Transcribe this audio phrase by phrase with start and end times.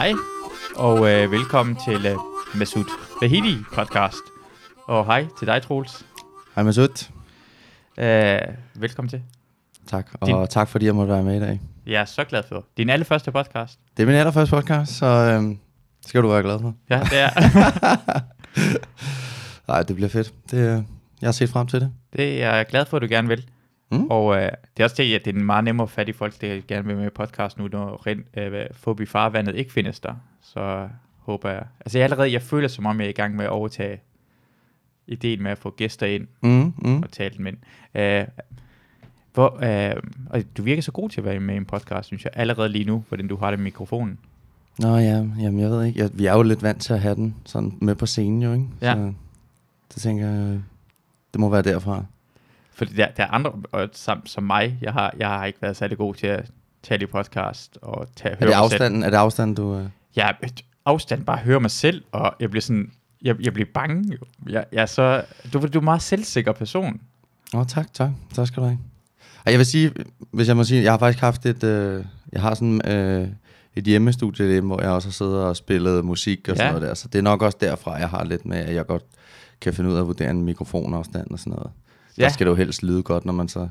[0.00, 0.12] Hej,
[0.76, 2.16] og øh, velkommen til øh,
[2.54, 2.84] Masud
[3.20, 4.16] Vahidi podcast.
[4.86, 6.06] Og hej til dig, Troels.
[6.54, 7.08] Hej Masud.
[7.98, 8.38] Øh,
[8.74, 9.22] velkommen til.
[9.86, 11.60] Tak, og Din- tak fordi jeg måtte være med i dag.
[11.86, 12.64] Jeg er så glad for.
[12.76, 13.78] Din allerførste podcast.
[13.96, 15.58] Det er min allerførste podcast, så øhm,
[16.06, 16.74] skal du være glad for.
[16.90, 17.30] Ja, det er.
[19.68, 20.32] Nej, det bliver fedt.
[20.50, 20.82] Det, øh,
[21.20, 21.92] jeg har set frem til det.
[22.16, 23.44] det er jeg glad for, at du gerne vil.
[23.90, 24.06] Mm.
[24.10, 26.60] Og øh, det er også det, at det er meget nemmere at fatte folk, der
[26.68, 30.14] gerne vil med i podcast nu, når rent, øh, Fobi Farvandet ikke findes der.
[30.42, 31.62] Så håber jeg...
[31.80, 34.00] Altså jeg allerede, jeg føler som om, jeg er i gang med at overtage
[35.06, 37.02] ideen med at få gæster ind Mm, mm.
[37.02, 37.56] og tale dem ind.
[37.94, 38.24] Øh,
[39.34, 39.58] hvor,
[39.90, 42.32] øh, og du virker så god til at være med i en podcast, synes jeg,
[42.34, 44.18] allerede lige nu, hvordan du har det med mikrofonen.
[44.78, 46.00] Nå ja, jamen jeg ved ikke.
[46.00, 48.52] Jeg, vi er jo lidt vant til at have den sådan med på scenen jo,
[48.52, 48.66] ikke?
[48.82, 48.94] Ja.
[48.94, 49.12] Så
[49.94, 50.60] det tænker jeg,
[51.32, 52.04] det må være derfra.
[52.80, 55.76] Fordi der, der er andre, og som, som mig, jeg har, jeg har ikke været
[55.76, 56.50] særlig god til at
[56.82, 58.82] tale i podcast og tage, Er høre det mig selv.
[58.82, 59.76] afstanden, er det afstanden du...
[59.78, 59.84] Øh...
[60.16, 60.48] Jeg er
[60.86, 62.90] afstand bare høre mig selv, og jeg bliver sådan,
[63.22, 64.18] jeg, jeg bliver bange.
[64.48, 67.00] Jeg, jeg er så, du, du er en meget selvsikker person.
[67.54, 68.10] Åh, tak, tak.
[68.34, 68.78] Tak skal du have.
[69.44, 69.92] Og jeg vil sige,
[70.30, 71.64] hvis jeg må sige, jeg har faktisk haft et...
[71.64, 73.28] Øh, jeg har sådan øh,
[73.76, 76.72] et hjemmestudie derhjemme, hvor jeg også har siddet og spillet musik og sådan Ja.
[76.78, 76.94] noget der.
[76.94, 79.02] Så det er nok også derfra, jeg har lidt med, at jeg godt
[79.60, 81.70] kan finde ud af at vurdere en mikrofonafstand og sådan noget.
[82.20, 82.24] Ja.
[82.24, 83.68] Der skal det jo helst lyde godt, når man så...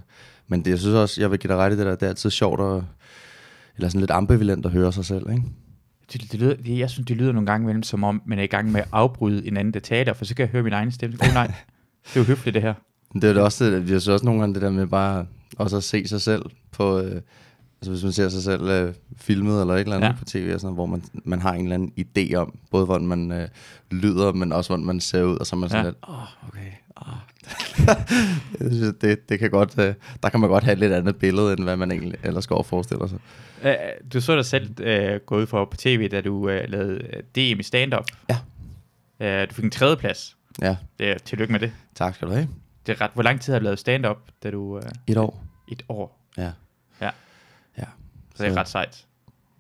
[0.48, 2.08] Men det, jeg synes også, jeg vil give dig ret i det der, det er
[2.10, 2.84] altid sjovt at...
[3.76, 5.44] Eller sådan lidt ambivalent at høre sig selv, ikke?
[6.14, 8.44] Det, det lyder, det, jeg synes, det lyder nogle gange imellem, som om man er
[8.44, 10.74] i gang med at afbryde en anden, der taler, for så kan jeg høre min
[10.74, 11.18] egen stemme.
[11.22, 12.74] Oh, nej, det er jo høfligt det her.
[13.14, 15.26] Det er det også, det, jeg synes også nogle gange det der med bare
[15.58, 17.22] også at se sig selv på, øh,
[17.82, 20.14] altså hvis man ser sig selv øh, filmet eller et eller andet Ja.
[20.20, 23.08] på tv, og sådan, hvor man, man har en eller anden idé om, både hvordan
[23.08, 23.48] man øh,
[23.92, 25.90] lyder, men også hvordan man ser ud, og så er man sådan ja.
[25.90, 27.08] lidt, åh, oh, okay, oh.
[28.60, 31.16] jeg synes, det, det kan godt, øh, der kan man godt have et lidt andet
[31.16, 33.20] billede, end hvad man egentlig ellers går og forestiller sig.
[33.64, 33.70] Uh,
[34.14, 37.20] du så dig selv uh, gå ud for på tv, da du uh, lavede uh,
[37.36, 38.06] DM i stand-up.
[38.30, 39.44] Ja.
[39.44, 40.38] Uh, du fik en tredjeplads.
[40.62, 41.72] Ja, Det er, tillykke med det.
[41.96, 42.48] tak skal du have.
[42.86, 44.76] det er ret, hvor lang tid har du lavet stand-up, da du...
[44.78, 45.44] Uh, Et år.
[45.72, 46.20] et år.
[46.38, 46.52] Ja.
[47.02, 47.10] Ja.
[47.78, 47.84] Ja.
[48.36, 49.06] Så det er Så- ret sejt.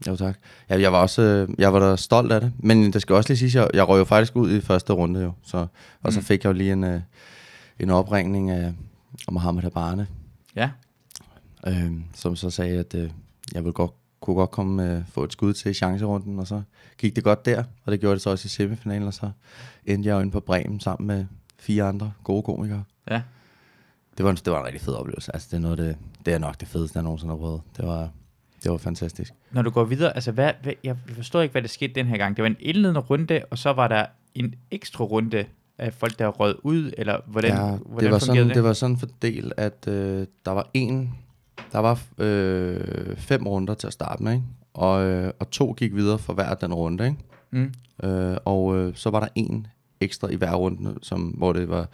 [0.07, 0.35] Jo tak.
[0.69, 3.37] Ja, jeg var også jeg var da stolt af det, men det skal også lige
[3.49, 5.67] sige, jeg, jeg røg jo faktisk ud i første runde jo, så,
[6.03, 6.25] og så Mm.
[6.25, 7.03] fik jeg jo lige en,
[7.79, 8.73] en opringning af,
[9.27, 10.07] af Mohammed Habane,
[10.55, 10.69] Ja.
[11.67, 13.11] øh, som så sagde, at øh,
[13.53, 16.61] jeg ville godt, kunne godt komme øh, få et skud til chancerunden, og så
[16.97, 19.31] gik det godt der, og det gjorde det så også i semifinalen, og så
[19.85, 21.25] endte jeg jo inde på Bremen sammen med
[21.59, 22.83] fire andre gode komikere.
[23.09, 23.21] Ja.
[24.17, 25.31] Det var, en, det var en rigtig fed oplevelse.
[25.35, 27.61] Altså, det er, noget, det, det er nok det fedeste, jeg nogensinde har prøvet.
[27.77, 28.09] Det var,
[28.63, 29.33] det var fantastisk.
[29.51, 32.17] Når du går videre, altså hvad, hvad, jeg forstår ikke, hvad der skete den her
[32.17, 32.35] gang.
[32.35, 35.45] Det var en indledende runde, og så var der en ekstra runde
[35.79, 38.55] af folk, der rød ud, eller hvordan, ja, hvordan det var fungerede sådan, det?
[38.55, 41.13] det var sådan fordelt, at øh, der var en,
[41.71, 44.43] der var øh, fem runder til at starte med, ikke?
[44.73, 47.17] Og, øh, og to gik videre for hver den runde, ikke?
[47.51, 47.73] Mm.
[48.09, 49.67] Øh, og øh, så var der en
[50.01, 51.87] ekstra i hver runde, som, hvor det var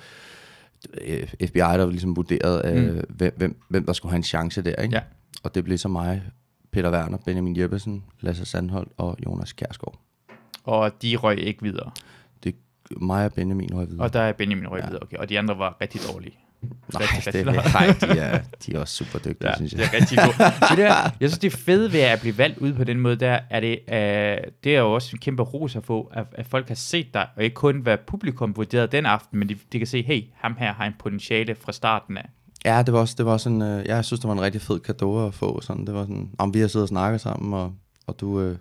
[1.05, 3.01] øh, FBI, der ligesom vurderede, øh, Mm.
[3.09, 4.95] hvem, hvem, hvem der skulle have en chance der, ikke?
[4.95, 5.01] Ja.
[5.43, 6.21] Og det blev så mig,
[6.71, 9.99] Peter Werner, Benjamin Jeppesen, Lasse Sandholt og Jonas Kjærsgaard.
[10.63, 11.91] Og de røg ikke videre.
[12.89, 14.03] Det mig og Benjamin røg videre.
[14.03, 14.97] Og der er Benjamin røg Ja.
[15.01, 15.17] okay.
[15.17, 16.37] Og de andre var rigtig dårlige.
[16.93, 19.79] Nej, rigtig, det, rigtig- nej de, er, de er også super dygtige, Ja, synes det
[19.79, 19.89] jeg.
[19.93, 20.37] er rigtig godt.
[20.69, 23.15] det der, jeg synes, det er fedt ved at blive valgt ud på den måde,
[23.15, 26.45] der er det, uh, det er jo også en kæmpe ros at få, at, at
[26.45, 29.77] folk har set dig, og ikke kun hvad publikum vurderede den aften, men de, de
[29.77, 32.29] kan se, hey, ham her har en potentiale fra starten af.
[32.65, 34.79] Ja, det var også, det var sådan, øh, jeg synes, det var en rigtig fed
[34.79, 35.61] gave at få.
[35.61, 35.85] Sådan.
[35.85, 37.73] Det var sådan, om vi har siddet og snakket sammen, og,
[38.07, 38.57] og du øh,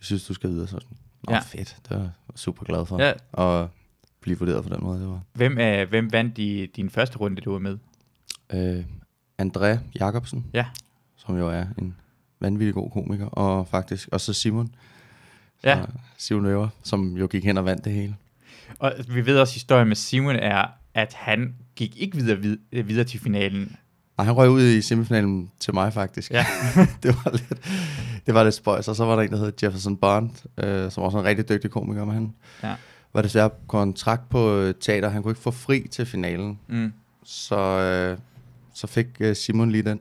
[0.00, 0.66] synes, du skal videre.
[0.66, 1.38] Så sådan, Nå, Ja.
[1.40, 1.76] fedt.
[1.88, 3.02] Det var jeg super glad for.
[3.02, 3.12] Ja.
[3.32, 3.70] Og
[4.20, 5.20] blive vurderet på den måde, det var.
[5.32, 7.78] Hvem, uh, hvem vandt i din første runde, du var med?
[8.52, 8.84] Øh,
[9.42, 10.66] André Jacobsen, Ja.
[11.16, 11.96] som jo er en
[12.40, 14.74] vanvittig god komiker, og faktisk også Simon.
[15.64, 15.82] Ja.
[16.18, 18.16] Simon Øver, som jo gik hen og vandt det hele.
[18.78, 20.64] Og vi ved også, at historien med Simon er,
[20.94, 23.76] at han gik ikke videre, vid- videre til finalen.
[24.20, 26.30] Nej, han røg ud i semifinalen til mig faktisk.
[26.30, 26.46] Ja.
[27.02, 27.60] det var lidt,
[28.26, 28.88] det var lidt spøjs.
[28.88, 30.30] Og så var der en, der hed Jefferson Bond,
[30.64, 32.32] øh, som også er en rigtig dygtig komiker, men han
[32.62, 32.74] Ja.
[33.14, 35.08] var desværre på kontrakt på øh, teater.
[35.08, 36.58] Han kunne ikke få fri til finalen.
[36.68, 36.92] Mm.
[37.24, 38.18] Så, øh,
[38.74, 40.00] så fik øh, Simon lige den.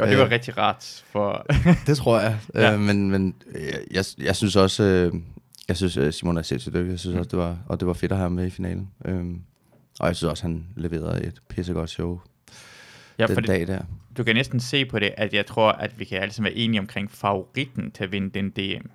[0.00, 0.30] Og det var Øh.
[0.30, 1.46] rigtig rart for...
[1.86, 2.38] Det tror jeg.
[2.54, 2.72] Ja.
[2.74, 5.12] øh, men men øh, jeg, jeg synes også, øh,
[5.68, 6.90] jeg synes øh, Simon er sindssygt dygtig.
[6.90, 8.90] Jeg synes også, det var, og det var fedt at have ham med i finalen.
[9.04, 9.40] Øhm,
[10.00, 12.20] og jeg synes også, han leverede et pissegodt show
[13.28, 13.80] ja, den dag der.
[14.16, 16.58] du kan næsten se på det, at jeg tror, at vi kan alle sammen være
[16.58, 18.86] enige omkring favoritten til at vinde den DM.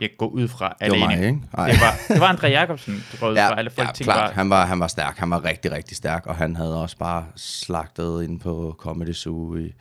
[0.00, 1.40] Jeg går ud fra Det var mig, ikke?
[1.58, 1.70] Ej.
[1.70, 3.58] Det var, det var André Jacobsen, du går ud fra.
[3.58, 4.18] Alle folk ja, klart.
[4.18, 5.16] bare, Han var, han var stærk.
[5.18, 6.26] Han var rigtig, rigtig stærk.
[6.26, 9.72] Og han havde også bare slagtet ind på Comedy Zoo i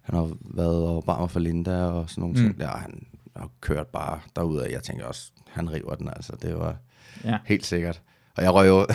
[0.00, 2.44] han har været og barmer for Linda og sådan nogle Mm.
[2.46, 3.06] ting der, han
[3.36, 4.70] har kørt bare derud af.
[4.70, 6.76] Jeg tænker også, han river den altså, det var
[7.24, 7.38] Ja.
[7.46, 8.00] helt sikkert.
[8.36, 8.86] Og jeg røg jo,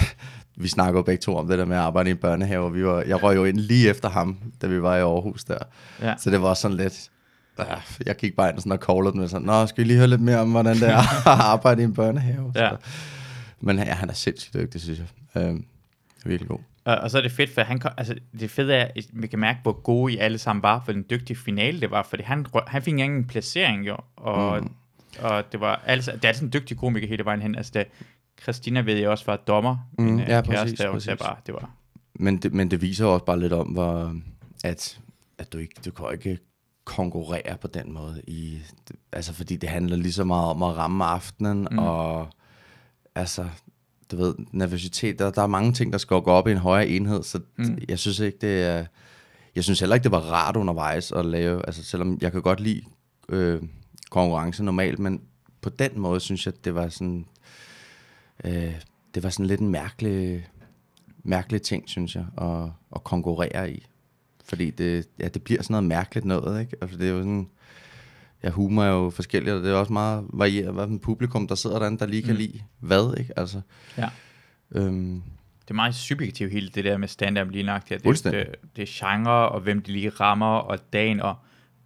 [0.57, 2.75] vi snakker jo begge to om det der med at arbejde i en børnehave, og
[2.75, 5.57] vi var, jeg røg jo ind lige efter ham, da vi var i Aarhus der.
[6.01, 6.13] Ja.
[6.17, 7.09] Så det var sådan lidt,
[7.59, 7.75] ja,
[8.05, 9.97] jeg gik bare ind og sådan og callede den med sådan, Nå, skal vi lige
[9.97, 10.97] høre lidt mere om, hvordan det er
[11.33, 12.51] at arbejde i en børnehave?
[12.55, 12.69] Ja.
[12.69, 12.77] Så,
[13.59, 15.41] men ja, han er sindssygt dygtig, synes jeg.
[15.43, 15.65] Øhm,
[16.25, 16.59] virkelig god.
[16.85, 19.27] Og, og så er det fedt, for han kom, altså, det fede er, at vi
[19.27, 22.23] kan mærke, hvor gode I alle sammen var, for den dygtige finale det var, fordi
[22.23, 24.69] han, han fik ikke engang en placering, jo, og, mm.
[25.19, 27.87] og det var altså, det er altså en dygtig komiker hele vejen hen, altså det,
[28.41, 31.25] Christina ved jeg også var dommer, Mm, min øh, ja, kæreste, præcis, præcis.
[31.25, 31.69] bare, det var,
[32.13, 34.15] Men det, men det viser også bare lidt om, hvor,
[34.63, 34.99] at,
[35.37, 36.37] at du ikke du kan ikke
[36.85, 38.21] konkurrere på den måde.
[38.27, 38.59] I,
[39.11, 41.67] altså fordi det handler lige så meget om at ramme aftenen, Mm.
[41.71, 41.77] mm.
[41.79, 42.27] og
[43.15, 43.45] altså,
[44.11, 46.87] du ved, nervøsitet, der, der er mange ting, der skal gå op i en højere
[46.87, 47.63] enhed, så Mm.
[47.65, 47.77] mm.
[47.89, 48.85] jeg synes ikke, det er,
[49.55, 52.59] jeg synes heller ikke, det var rart undervejs at lave, altså selvom jeg kan godt
[52.59, 52.81] lide
[53.29, 53.61] øh,
[54.09, 55.21] konkurrence normalt, men
[55.61, 57.25] på den måde synes jeg, det var sådan,
[58.47, 58.73] øh,
[59.15, 60.47] det var sådan lidt en mærkelig,
[61.23, 63.85] mærkelig ting, synes jeg, at, at konkurrere i.
[64.45, 66.77] Fordi det, ja, det bliver sådan noget mærkeligt noget, ikke?
[66.81, 67.49] Altså, det er jo sådan,
[68.43, 71.55] ja, humor er jo forskelligt, og det er også meget varieret, hvad en publikum, der
[71.55, 72.37] sidder derinde, der lige kan Mm.
[72.37, 73.39] lide hvad, ikke?
[73.39, 73.61] Altså,
[73.97, 74.09] ja.
[74.71, 75.23] øhm,
[75.61, 77.89] Det er meget subjektivt hele det der med stand-up lige nok.
[77.89, 78.23] Det, det,
[78.75, 81.35] det er genre, og hvem de lige rammer, og dagen, og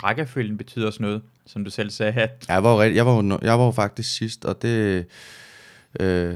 [0.03, 3.39] rækkefølgen betyder også noget, som du selv sagde, at jeg, var jo, jeg, var jo,
[3.41, 5.05] jeg var jo faktisk sidst, og det,
[5.99, 6.35] øh,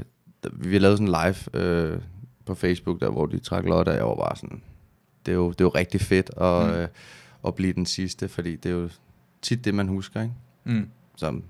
[0.51, 1.99] vi lavede sådan live øh,
[2.45, 4.61] på Facebook, der hvor de trak lod, og jeg var bare sådan,
[5.25, 6.73] det er jo, det er jo rigtig fedt at, Mm.
[6.73, 6.87] øh,
[7.47, 8.89] at blive den sidste, fordi det er jo
[9.41, 10.33] tit det, man husker, ikke?
[10.63, 11.43] mm, Som,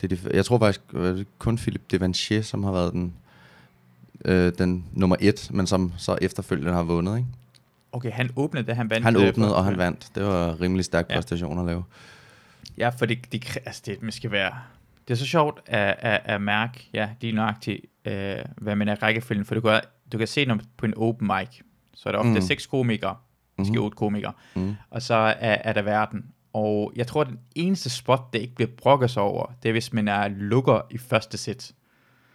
[0.00, 3.14] det er de, jeg tror faktisk øh, det kun Philippe Devanchier, som har været den,
[4.24, 7.16] øh, den nummer et, men som så efterfølgende har vundet.
[7.16, 7.28] Ikke?
[7.92, 9.04] okay, han åbnede, da han vandt.
[9.04, 10.08] Han øh, åbnede, for- og han vandt.
[10.14, 11.14] Det var rimelig stærk Ja.
[11.14, 11.84] præstation at lave.
[12.78, 14.52] Ja, for det, det, altså det, man skal være...
[15.08, 19.02] Det er så sjovt at, at, at mærke, ja, lige nøjagtigt, øh, hvad man er
[19.02, 19.80] rækkefølgen, for du kan,
[20.12, 21.60] du kan se, når på en open mic,
[21.94, 22.34] så er der ofte mm.
[22.34, 22.40] Mm.
[22.40, 23.16] seks komikere,
[23.58, 23.82] måske Mhm.
[23.82, 24.74] otte komikere, Mm.
[24.90, 26.24] og så er, er der verden.
[26.52, 29.72] Og jeg tror, at den eneste spot, der ikke bliver brokket sig over, det er,
[29.72, 31.72] hvis man er lukker i første sæt.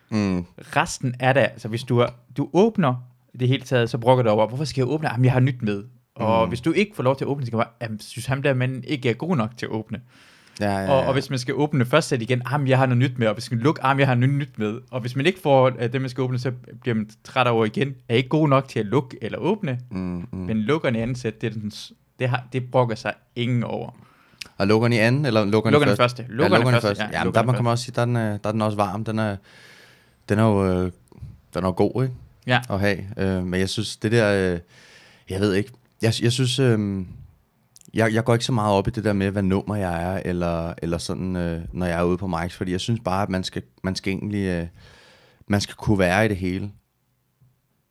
[0.10, 0.46] Mm.
[0.76, 2.96] Resten er der, altså hvis du, er, du åbner
[3.40, 5.10] det hele taget, så brokker du over, hvorfor skal jeg åbne?
[5.10, 5.84] Jamen, jeg har nyt med.
[6.16, 6.50] Og Mm.
[6.50, 8.42] hvis du ikke får lov til at åbne, så kan du bare, jamen, synes ham
[8.44, 10.02] der mand ikke er god nok til at åbne.
[10.60, 10.92] Ja, ja, ja.
[10.92, 13.28] Og, og hvis man skal åbne første sæt igen, ah, jeg har noget nyt med,
[13.28, 14.80] og hvis man lukker, ah, jeg har noget nyt med.
[14.92, 16.52] Og hvis man ikke får uh, det, man skal åbne, så
[16.82, 17.96] bliver man træt over igen.
[18.10, 20.38] Er ikke god nok til at lukke eller åbne, Mm, mm.
[20.40, 21.72] men lukker i anden sæt, det, er den,
[22.20, 23.90] det, har, det brokker sig ingen over.
[24.58, 26.24] Og lukker den i anden, eller lukker den Lukker i den første?
[26.24, 26.36] første.
[26.36, 27.74] Lukker den første, ja, Ja, men lukker der man kan man første.
[27.74, 29.04] også sige, der er den, øh, der er den også varm.
[29.06, 29.36] Den er,
[30.30, 30.92] den er jo øh,
[31.54, 32.16] den er jo god, ikke?
[32.48, 32.62] Ja.
[32.70, 32.98] At have.
[33.18, 34.54] Øh, men jeg synes, det der...
[34.54, 34.60] Øh,
[35.30, 35.72] jeg ved ikke.
[36.02, 36.60] Jeg, jeg synes...
[36.60, 37.06] Øh,
[37.98, 40.22] jeg, jeg går ikke så meget op i det der med, hvad nummer jeg er,
[40.26, 43.30] eller, eller sådan, øh, når jeg er ude på mics, fordi jeg synes bare, at
[43.30, 44.68] man skal, man skal egentlig, øh,
[45.48, 46.72] man skal kunne være i det hele.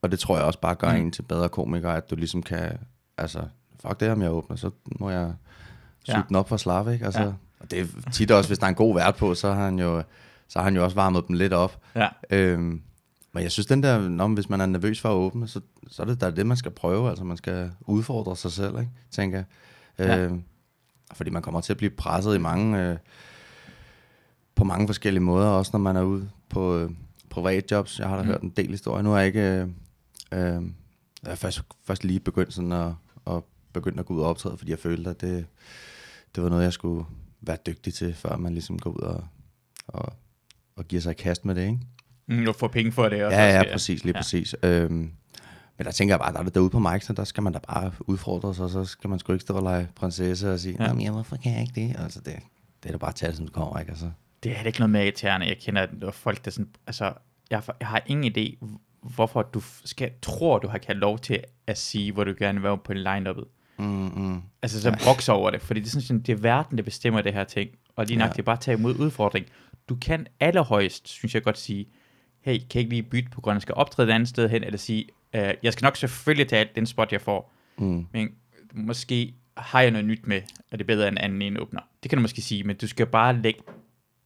[0.03, 1.01] Og det tror jeg også bare gør Mm.
[1.01, 2.79] en til bedre komiker, at du ligesom kan,
[3.19, 3.41] altså,
[3.83, 4.71] fuck det, om jeg åbner, så
[5.01, 5.33] må jeg
[6.07, 6.23] suge Ja.
[6.29, 7.05] den op for slap, ikke?
[7.05, 7.33] Altså, ja.
[7.61, 9.79] Og det er tit også, hvis der er en god vært på, så har han
[9.79, 10.03] jo,
[10.49, 11.81] så har han jo også varmet dem lidt op.
[11.95, 12.09] Ja.
[12.31, 12.83] Øhm,
[13.33, 16.03] men jeg synes, den der, når, hvis man er nervøs for at åbne, så, så
[16.03, 17.09] er det da det, man skal prøve.
[17.09, 18.91] Altså, man skal udfordre sig selv, ikke?
[19.11, 19.45] tænker jeg.
[19.99, 20.19] Ja.
[20.19, 20.43] Øhm,
[21.15, 22.97] fordi man kommer til at blive presset i mange, øh,
[24.55, 26.91] på mange forskellige måder, også når man er ude på øh,
[27.31, 27.99] privatjobs.
[27.99, 28.29] Jeg har da Mm.
[28.29, 29.03] hørt en del historier.
[29.03, 29.41] Nu er jeg ikke...
[29.41, 29.69] Øh,
[30.33, 30.63] øh,
[31.23, 32.93] jeg er først, først lige begyndt sådan at,
[33.27, 35.47] at begynde at gå ud og optræde, fordi jeg følte, at det,
[36.35, 37.05] det var noget, jeg skulle
[37.41, 39.25] være dygtig til, før man ligesom går ud og,
[39.87, 40.13] og,
[40.77, 41.79] og giver sig i kast med det, ikke?
[42.29, 43.25] Mm, du får penge for det.
[43.25, 44.21] også, Ja, ja, præcis, lige ja.
[44.23, 44.55] præcis.
[44.63, 45.11] Øhm,
[45.79, 47.59] men der tænker jeg bare, der er det derude på Mike, der skal man da
[47.59, 50.77] bare udfordre sig, og så skal man sgu ikke stå og lege prinsesse og sige,
[50.81, 50.85] Ja.
[50.95, 50.99] ja.
[51.01, 51.97] ja, hvorfor kan jeg ikke det?
[51.99, 52.35] Altså, det,
[52.83, 53.91] det er da bare at tage det, som det kommer, ikke?
[53.91, 54.11] Altså,
[54.43, 55.47] Det er heller ikke noget med irriterende.
[55.47, 56.69] Jeg kender der er folk, der sådan...
[56.87, 57.13] Altså,
[57.51, 58.67] jeg, jeg har ingen idé,
[59.03, 62.63] hvorfor du skal, tror, du har kan lov til at sige, hvor du gerne vil
[62.63, 63.45] være på en line-uppet.
[63.79, 63.85] mm,
[64.17, 64.41] mm.
[64.63, 65.63] Altså, så brokser over det.
[65.63, 67.71] Fordi det er sådan, sådan, det er verden, der bestemmer det her ting.
[67.97, 68.33] Og lige nok, Ja.
[68.33, 69.47] det er bare at tage imod udfordring.
[69.89, 71.87] Du kan allerhøjst, synes jeg godt sige,
[72.41, 74.29] hey, kan jeg ikke lige bytte på grund af, at jeg skal optræde et andet
[74.29, 75.05] sted hen, eller sige,
[75.35, 78.07] øh, jeg skal nok selvfølgelig tage den spot, jeg får, Mm.
[78.13, 78.29] men
[78.75, 80.43] måske har jeg noget nyt med,
[80.73, 81.81] og det er bedre end anden en åbner.
[82.03, 83.61] Det kan du måske sige, men du skal bare lægge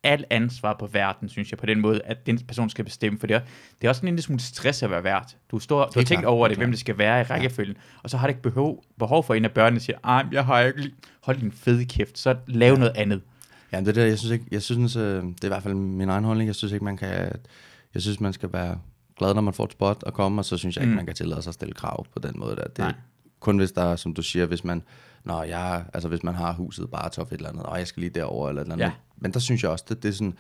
[0.03, 3.27] alt ansvar på verden, synes jeg, på den måde, at den person skal bestemme, for
[3.27, 3.41] det er,
[3.81, 5.37] det er også en lille smule stress at være vært.
[5.51, 8.11] Du, står, du har tænkt over helt det, hvem det skal være i rækkefølgen, og
[8.11, 10.91] så har det ikke behov, behov for en af børnene, siger, ej, jeg har ikke
[11.23, 13.23] hold din fede kæft, så lav noget andet.
[13.73, 15.75] Ja, men det der, jeg synes ikke, jeg synes, øh, det er i hvert fald
[15.75, 17.33] min egen holdning, jeg synes ikke, man kan,
[17.95, 18.79] jeg synes, man skal være
[19.21, 20.97] glad, når man får et spot og komme, og så synes jeg ikke, Mm.
[20.97, 22.65] man kan tillade sig at stille krav på den måde der.
[22.65, 22.95] Det, Nej.
[23.41, 24.83] kun hvis der, er, som du siger, hvis man,
[25.25, 28.01] når jeg, altså hvis man har huset bare tof et eller andet, og jeg skal
[28.01, 28.85] lige derover eller et eller andet.
[28.85, 28.93] Ja.
[29.17, 30.35] Men der synes jeg også, det, det er sådan,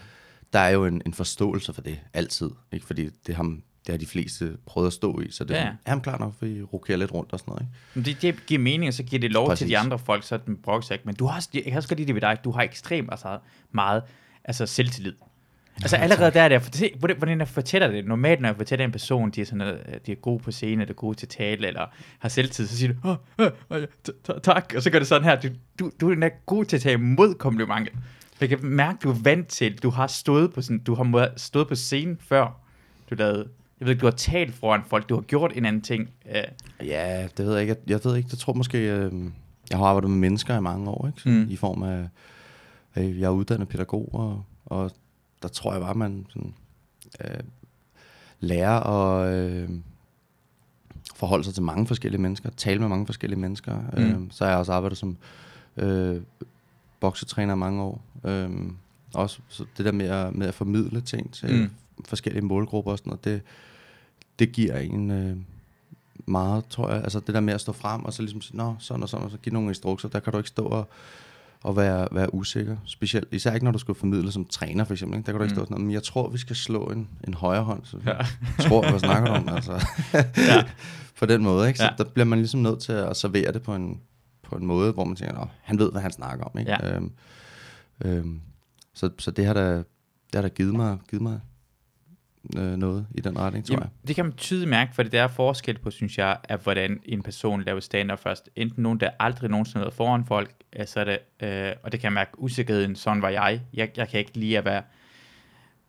[0.52, 2.50] der er jo en, en forståelse for det, altid.
[2.72, 2.86] Ikke?
[2.86, 5.64] Fordi det har, det har de fleste prøvet at stå i, så det er Ja.
[5.66, 7.62] sådan, jamen klar nok, vi rokerer lidt rundt og sådan noget.
[7.62, 7.72] Ikke?
[7.94, 9.58] Men det, det giver mening, og så giver det lov Præcis.
[9.58, 11.06] til de andre folk, så den brokker sig ikke.
[11.06, 13.38] Men du har jeg kan også godt lide det ved dig, du har ekstremt altså,
[13.72, 14.02] meget
[14.44, 15.12] altså, selvtillid.
[15.76, 18.06] Altså allerede der er det, se, hvordan jeg fortæller det.
[18.06, 20.82] Normalt, når jeg fortæller en person, de er, sådan, øh, de er gode på scene,
[20.82, 21.86] eller gode til tale, eller
[22.18, 25.40] har selvtid, så siger du, oh, oh, oh, tak, og så gør det sådan her.
[25.40, 25.48] Du,
[25.78, 27.92] du, du er god til at tage imod komplimenter.
[28.40, 31.68] Jeg kan mærke, du er vant til, du har stået på, sådan, du har stået
[31.68, 32.60] på scenen før,
[33.10, 33.48] du lavede,
[33.80, 36.10] jeg ved ikke, du har talt foran folk, du har gjort en anden ting.
[36.24, 37.76] Uh, Ja, det ved jeg ikke.
[37.86, 39.12] Jeg, jeg ved ikke, jeg tror måske, øh,
[39.70, 41.20] jeg har arbejdet med mennesker i mange år, ikke?
[41.20, 41.46] Så, mm.
[41.50, 42.08] i form af,
[42.96, 44.90] øh, jeg er uddannet pædagog, og, og
[45.42, 46.54] der tror jeg bare, man sådan,
[47.24, 47.40] øh,
[48.40, 49.68] lærer at øh,
[51.14, 53.80] forholde sig til mange forskellige mennesker, tale med mange forskellige mennesker.
[53.92, 54.02] Mm.
[54.02, 55.16] Øh, så har jeg også arbejdet som
[55.76, 56.22] øh,
[57.00, 58.02] boksetræner mange år.
[58.24, 58.50] Øh,
[59.14, 61.70] også så det der med at, med at formidle ting til mm.
[62.04, 63.42] forskellige målgrupper og sådan noget, det,
[64.38, 65.36] det giver en øh,
[66.26, 67.02] meget, tror jeg.
[67.02, 69.24] Altså det der med at stå frem og så ligesom sige, nå, sådan og sådan,
[69.24, 70.88] og så give nogle instrukser, der kan du ikke stå og,
[71.64, 72.76] og være, være usikker.
[72.84, 75.18] Specielt, især ikke når du skal formidle som træner for eksempel.
[75.18, 75.26] Ikke?
[75.26, 75.56] Der kan du ikke Mm.
[75.60, 77.84] stå sådan, men jeg tror, vi skal slå en, en højre hånd.
[77.84, 78.16] Så Ja.
[78.68, 79.48] tror jeg, hvad snakker du om?
[79.48, 79.72] Altså.
[80.36, 80.64] Ja.
[81.20, 81.78] på den måde, ikke?
[81.78, 81.90] Så Ja.
[81.98, 84.00] der bliver man ligesom nødt til at servere det på en,
[84.42, 86.58] på en måde, hvor man tænker, han ved, hvad han snakker om.
[86.58, 86.70] Ikke?
[86.70, 86.94] Ja.
[86.96, 87.12] Øhm,
[88.04, 88.40] øhm,
[88.94, 89.84] så, så det har da, det
[90.34, 91.40] har da givet mig, givet mig
[92.56, 95.22] øh, noget i den retning, tror Jamen, det kan man tydeligt mærke, for det der
[95.22, 98.50] er forskel på, synes jeg, at hvordan en person laver stand først.
[98.56, 101.92] Enten nogen, der aldrig nogensinde har været foran folk, øh, så er det, øh, og
[101.92, 103.60] det kan jeg mærke usikkerheden, sådan var jeg.
[103.74, 103.90] jeg.
[103.96, 104.82] Jeg kan ikke lide at være,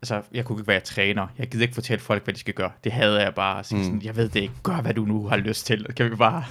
[0.02, 1.26] altså, jeg kunne ikke være træner.
[1.38, 2.70] Jeg gider ikke fortælle folk, hvad de skal gøre.
[2.84, 3.84] Det havde jeg bare sige Mm.
[3.84, 6.44] sådan, jeg ved det ikke, gør hvad du nu har lyst til, kan vi bare.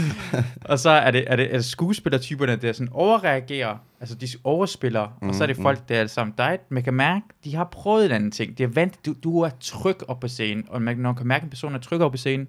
[0.70, 5.18] og så er det, er det, er det skuespillertyperne, der sådan overreagerer, altså de overspiller,
[5.22, 6.58] mm, og så er det Mm, folk, der er sammen dig.
[6.68, 8.58] Man kan mærke, de har prøvet en anden ting.
[8.58, 11.26] De er vant, du, du er tryg op på scenen, og man, når man kan
[11.26, 12.48] mærke, at en person er tryg op på scenen,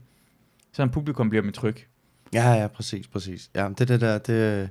[0.73, 1.77] så en publikum bliver med tryg.
[2.33, 3.49] Ja, ja, præcis, præcis.
[3.55, 4.69] Ja, det det der, det,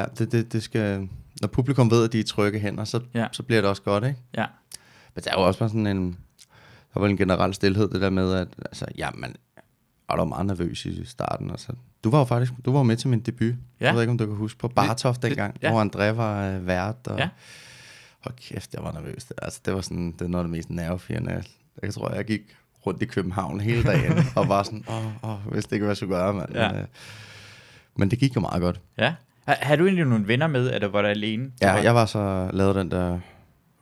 [0.00, 1.08] ja, det, det, det skal,
[1.40, 3.26] når publikum ved, at de er trygge hænder, så, Ja.
[3.32, 4.20] så bliver det også godt, ikke?
[4.36, 4.46] Ja.
[5.14, 6.18] Men der er jo også bare sådan en,
[6.94, 9.36] der var en generel stillhed, det der med, at altså, ja, man
[10.08, 11.50] var da meget nervøs i starten.
[11.50, 11.72] Altså.
[12.04, 13.54] Du var jo faktisk, du var med til min debut.
[13.80, 13.86] Ja.
[13.86, 15.66] Jeg ved ikke, om du kan huske, på Bartof dengang, ja.
[15.68, 15.72] ja.
[15.72, 16.96] hvor André var øh, vært.
[17.06, 17.28] Og, Ja.
[18.20, 19.26] Hold kæft, jeg var nervøs.
[19.42, 21.42] Altså, det var sådan, det er noget af det mest nervepirrende.
[21.82, 22.40] Jeg tror, jeg gik
[22.86, 25.96] rundt i København hele dagen, og var sådan, åh, åh, hvis det ikke, hvad jeg
[25.96, 26.54] skulle gøre, mand.
[26.54, 26.72] Ja.
[26.72, 26.86] Men, øh,
[27.96, 28.80] men det gik jo meget godt.
[28.98, 29.14] Ja.
[29.46, 31.50] Har, har du egentlig nogle venner med, eller var du alene?
[31.62, 33.18] Ja, jeg var så lavet den der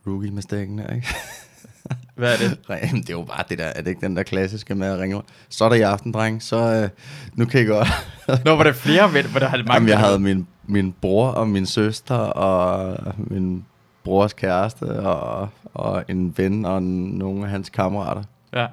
[0.07, 1.07] rookie mistaken der, ikke?
[2.15, 2.59] Hvad er det?
[2.83, 4.99] Jamen, det er jo bare det der, er det ikke den der klassiske med at
[4.99, 5.21] ringe?
[5.49, 6.89] Så er der i aften, dreng, så øh,
[7.33, 7.87] nu kan I godt.
[8.45, 11.27] Nå, var der flere venner, hvor der havde mange Jamen, jeg havde min, min bror
[11.27, 13.65] og min søster og min
[14.03, 18.23] brors kæreste og, og en ven og nogle af hans kammerater.
[18.53, 18.67] Ja.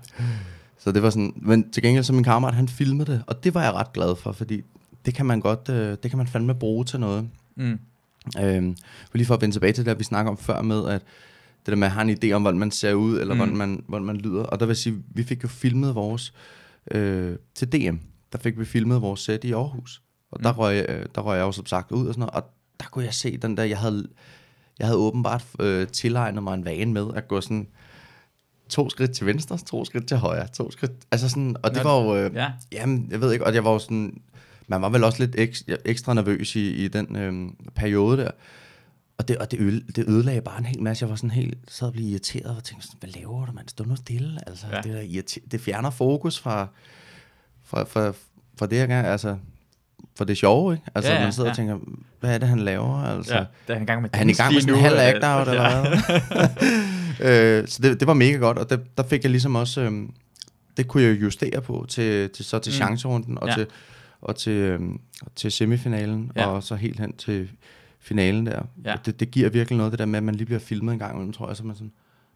[0.78, 3.54] Så det var sådan, men til gengæld så min kammerat, han filmede det, og det
[3.54, 4.62] var jeg ret glad for, fordi
[5.06, 7.28] det kan man godt, øh, det kan man fandme bruge til noget.
[7.56, 7.78] Mm.
[8.40, 8.76] Øhm,
[9.14, 11.02] lige for at vende tilbage til det, vi snakker om før med, at
[11.66, 13.38] det der med at have en idé om, hvordan man ser ud, eller Mm.
[13.38, 14.42] hvordan, man, hvordan man lyder.
[14.42, 16.32] Og der vil sige, vi fik jo filmet vores,
[16.90, 17.96] øh, til DM,
[18.32, 20.02] der fik vi filmet vores sæt i Aarhus.
[20.30, 20.58] Og der, Mm.
[20.58, 23.04] røg, øh, der røg jeg jo som sagt ud og sådan noget, og der kunne
[23.04, 24.08] jeg se den der, jeg havde,
[24.78, 27.66] jeg havde åbenbart øh, tilegnet mig en vane med at gå sådan
[28.68, 31.90] to skridt til venstre, to skridt til højre, to skridt, altså sådan, og det Nå,
[31.90, 32.52] var jo, øh, Ja.
[32.72, 34.20] Jamen, jeg ved ikke, og jeg var jo sådan,
[34.78, 38.30] man var vel også lidt ekstra, ekstra nervøs i, i den øhm, periode der.
[39.18, 41.02] Og det, og det, øde, det ødelagde bare en hel masse.
[41.04, 43.68] Jeg var sådan helt, sad og blev irriteret og tænkte sådan, hvad laver du, mand?
[43.68, 44.38] Stå nu stille.
[44.48, 44.76] Altså, Ja.
[44.80, 46.66] det, der irriter- det fjerner fokus fra,
[47.64, 48.12] fra, fra,
[48.58, 49.36] fra det, jeg altså,
[50.18, 50.84] fra det sjove, ikke?
[50.94, 51.52] Altså, Ja, ja, man sidder ja.
[51.52, 51.78] og tænker,
[52.20, 53.02] hvad er det, han laver?
[53.04, 53.44] Altså, ja.
[53.68, 55.00] Der er han i gang med er han i gang med sådan en halv nu,
[55.02, 55.80] act-out, eller
[57.18, 57.60] hvad?
[57.60, 60.10] øh, så det, det var mega godt, og det, der fik jeg ligesom også, øhm,
[60.76, 62.74] det kunne jeg justere på til, til så til mm.
[62.74, 63.54] chancerunden, og Ja.
[63.54, 63.66] til,
[64.22, 65.00] og til, øhm,
[65.36, 66.46] til semifinalen, Ja.
[66.46, 67.50] og så helt hen til
[68.00, 68.62] finalen der.
[68.84, 68.94] Ja.
[69.04, 71.12] Det, det giver virkelig noget, det der med, at man lige bliver filmet en gang
[71.14, 71.92] imellem, tror jeg, så man sådan,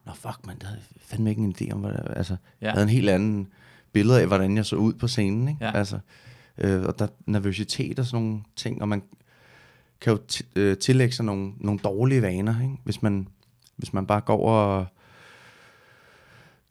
[0.06, 2.66] nå fuck man, det havde jeg fandme ikke en idé om, hvad det, altså, Ja.
[2.66, 3.48] jeg havde en helt anden
[3.92, 5.64] billede af, hvordan jeg så ud på scenen, ikke?
[5.64, 5.76] Ja.
[5.78, 5.98] Altså,
[6.58, 9.02] øh, og der er nervøsitet og sådan nogle ting, og man
[10.00, 10.18] kan jo
[10.56, 12.74] øh, tillægge sig nogle, nogle dårlige vaner, ikke?
[12.84, 13.28] Hvis, man,
[13.76, 14.86] hvis man bare går og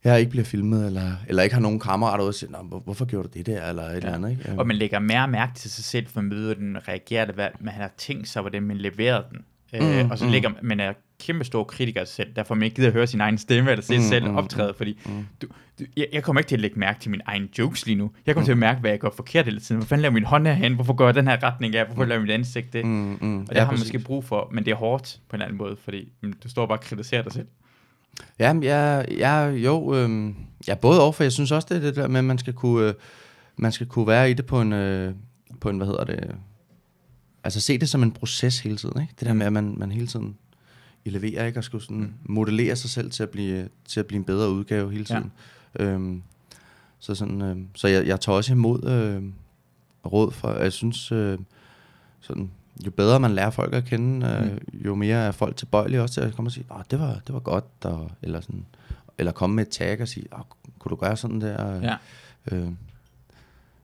[0.05, 2.79] ja, ikke bliver filmet, eller, eller ikke har nogen kammerater ude og siger, "Nå, hvor,
[2.79, 3.95] hvorfor gjorde du det der, eller et ja.
[3.95, 4.53] eller andet, ikke?
[4.57, 7.74] Og man lægger mere mærke til sig selv, for at møde den, reagerer hvad man
[7.74, 9.39] har tænkt sig, hvordan man leverer den.
[9.74, 10.31] Mm, øh, Mm, og så mm.
[10.31, 13.07] lægger man er kæmpe stor kritiker af sig selv, derfor man ikke gider at høre
[13.07, 15.25] sin egen stemme, eller se Mm, mm, selv mm, optræde, fordi mm.
[15.41, 15.47] du,
[15.79, 18.12] du, jeg, jeg kommer ikke til at lægge mærke til min egen jokes lige nu.
[18.25, 18.45] Jeg kommer mm.
[18.45, 19.81] til at mærke, hvad jeg gør forkert hele tiden.
[19.81, 20.74] Hvor fanden laver min hånd herhen?
[20.74, 21.85] Hvorfor går jeg den her retning af?
[21.85, 22.85] Hvorfor laver mit ansigt det?
[22.85, 23.39] Mm, mm.
[23.41, 25.77] Og det har man måske brug for, men det er hårdt på en anden måde,
[25.83, 27.47] fordi mm, du står bare og kritiserer dig selv.
[28.39, 30.36] Ja, jeg, jeg, jo, øhm,
[30.67, 32.53] ja, både og, for jeg synes også, det er det der med, at man skal
[32.53, 32.93] kunne, øh,
[33.57, 35.13] man skal kunne være i det på en, øh,
[35.60, 36.36] på en, hvad hedder det,
[37.43, 39.13] altså se det som en proces hele tiden, ikke?
[39.19, 40.38] Det der med, at man, man hele tiden
[41.05, 41.60] eleverer, ikke?
[41.60, 44.91] Og skulle sådan modellere sig selv til at blive, til at blive en bedre udgave
[44.91, 45.31] hele tiden.
[45.79, 45.84] Ja.
[45.84, 46.24] Øhm,
[47.00, 49.24] så sådan, øh, så jeg, jeg tager også imod øh,
[50.12, 51.39] råd for, jeg synes, øh,
[52.19, 52.51] sådan,
[52.86, 56.22] jo bedre man lærer folk at kende, øh, jo mere er folk tilbøjelige også til
[56.22, 58.65] at komme og sige, oh, det, var, det var godt, og, eller, sådan,
[59.17, 60.41] eller komme med et tag og sige, oh,
[60.79, 61.82] kunne du gøre sådan der?
[61.82, 61.96] Ja.
[62.51, 62.70] Øh,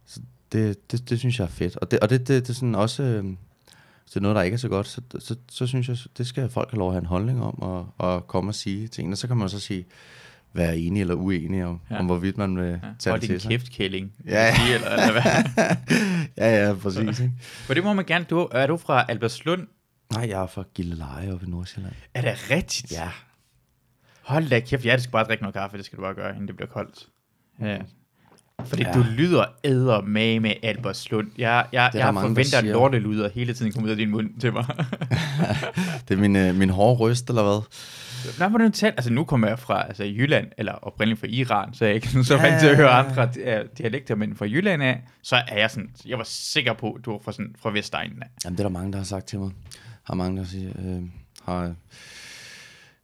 [0.06, 0.20] så
[0.52, 1.78] det, det, det synes jeg er fedt.
[1.78, 3.24] Og det, og det, det, det er sådan også, øh,
[4.10, 6.50] det er noget, der ikke er så godt, så, så, så synes jeg, det skal
[6.50, 9.16] folk have lov at have en holdning om, og, og komme og sige tingene.
[9.16, 9.86] Så kan man så sige,
[10.54, 12.00] være enig eller uenig om, ja.
[12.00, 12.78] Om hvorvidt man vil Ja.
[13.00, 13.50] tage Og det din til sig.
[13.52, 14.12] kæft, Kælling.
[14.26, 14.56] Ja, ja.
[14.56, 15.76] Sige, eller, eller hvad?
[16.38, 17.20] ja, ja, præcis.
[17.20, 17.34] Ikke?
[17.42, 18.26] For det må man gerne.
[18.30, 19.68] Du, er du fra Albertslund?
[20.14, 21.94] Nej, jeg er fra Gilleleje oppe i Nordsjælland.
[22.14, 22.92] Er det rigtigt?
[22.92, 23.10] Ja.
[24.22, 26.30] Hold da kæft, ja, det skal bare drikke noget kaffe, det skal du bare gøre,
[26.34, 27.08] inden det bliver koldt.
[27.62, 27.78] Ja.
[28.66, 28.92] Fordi Ja.
[28.94, 31.28] du lyder æder med med Albertslund.
[31.38, 32.74] Jeg, jeg, jeg mange, forventer, at siger.
[32.74, 34.66] lortelyder hele tiden kommer ud af din mund til mig.
[36.08, 37.62] Det er min, øh, min hårde røst, eller hvad?
[38.40, 41.74] Nej, men nu tæt, altså nu kommer jeg fra altså, Jylland, eller oprindeligt fra Iran,
[41.74, 44.84] så jeg er ikke så vant til at høre andre di- dialekter, men fra Jylland
[44.84, 47.72] af, så er jeg sådan, jeg var sikker på, at du var fra, sådan, fra
[47.72, 48.28] Vestegnen af.
[48.46, 49.52] Jamen, det er der mange, der har sagt til mig.
[50.04, 51.02] Har mange, der siger, øh,
[51.46, 51.74] har,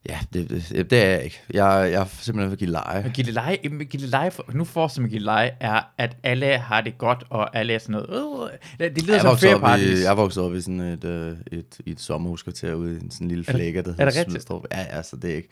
[0.09, 1.41] ja, det, det, det er jeg ikke.
[1.53, 3.11] Jeg, jeg er simpelthen ved Gilleleje.
[3.13, 3.55] Gilleleje,
[3.89, 7.93] Gilleleje, nu forestiller mig Gilleleje, er, at alle har det godt, og alle er sådan
[8.09, 10.03] noget, øh, det lyder Jeg som feriepartys.
[10.03, 13.43] jeg voksede op i sådan et, øh, et, et sommerhuskvarter ude i en sådan lille
[13.43, 14.29] flække, der er hedder?
[14.29, 14.65] Smidstrup.
[14.71, 15.49] Ja, ja, så det er ikke.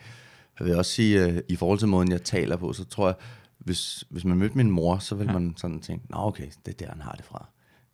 [0.60, 3.16] Jeg vil også sige, øh, i forhold til måden, jeg taler på, så tror jeg,
[3.60, 6.86] hvis, hvis man mødte min mor, så vil man sådan tænke, nå okay, det er
[6.86, 7.50] der, han har det fra.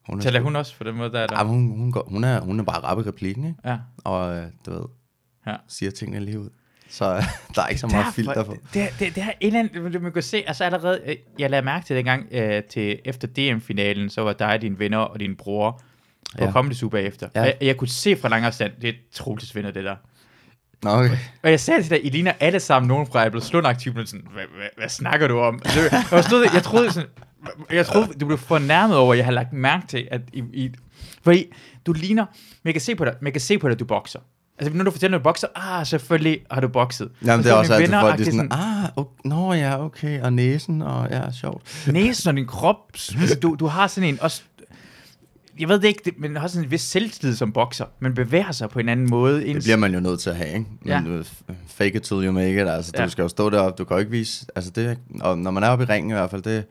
[0.10, 1.38] Hun er, Taler hun også på den måde, der er der?
[1.38, 3.60] Ja, hun, hun, går, hun, er, hun er bare rap i replikken, ikke?
[3.66, 3.78] Ja.
[4.04, 4.82] Og øh, du ved,
[5.48, 5.56] Ja.
[5.68, 6.50] siger tingene lige ud.
[6.90, 7.06] Så
[7.56, 8.56] der er ikke så meget Derfor- filter på.
[8.74, 11.66] Det, det, det er et eller andet, man kan se, altså allerede, øh, jeg lagde
[11.66, 15.82] mærke til dengang, øh, til, efter DM-finalen, så var dig, dine venner og din bror
[16.38, 16.52] på Ja.
[16.52, 17.30] Comedy Super efter.
[17.36, 17.42] Ja.
[17.42, 19.96] Jeg, jeg kunne se fra lang afstand, det er Troelses venner, det der.
[20.84, 21.18] Nå, okay.
[21.44, 24.28] Og jeg sagde til dig, I ligner alle sammen nogen fra Abelslund aktiv, men sådan,
[24.34, 25.62] hvad, hvad, hvad, snakker du om?
[25.66, 27.10] Altså, jeg, jeg, stod, jeg troede sådan,
[27.72, 30.72] jeg troede, du blev fornærmet over, at jeg har lagt mærke til, at I, I,
[31.24, 31.46] fordi
[31.86, 32.26] du ligner,
[32.66, 34.20] jeg kan se på dig, jeg kan se på dig, du bokser.
[34.60, 37.10] Altså, når du fortæller, at du bokser, ah, selvfølgelig har du bokset.
[37.26, 40.22] Jamen, det er så også altid folk, de agtigt sådan, ah, okay, nå ja, okay,
[40.22, 41.88] og næsen, og ja, sjovt.
[41.92, 44.42] næsen og din krop, altså, du, du har sådan en, også,
[45.60, 48.52] jeg ved det ikke, det, men har sådan en vis selvtillid som bokser, men bevæger
[48.52, 49.46] sig på en anden måde.
[49.46, 50.66] End, Det bliver man jo nødt til at have, ikke?
[50.82, 51.18] Men Ja.
[51.50, 51.54] ja.
[51.68, 53.06] fake it till you make it, altså, Ja.
[53.06, 55.64] du skal jo stå deroppe, du kan jo ikke vise, altså det, og når man
[55.64, 56.66] er oppe i ringen i hvert fald, det,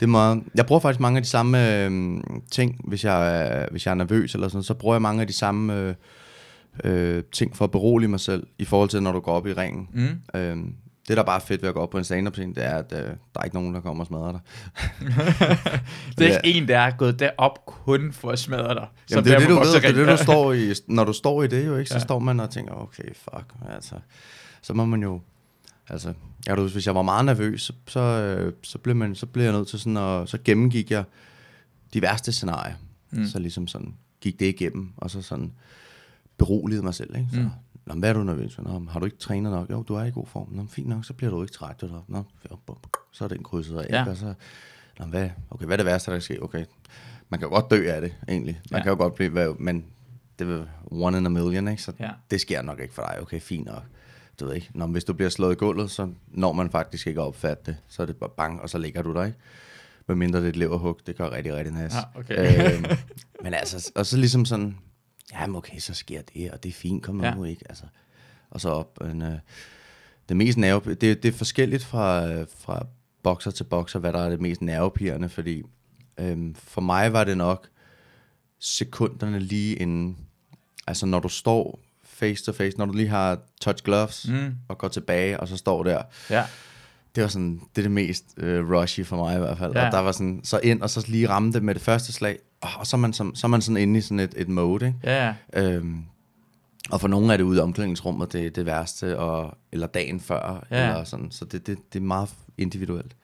[0.00, 2.20] det er meget, jeg bruger faktisk mange af de samme øh,
[2.50, 5.26] ting, hvis jeg, er, hvis jeg er nervøs eller sådan så bruger jeg mange af
[5.26, 5.94] de samme øh,
[6.84, 9.52] øh, ting for at berolige mig selv, i forhold til, når du går op i
[9.52, 9.88] ringen.
[9.92, 10.38] Mm.
[10.40, 10.56] Øh,
[11.08, 12.74] det, der er bare fedt ved at gå op på en stand-up scene, det er,
[12.76, 14.40] at øh, der er ikke nogen, der kommer og smadrer dig.
[16.18, 18.86] Det er ikke en, der er gået derop kun for at smadre dig.
[19.10, 21.42] Jamen, det er det, du ved, det er det, du står i, når du står
[21.42, 22.00] i det jo, ikke, så Ja.
[22.00, 23.94] står man og tænker, okay, fuck, altså,
[24.62, 25.20] så må man jo,
[25.88, 26.12] altså,
[26.46, 29.44] jeg huske, hvis jeg var meget nervøs, så, så, øh, så, blev, man, så blev
[29.44, 31.04] jeg nødt til sådan, og så gennemgik jeg
[31.94, 32.74] de værste scenarier,
[33.12, 33.26] Mm.
[33.26, 35.52] så ligesom sådan, gik det igennem, og så sådan,
[36.44, 37.48] beroligede mig selv, ikke, så, Mm.
[37.86, 38.62] Nå, hvad er du nervøs for?
[38.62, 39.70] Nå, har du ikke trænet nok?
[39.70, 40.48] Jo, du er i god form.
[40.52, 41.80] Nå, fint nok, så bliver du ikke træt.
[41.80, 42.22] Du Nå,
[43.12, 43.86] så er den krydset af.
[43.90, 44.10] Ja.
[44.10, 44.34] Og så,
[44.98, 46.42] Nå, hvad, okay, hvad er det værste, der kan ske?
[46.42, 46.64] Okay,
[47.28, 48.60] man kan jo godt dø af det, egentlig.
[48.70, 48.82] Man Ja.
[48.82, 49.84] kan jo godt blive, hvad- men
[50.38, 51.82] det er one in a million, ikke?
[51.82, 52.10] Så Ja.
[52.30, 53.22] det sker nok ikke for dig.
[53.22, 53.82] Okay, fint nok.
[54.40, 54.70] Du ved ikke.
[54.74, 57.76] Nå, hvis du bliver slået i gulvet, så når man faktisk ikke at opfatte det.
[57.88, 59.38] Så er det bare bang, og så ligger du der, ikke?
[60.06, 61.94] Hvad mindre det er et leverhug, det gør rigtig, rigtig næs.
[61.94, 62.74] Ja, okay.
[62.76, 62.84] øhm,
[63.42, 64.76] men altså, og så ligesom sådan,
[65.34, 67.44] jamen okay, så sker det, og det er fint, kom nu, Ja.
[67.50, 67.62] ikke?
[67.68, 67.84] Altså,
[68.50, 68.98] og så op.
[69.00, 69.38] Men, øh,
[70.28, 72.86] det mest nerve, det, det er forskelligt fra, øh, fra
[73.22, 75.62] bokser til bokser, hvad der er det mest nervepirrende, fordi
[76.18, 77.68] øhm, for mig var det nok
[78.58, 80.16] sekunderne lige inden,
[80.86, 84.54] altså når du står face to face, når du lige har touch gloves Mm.
[84.68, 86.44] og går tilbage, og så står der, Ja.
[87.14, 89.72] det var sådan, det er det mest øh, rushy for mig i hvert fald.
[89.74, 89.86] Ja.
[89.86, 92.38] Og der var sådan, så ind og så lige ramme det med det første slag,
[92.60, 94.86] og så er man, som, så er man sådan inde i sådan et, et mode,
[94.86, 94.98] ikke?
[95.04, 95.74] Ja, ja.
[95.74, 96.04] Øhm,
[96.90, 100.20] og for nogle er det ude i omklædningsrummet, det er det værste, og, eller dagen
[100.20, 100.88] før, Ja.
[100.88, 103.16] eller sådan, så det, det, det er meget individuelt.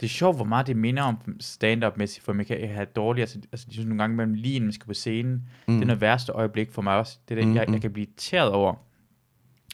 [0.00, 3.38] Det er sjovt, hvor meget det minder om stand-up-mæssigt, for man kan have dårligt, altså,
[3.52, 5.32] altså jeg synes nogle gange, mellem lige inden man skal på scenen,
[5.68, 5.74] mm.
[5.74, 7.18] det er noget værste øjeblik for mig også.
[7.28, 7.80] Det er det, Mm, jeg, jeg mm.
[7.80, 8.74] kan blive irriteret over,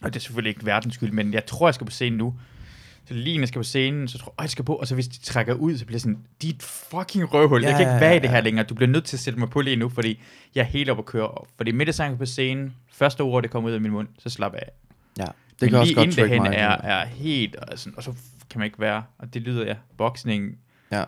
[0.02, 2.34] og det er selvfølgelig ikke verdens skyld, men jeg tror, jeg skal på scenen nu.
[3.08, 5.18] Så jeg skal på scenen, så tror jeg, jeg skal på, og så hvis de
[5.18, 8.18] trækker ud, så bliver jeg sådan, dit fucking røvhul, ja, jeg kan ikke være i
[8.18, 10.20] det her længere, du bliver nødt til at sætte mig på lige nu, fordi
[10.54, 11.30] jeg er helt oppe at køre.
[11.56, 14.36] Fordi midt i sangen på scenen, første ord, det kommer ud af min mund, så
[14.38, 14.68] jeg af.
[15.18, 16.54] Ja, det Men kan også godt inden derhen mig.
[16.54, 18.12] er, er helt, og, sådan, og så
[18.50, 20.58] kan man ikke være, og det lyder, ja, boksning,
[20.92, 21.04] Ja.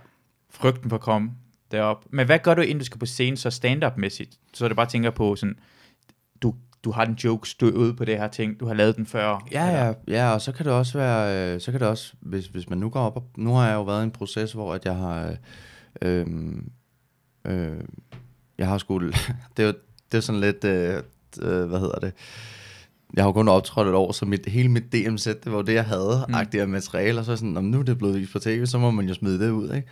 [0.50, 1.30] frygten for at komme
[1.70, 2.04] derop.
[2.10, 4.38] Men hvad gør du, inden du skal på scenen, så stand-up-mæssigt?
[4.54, 5.58] Så er det bare tænker på sådan,
[6.84, 9.46] du, har en joke stået på det her ting, du har lavet den før.
[9.52, 12.46] Ja, ja, ja, og så kan det også være, øh, så kan det også, hvis,
[12.46, 14.74] hvis man nu går op, og, nu har jeg jo været i en proces, hvor
[14.74, 15.34] at jeg har,
[16.02, 16.26] øh,
[17.44, 17.80] øh,
[18.58, 19.12] jeg har skulle,
[19.56, 19.74] det er jo
[20.12, 21.02] det er sådan lidt, øh,
[21.42, 22.12] øh, hvad hedder det,
[23.14, 25.74] jeg har jo kun optrådt et år, så mit, hele mit DM-sæt, det var det,
[25.74, 26.34] jeg havde, mm.
[26.34, 28.66] agtigt af materiale, og så sådan, "Nå, men nu er det blevet vist på tv,
[28.66, 29.88] så må man jo smide det ud, ikke?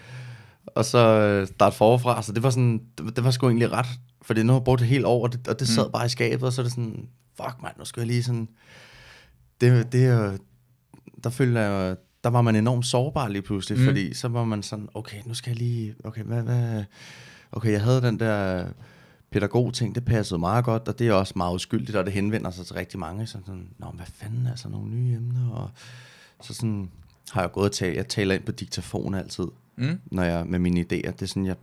[0.75, 3.87] Og så øh, starte forfra, så det var sådan, det, det var sgu egentlig ret,
[4.23, 5.93] fordi nu har jeg brugt det helt år, og det, og det sad Mm.
[5.93, 8.49] bare i skabet, og så er det sådan, fuck mand, nu skal jeg lige sådan,
[9.61, 10.39] det, det er jo-
[11.25, 13.85] der følte jeg der var man enormt sårbar lige pludselig, Mm.
[13.85, 16.85] fordi så var man sådan, okay, nu skal jeg lige, okay, hvad, hvad,
[17.53, 18.67] okay, jeg havde den der
[19.33, 22.67] pædagog-ting, det passede meget godt, og det er også meget uskyldigt, og det henvender sig
[22.67, 25.71] til rigtig mange, så sådan, nå, hvad fanden er så nogle nye emner, og
[26.47, 26.91] så sådan
[27.33, 29.45] har jeg gået og talt, jeg taler ind på diktafon altid,
[29.77, 29.99] Mm?
[30.11, 31.57] når jeg med mine idéer, det er sådan, jeg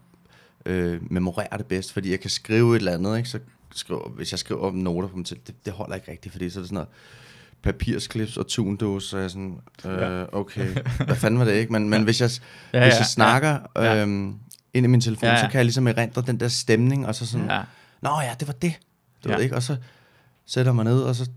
[0.66, 3.30] øh, memorerer det bedst, fordi jeg kan skrive et eller andet, ikke?
[3.30, 3.40] så
[3.74, 6.62] skriver, hvis jeg skriver noter på mig det, det holder ikke rigtigt, fordi så er
[6.62, 6.88] det sådan noget
[7.62, 10.68] papirsklips og tundåse, så er jeg sådan, øh, okay,
[11.06, 11.72] hvad fanden var det, ikke?
[11.72, 12.30] Men, men hvis jeg,
[12.74, 14.02] Ja, ja, hvis jeg snakker ja.
[14.02, 14.36] øhm,
[14.74, 17.16] ind i min telefon, Ja, ja, så kan jeg ligesom erindre den der stemning, og
[17.16, 17.62] så sådan, Ja.
[18.02, 18.74] nå ja, det var det,
[19.24, 19.36] du ja.
[19.36, 19.56] ved ikke?
[19.56, 19.76] Og så
[20.46, 21.30] sætter man ned, og så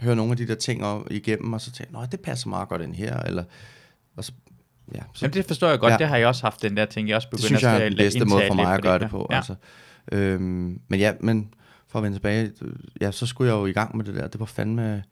[0.00, 2.48] hører nogle af de der ting op igennem, og så tænker jeg, nå, det passer
[2.48, 3.44] meget godt ind her, eller,
[4.16, 4.32] og så,
[4.94, 5.92] ja, så Jamen, det forstår jeg godt.
[5.92, 5.98] Ja.
[5.98, 7.08] Det har jeg også haft, den der ting.
[7.08, 8.92] Jeg også det begyndt synes jeg at er den bedste måde for mig at gøre
[8.92, 9.26] fordi- det på.
[9.30, 9.36] Ja.
[9.36, 9.54] Altså.
[10.12, 11.54] Øhm, men ja, men
[11.88, 12.52] for at vende tilbage,
[13.00, 14.28] ja, så skulle jeg jo i gang med det der.
[14.28, 15.02] Det var fandme,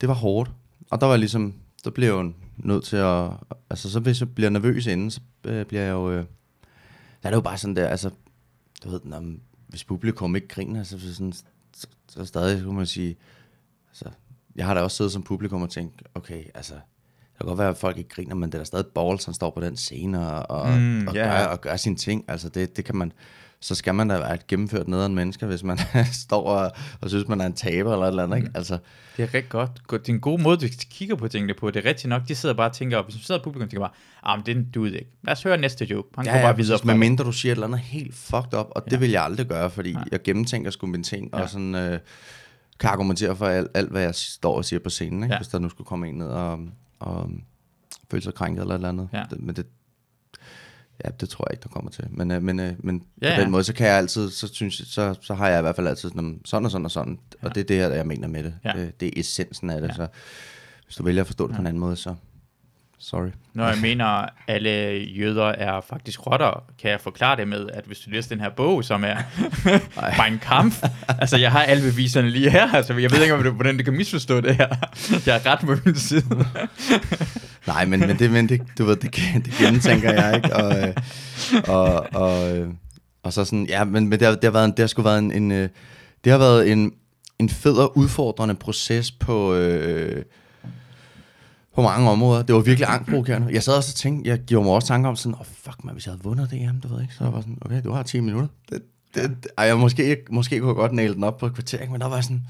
[0.00, 0.50] det var hårdt.
[0.90, 3.30] Og der var ligesom, der blev jeg jo nødt til at,
[3.70, 6.24] altså så hvis jeg bliver nervøs inden, så øh, bliver jeg jo, øh, der
[7.22, 8.10] er det jo bare sådan der, altså,
[8.84, 9.24] du ved, når,
[9.68, 13.16] hvis publikum ikke griner, så, så, sådan, så, så stadig, så kunne man sige,
[13.92, 14.04] altså,
[14.56, 17.68] jeg har da også siddet som publikum og tænkt, okay, altså, det kan godt være,
[17.68, 20.28] at folk ikke griner, men det er da stadig balls, han står på den scene
[20.32, 21.46] og, og, Mm, mm, og, ja, gør, ja.
[21.46, 22.24] og gør sine ting.
[22.28, 23.12] Altså, det, det kan man,
[23.60, 25.78] så skal man da være et gennemført nederen menneske, hvis man
[26.26, 28.36] står og, og synes, man er en taber eller et eller andet.
[28.36, 28.50] Ikke?
[28.54, 28.78] Altså,
[29.16, 29.70] Det er rigtig godt.
[29.90, 31.70] Det er en god måde, du kigger på tingene på.
[31.70, 32.22] Det er rigtigt nok.
[32.28, 34.38] De sidder bare og tænker, og hvis du sidder i publikum og tænker bare, ah,
[34.38, 35.10] men den duede ikke.
[35.24, 36.08] Lad os høre næste joke.
[36.16, 36.80] Han går bare videre præcis.
[36.80, 36.98] fra Med det.
[36.98, 38.96] mindre du siger et eller andet helt fucked up, og det Ja.
[38.96, 40.04] vil jeg aldrig gøre, fordi Nej.
[40.12, 41.40] jeg gennemtænker sgu mine ting, Ja.
[41.42, 41.98] og sådan, øh,
[42.82, 45.34] kan argumentere for alt, alt, hvad jeg står og siger på scenen, ikke?
[45.34, 45.38] Ja.
[45.38, 46.58] hvis der nu skulle komme en ned og,
[46.98, 47.30] og
[48.10, 49.08] føle sig krænket eller et eller andet.
[49.12, 49.24] Ja.
[49.30, 49.66] Det, men det,
[51.04, 52.04] ja, det tror jeg ikke, der kommer til.
[52.10, 54.48] Men, øh, men, øh, men Ja, ja, på den måde, så kan jeg altid, så,
[54.54, 56.90] synes jeg, så, så har jeg i hvert fald altid sådan, sådan og sådan og
[56.90, 57.48] sådan, Ja.
[57.48, 58.54] og det er det her, jeg mener med det.
[58.64, 58.72] Ja.
[58.76, 59.94] Det, det er essensen af det, Ja.
[59.94, 60.06] så
[60.84, 61.56] hvis du vælger at forstå det Ja.
[61.56, 62.14] på en anden måde, så
[63.04, 63.28] sorry.
[63.54, 64.70] Når jeg mener, alle
[65.16, 68.50] jøder er faktisk rotter, kan jeg forklare det med, at hvis du læser den her
[68.50, 69.16] bog, som er
[70.28, 73.50] Mein Kampf, altså jeg har alle beviserne lige her, altså jeg ved ikke, om du-
[73.50, 74.68] hvordan du kan misforstå det her.
[75.26, 76.24] Jeg er ret på min side.
[77.66, 80.56] Nej, men, men, det, men det, du ved, det, det gennemtænker jeg, ikke?
[80.56, 80.94] Og, øh,
[81.68, 82.68] og, og, øh,
[83.22, 85.02] og så sådan, ja, men, men det, har, det har, været en, det har sgu
[85.02, 85.68] været en, en øh,
[86.24, 86.92] det har været en,
[87.38, 90.22] en fed og udfordrende proces på, øh,
[91.74, 92.42] på mange områder.
[92.42, 93.48] Det var virkelig angstprovokerende.
[93.52, 95.84] Jeg sad også og tænkte, jeg gjorde mig også tanker om sådan, åh oh, fuck
[95.84, 97.92] man, hvis jeg havde vundet det hjemme, du ved ikke, så var sådan, okay, du
[97.92, 98.48] har 10 minutter.
[98.70, 98.82] Det,
[99.14, 101.92] det, ej, jeg måske, måske kunne jeg godt næle den op på et kvarter, ikke?
[101.92, 102.42] men der var sådan,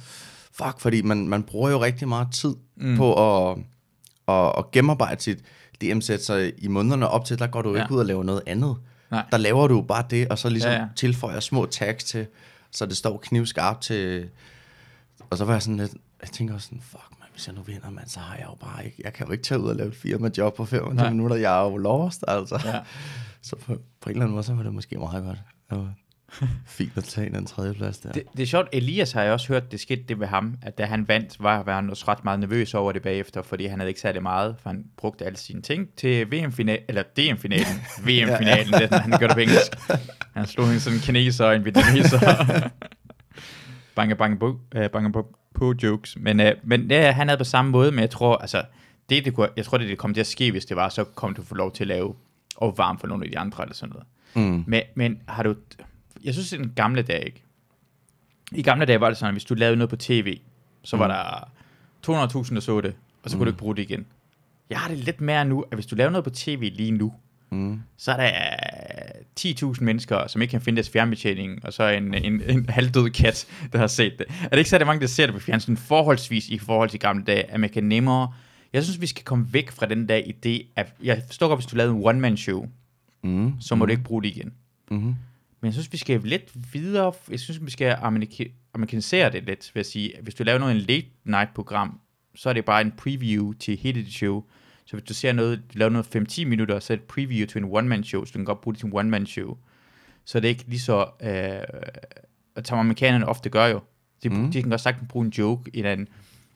[0.53, 2.97] fuck, fordi man, man bruger jo rigtig meget tid Mm.
[2.97, 3.15] på
[3.51, 3.59] at,
[4.29, 5.39] at, at gennemarbejde sit
[5.83, 7.83] DM-sæt, så i månederne op til, der går du Ja.
[7.83, 8.77] ikke ud og laver noget andet.
[9.11, 9.25] Nej.
[9.31, 12.27] Der laver du bare det, og så ligesom Ja, ja, tilføjer små tags til,
[12.71, 14.29] så det står knivskarpt til,
[15.31, 17.91] og så var jeg sådan lidt, jeg tænker også sådan, fuck hvis jeg nu vinder,
[17.91, 19.89] man, så har jeg jo bare ikke, jeg kan jo ikke tage ud og lave
[19.89, 21.11] et firma-job på 25 Nej.
[21.11, 22.61] minutter, jeg er jo lost, altså.
[22.65, 22.81] Ja.
[23.43, 25.39] Så på, på en eller anden måde, så var det måske meget godt.
[25.71, 25.95] Det var
[26.67, 28.13] fint at tage den tredje plads der.
[28.13, 30.79] Det, det er sjovt, Elias har jeg også hørt, det skete det ved ham, at
[30.79, 33.79] da han vandt, var, var han også ret meget nervøs over det bagefter, fordi han
[33.79, 38.73] havde ikke særlig meget, for han brugte alle sine ting til VM-finalen, eller DM-finalen, VM-finalen,
[38.73, 39.73] det er sådan, han gør det på engelsk.
[40.35, 42.19] Han slog en sådan kineser og en vietnameser.
[43.97, 46.17] bange, bange, på, uh, bange på, på jokes.
[46.21, 48.63] Men, uh, men ja, han havde på samme måde, men jeg tror, altså,
[49.11, 51.05] det, det kunne, jeg tror, det, det kom til at ske, hvis det var, så
[51.05, 52.15] kom du få lov til at lave
[52.57, 54.07] og varme for nogle af de andre, eller sådan noget.
[54.51, 54.65] Mm.
[54.67, 55.55] Men, men har du...
[56.25, 57.43] Jeg synes, i den gamle dag, ikke?
[58.53, 60.39] I gamle dage var det sådan, at hvis du lavede noget på tv,
[60.85, 61.13] så var Mm.
[62.15, 64.07] der 200.000, der så det, og så kunne du ikke bruge det igen.
[64.71, 67.13] Jeg har det lidt mere nu, at hvis du laver noget på tv lige nu,
[67.51, 67.81] Mm.
[67.97, 68.31] så er der
[69.41, 73.47] 10.000 mennesker, som ikke kan finde deres fjernbetjening, og så en, en, en halvdød kat,
[73.73, 74.27] der har set det.
[74.45, 77.25] Er det ikke særlig mange, der ser det på fjernsyn, forholdsvis i forhold til gamle
[77.25, 78.33] dage, at man kan nemmere...
[78.73, 81.67] Jeg synes, vi skal komme væk fra den der idé, at jeg forstår godt, hvis
[81.67, 82.67] du lavede en one-man-show,
[83.25, 83.53] Mm.
[83.61, 84.53] så må du ikke bruge det igen.
[84.91, 85.07] Mm-hmm.
[85.61, 87.13] Men jeg synes, vi skal lidt videre.
[87.31, 90.13] Jeg synes, vi skal amerika- amerikanisere det lidt, vil jeg sige.
[90.23, 92.01] Hvis du laver noget en late night program,
[92.35, 94.45] så er det bare en preview til hele dit show.
[94.93, 97.59] Så hvis du ser noget, du laver noget 5-10 minutter, så er et preview til
[97.63, 99.57] en one-man show, så du kan godt bruge det til en one-man show.
[100.25, 103.81] Så det er ikke lige så, øh, som amerikanerne ofte gør jo.
[104.23, 104.51] De, mm.
[104.53, 105.87] De kan godt sagtens bruge en joke i en,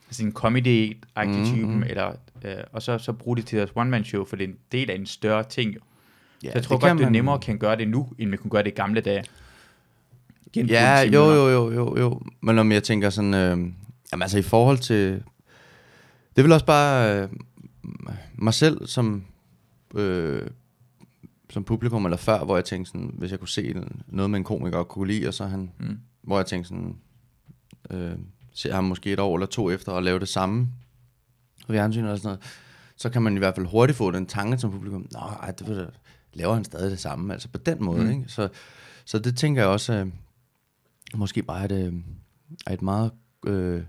[0.08, 1.82] altså en comedy-agtig Mm, typen, mm.
[1.82, 2.12] eller,
[2.44, 4.90] øh, og så, så bruge det til deres one-man show, for det er en del
[4.90, 5.80] af en større ting jo.
[6.42, 8.36] Ja, Så jeg tror det godt, det man- nemmere kan gøre det nu, end vi
[8.36, 9.24] kunne gøre det i gamle dage.
[10.52, 12.22] Genbruge Ja, jo, jo, jo, jo, jo.
[12.40, 13.50] Men om jeg tænker sådan, øh,
[14.12, 15.22] jamen altså i forhold til,
[16.36, 17.28] det vel også bare øh,
[18.38, 19.24] mig selv som,
[19.94, 20.46] øh,
[21.50, 24.38] som publikum, eller før, hvor jeg tænkte sådan, hvis jeg kunne se en- noget med
[24.38, 25.98] en komiker og kunne lide, og så han, Mm.
[26.22, 26.96] hvor jeg tænkte sådan,
[27.90, 28.12] øh,
[28.52, 30.68] ser ham måske et år eller to efter og lave det samme
[31.66, 32.40] på fjernsyn eller sådan noget,
[32.96, 35.66] så kan man i hvert fald hurtigt få den tanke som publikum, nå, ej, det
[35.66, 35.86] du,
[36.32, 38.10] laver han stadig det samme, altså på den måde, Mm.
[38.10, 38.24] ikke?
[38.28, 38.48] Så,
[39.04, 40.06] så det tænker jeg også, øh,
[41.14, 41.94] måske bare et, øh,
[42.66, 43.10] er et meget
[43.46, 43.82] øh,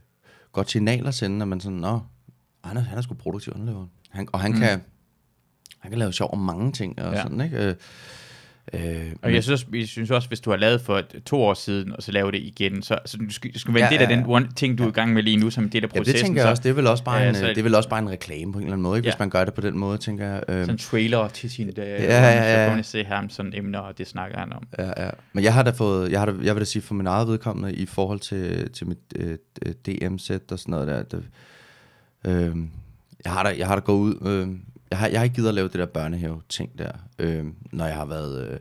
[0.52, 2.00] godt signal at sende, at man sådan, nå,
[2.64, 3.88] han er, han er sgu produktiv, laver.
[4.10, 4.58] Han, og han, Mm.
[4.60, 4.82] kan,
[5.80, 7.18] han kan lave sjov om mange ting, og Ja.
[7.18, 7.24] ja.
[7.24, 7.58] sådan, ikke?
[7.58, 7.76] Øh,
[8.74, 11.94] øh, Og jeg synes, jeg synes også, hvis du har lavet for to år siden,
[11.96, 14.06] og så laver det igen, så, så du skal, du skal en Ja, af ja,
[14.06, 14.26] den ja.
[14.28, 16.14] one, ting, du er i gang med lige nu, som en del af Ja, processen.
[16.16, 16.64] det tænker jeg så, også.
[16.64, 18.10] Det er vel også bare, Ja, en, så- øh, det er vel også bare en
[18.10, 19.08] reklame på en eller anden måde, ikke?
[19.08, 19.14] Ja.
[19.14, 20.44] hvis man gør det på den måde, tænker jeg.
[20.48, 22.66] Øh, Sådan en trailer til sine dage, Ja, ja, så ja.
[22.68, 24.68] kan man se ham sådan emner, og det snakker han om.
[24.80, 25.10] ja, ja.
[25.34, 27.28] Men jeg har da fået, jeg, har da, jeg vil da sige for min eget
[27.28, 31.24] vedkommende, i forhold til, til mit øh, øh, DM-sæt og sådan noget der, det,
[32.26, 32.56] øh,
[33.28, 34.50] jeg, har da, jeg har da gået ud, øh,
[34.92, 37.96] jeg, har, jeg har ikke givet at lave det der børnehave-ting der, øh, når jeg
[37.96, 38.48] har været...
[38.52, 38.60] Øh,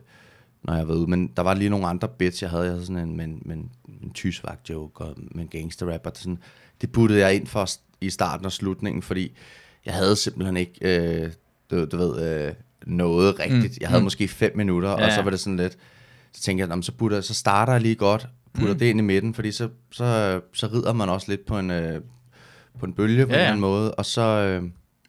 [0.63, 1.09] når jeg har været ude.
[1.09, 2.63] Men der var lige nogle andre bits, jeg havde.
[2.63, 3.71] Jeg havde sådan en, med, en, med en,
[4.13, 6.09] tysvagt joke og en gangster rapper.
[6.13, 6.37] Sådan,
[6.81, 7.67] det puttede jeg ind for
[8.01, 9.35] i starten og slutningen, fordi
[9.85, 11.31] jeg havde simpelthen ikke, øh,
[11.71, 12.53] du, du ved, øh,
[12.85, 13.63] noget rigtigt.
[13.73, 14.03] Mm, Jeg havde mm.
[14.03, 15.77] måske fem minutter, Ja, og så var det sådan lidt,
[16.33, 18.79] så tænkte jeg, "Nå, men så, putter, så starter jeg lige godt, putter Mm.
[18.79, 22.01] det ind i midten, fordi så, så, så rider man også lidt på en, øh,
[22.79, 23.39] på en bølge på Ja, en ja.
[23.39, 24.21] eller anden måde, og så...
[24.21, 24.63] Øh,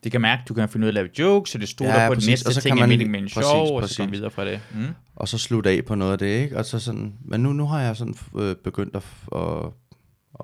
[0.05, 2.09] Det kan mærke, du kan finde ud af at lave jokes, så det stoler Ja,
[2.09, 2.25] på præcis.
[2.27, 3.85] den næste Og så ting, kan er man- meningen med en præcis, sjov, og så
[3.85, 3.97] præcis.
[3.97, 4.61] komme videre fra det.
[4.75, 4.87] Mm.
[5.17, 6.57] og så slutte af på noget af det, ikke?
[6.59, 9.03] Og så sådan, men nu, nu har jeg sådan øh, begyndt at,
[9.37, 9.67] at,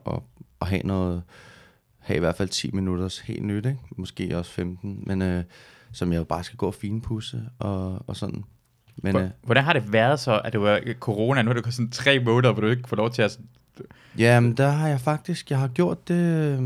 [0.06, 0.18] at,
[0.60, 1.22] at have noget,
[1.98, 3.78] have i hvert fald 10 minutters helt nyt, ikke?
[3.96, 5.44] Måske også 15, men øh,
[5.92, 8.44] som jeg jo bare skal gå og finpudse og, og sådan.
[8.96, 11.42] Men øh, Hvor- Hvordan har det været så, at det var corona?
[11.42, 13.38] Nu har det gået sådan tre måneder, hvor du ikke får lov til at...
[14.18, 16.56] ja, men der har jeg faktisk, jeg har gjort det,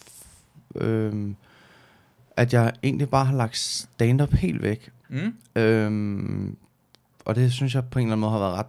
[0.00, 1.36] f- øhm,
[2.36, 4.90] at jeg egentlig bare har lagt stand-up helt væk.
[5.08, 5.34] Mm?
[5.62, 6.56] Øhm,
[7.24, 8.66] og det synes jeg på en eller anden måde har været ret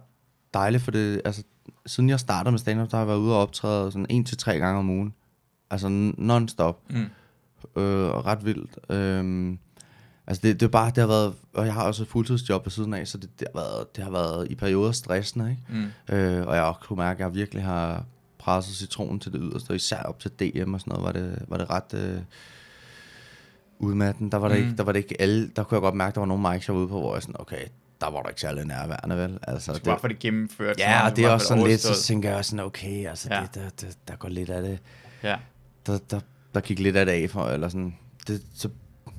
[0.54, 1.42] dejligt, for det, altså,
[1.86, 4.36] siden jeg startede med stand-up, der har jeg været ude og optræde sådan en til
[4.38, 5.14] tre gange om ugen.
[5.70, 6.80] Altså non-stop.
[6.90, 7.06] Mm.
[7.82, 8.78] Øh, og ret vildt.
[8.90, 9.58] Øhm,
[10.30, 12.70] altså det, det er bare, det har været, og jeg har også et fuldtidsjob ved
[12.70, 15.62] siden af, så det, det, har, været, det har været i perioder stressende, ikke?
[16.08, 16.14] Mm.
[16.16, 18.04] Øh, og jeg har kunne mærke, at jeg virkelig har
[18.38, 21.42] presset citronen til det yderste, og især op til DM og sådan noget, var det,
[21.48, 22.20] var det ret øh,
[23.78, 24.32] udmatten.
[24.32, 24.64] Der var, det Mm.
[24.64, 26.68] ikke, der var det ikke alle, der kunne jeg godt mærke, der var nogle mics,
[26.68, 27.64] jeg var ude på, hvor jeg sådan, okay,
[28.00, 29.38] der var der ikke særlig nærværende, vel?
[29.42, 30.78] Altså, skal bare få det gennemført.
[30.78, 33.40] ja, og det er også sådan lidt, så tænker jeg sådan, okay, altså, ja.
[33.40, 34.78] det, der, der, der går lidt af det,
[35.22, 35.36] Ja.
[35.86, 36.20] der, der,
[36.54, 38.68] der gik lidt af det af for, eller sådan, det, så,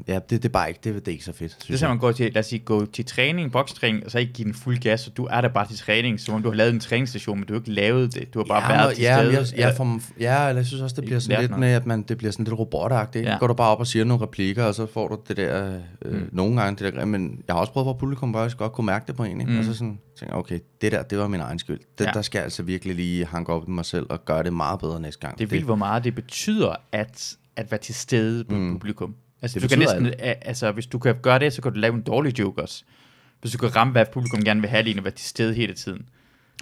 [0.08, 1.82] ja, det, det er bare ikke, det, det er ikke så fedt, Det er synes
[1.82, 1.90] jeg.
[1.90, 4.54] man går til, lad os sige, gå til træning, bokstræning, og så ikke give den
[4.54, 6.80] fuld gas, og du er der bare til træning, som om du har lavet en
[6.80, 8.34] træningsstation, men du har ikke lavet det.
[8.34, 9.34] Du har bare ja, været men- til ja, stede.
[9.34, 11.60] Jeg, Eller- får, ja, eller jeg synes også, det bliver sådan lidt noget.
[11.60, 13.26] med, at man, det bliver sådan lidt robotagtigt.
[13.26, 13.32] Ja.
[13.32, 13.38] Ja.
[13.38, 16.12] Går du bare op og siger nogle replikker, og så får du det der, øh,
[16.14, 16.18] Mm.
[16.20, 16.30] mm.
[16.32, 19.08] nogle gange det der, men jeg har også prøvet, hvor publikum faktisk godt kunne mærke
[19.08, 19.44] det på en, ikke?
[19.46, 19.52] Mm.
[19.54, 19.60] Mm.
[19.60, 21.80] og så sådan, tænker okay, det der, det var min egen skyld.
[21.80, 22.06] Det, Ja.
[22.06, 22.12] ja.
[22.14, 24.80] Der skal jeg altså virkelig lige hanke op i mig selv, og gøre det meget
[24.80, 25.38] bedre næste gang.
[25.38, 28.62] Det er vildt, hvor meget det betyder at, at være til stede på mm.
[28.62, 28.72] Mm.
[28.74, 29.16] publikum.
[29.42, 31.80] Altså, Det du kan næsten, a- altså, hvis du kan gøre det, så kan du
[31.80, 32.84] lave en dårlig joke også.
[33.42, 35.74] Hvis du kan ramme, hvad publikum gerne vil have lige, og være til stede hele
[35.74, 36.06] tiden.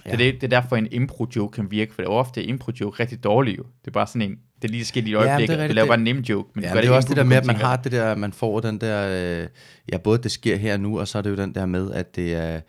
[0.06, 0.10] Ja.
[0.10, 3.00] Det, er det, det er derfor, en impro-joke kan virke, for det er ofte impro-joke
[3.02, 3.62] rigtig dårlig jo.
[3.62, 5.72] Det er bare sådan en, det er lige sket i et Ja, det er du
[5.74, 7.46] laver bare en nem joke, men Ja, gør det er også det der med, at
[7.46, 9.46] man har det der, man får den der, øh,
[9.92, 11.92] ja, både det sker her og nu, og så er det jo den der med,
[11.92, 12.60] at det er,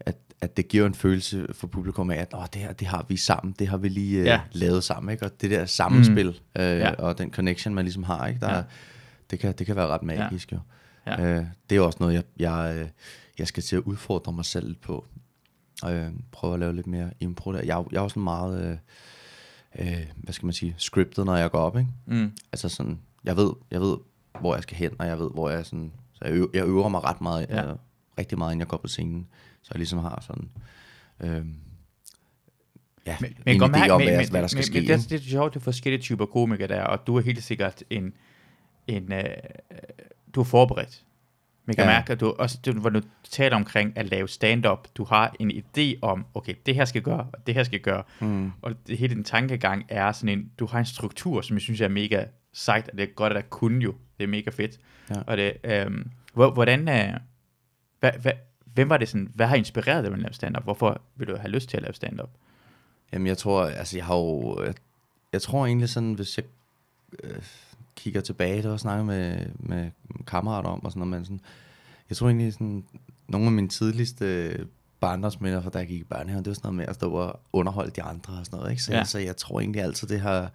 [0.00, 3.06] at, at det giver en følelse for publikum af, at Åh, det her, det har
[3.08, 4.40] vi sammen, det har vi lige øh, Ja.
[4.52, 5.24] lavet sammen, ikke?
[5.24, 6.62] Og det der sammenspil, mm.
[6.62, 6.90] øh, ja.
[6.92, 8.40] og den connection, man ligesom har, ikke?
[8.40, 8.62] Der, Ja.
[9.34, 9.36] Ja.
[9.36, 10.58] det, kan, det kan være ret magisk, jo.
[11.06, 11.24] Ja.
[11.24, 12.88] Øh, det er også noget, jeg, jeg, øh,
[13.38, 15.06] jeg skal til at udfordre mig selv lidt på.
[15.82, 17.62] Og øh, prøve at lave lidt mere impro der.
[17.64, 18.76] Jeg, jeg er sådan meget, øh,
[19.78, 21.90] øh, hvad skal man sige, scriptet, når jeg går op, ikke?
[22.06, 22.32] Mm.
[22.52, 23.96] Altså sådan, jeg ved, jeg ved,
[24.40, 26.66] hvor jeg skal hen, og jeg ved, hvor jeg er sådan, så jeg øver, jeg
[26.66, 27.68] øver mig ret meget, Ja.
[27.68, 27.74] ja.
[28.18, 29.26] rigtig meget, inden jeg går på scenen.
[29.62, 30.50] Så jeg ligesom har sådan...
[31.20, 31.46] Øh,
[33.06, 34.72] ja, Men, en men, godt idé mærke, om, hvad, men, hvad der skal men, ske.
[34.72, 34.94] Men, ikke?
[34.94, 37.84] det, det er sjovt, det er forskellige typer komikere der, og du er helt sikkert
[37.90, 38.12] en,
[38.86, 39.24] en øh,
[40.34, 41.04] du er forberedt.
[41.66, 41.90] Man kan ja.
[41.90, 45.50] Mærke, at du også, du, hvor du taler omkring at lave stand-up, du har en
[45.50, 48.52] idé om, okay, det her skal gøre, og det her skal gøre, Mm.
[48.62, 51.80] og det, hele din tankegang er sådan en, du har en struktur, som jeg synes
[51.80, 54.78] er mega sejt, og det er godt, at der kunne jo, det er mega fedt.
[55.10, 55.14] Ja.
[55.26, 55.52] Og det,
[56.34, 57.20] hvor, hvordan, øh,
[58.00, 58.32] hvad, hvad,
[58.64, 60.64] hvem var det sådan, hvad har inspireret dig med at lave stand-up?
[60.64, 62.30] Hvorfor vil du have lyst til at lave stand-up?
[63.12, 64.62] Jamen, jeg tror, altså, jeg har jo...
[64.64, 64.74] Jeg,
[65.32, 66.44] jeg tror egentlig sådan, hvis jeg
[67.22, 67.42] øh,
[67.96, 69.90] kigger tilbage, det var snakket med, med
[70.26, 71.40] kammerater om og sådan noget, men sådan,
[72.08, 72.84] jeg tror egentlig sådan,
[73.28, 74.56] nogle af mine tidligste
[75.00, 77.40] barndomsminder fra da jeg gik i børnehave, det var sådan noget med at stå og
[77.52, 78.82] underholde de andre og sådan noget, ikke?
[78.82, 78.98] Så, Ja.
[78.98, 79.04] ja.
[79.04, 80.50] så jeg tror egentlig altid, det har,